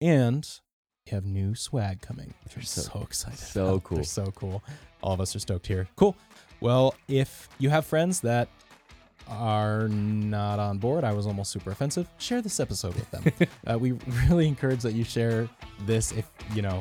And 0.00 0.48
we 1.06 1.10
have 1.12 1.24
new 1.26 1.54
swag 1.54 2.00
coming, 2.00 2.32
we're 2.56 2.62
So- 2.62 2.82
so, 2.82 3.00
excited. 3.02 3.38
so 3.38 3.66
about. 3.74 3.84
cool. 3.84 3.96
They're 3.96 4.04
so 4.04 4.30
cool. 4.34 4.62
All 5.02 5.12
of 5.14 5.20
us 5.20 5.34
are 5.36 5.38
stoked 5.40 5.66
here. 5.66 5.88
Cool. 5.96 6.16
Well, 6.60 6.94
if 7.08 7.48
you 7.58 7.68
have 7.70 7.84
friends 7.86 8.20
that 8.22 8.48
are 9.28 9.88
not 9.88 10.58
on 10.58 10.78
board, 10.78 11.04
I 11.04 11.12
was 11.12 11.26
almost 11.26 11.50
super 11.50 11.70
offensive, 11.70 12.08
share 12.18 12.42
this 12.42 12.60
episode 12.60 12.94
with 12.94 13.10
them. 13.10 13.24
uh, 13.66 13.78
we 13.78 13.92
really 14.28 14.48
encourage 14.48 14.82
that 14.82 14.94
you 14.94 15.04
share 15.04 15.48
this 15.86 16.12
if, 16.12 16.30
you 16.54 16.62
know, 16.62 16.80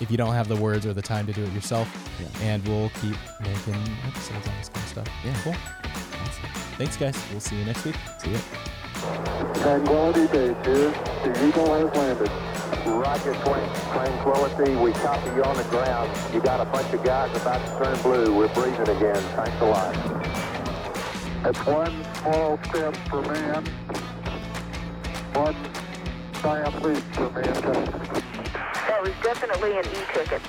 if 0.00 0.10
you 0.10 0.16
don't 0.16 0.34
have 0.34 0.48
the 0.48 0.56
words 0.56 0.84
or 0.86 0.92
the 0.92 1.02
time 1.02 1.26
to 1.26 1.32
do 1.32 1.42
it 1.44 1.52
yourself. 1.52 1.88
Yeah. 2.20 2.26
And 2.42 2.66
we'll 2.66 2.90
keep 3.00 3.16
making 3.40 3.74
episodes 4.06 4.48
on 4.48 4.54
this 4.58 4.68
kind 4.68 4.84
of 4.84 4.88
stuff. 4.88 5.08
Yeah. 5.24 5.36
Cool. 5.42 5.54
Thanks, 6.76 6.96
guys. 6.96 7.16
We'll 7.30 7.40
see 7.40 7.56
you 7.56 7.64
next 7.64 7.84
week. 7.84 7.96
See 8.18 8.32
ya. 8.32 8.38
Tranquility 9.54 10.26
Base 10.26 10.66
here. 10.66 10.90
The 11.22 11.48
Eagle 11.48 11.74
has 11.74 11.94
landed. 11.96 12.30
Roger, 12.86 13.34
Twin. 13.44 13.70
Tranquility, 13.92 14.74
we 14.76 14.92
copy 14.92 15.30
you 15.36 15.44
on 15.44 15.56
the 15.56 15.64
ground. 15.64 16.10
You 16.34 16.40
got 16.40 16.60
a 16.60 16.64
bunch 16.64 16.92
of 16.92 17.04
guys 17.04 17.34
about 17.40 17.64
to 17.64 17.84
turn 17.84 18.02
blue. 18.02 18.36
We're 18.36 18.52
breathing 18.54 18.96
again. 18.96 19.22
Thanks 19.36 19.60
a 19.60 19.66
lot. 19.66 20.31
That's 21.42 21.66
one 21.66 22.04
small 22.20 22.56
step 22.68 22.96
for 23.08 23.20
man, 23.22 23.64
one 25.34 25.56
giant 26.40 26.82
leap 26.84 27.02
for 27.14 27.30
mankind. 27.30 27.88
That 28.86 29.00
was 29.02 29.10
definitely 29.24 29.72
an 29.76 29.84
e-ticket. 29.86 30.40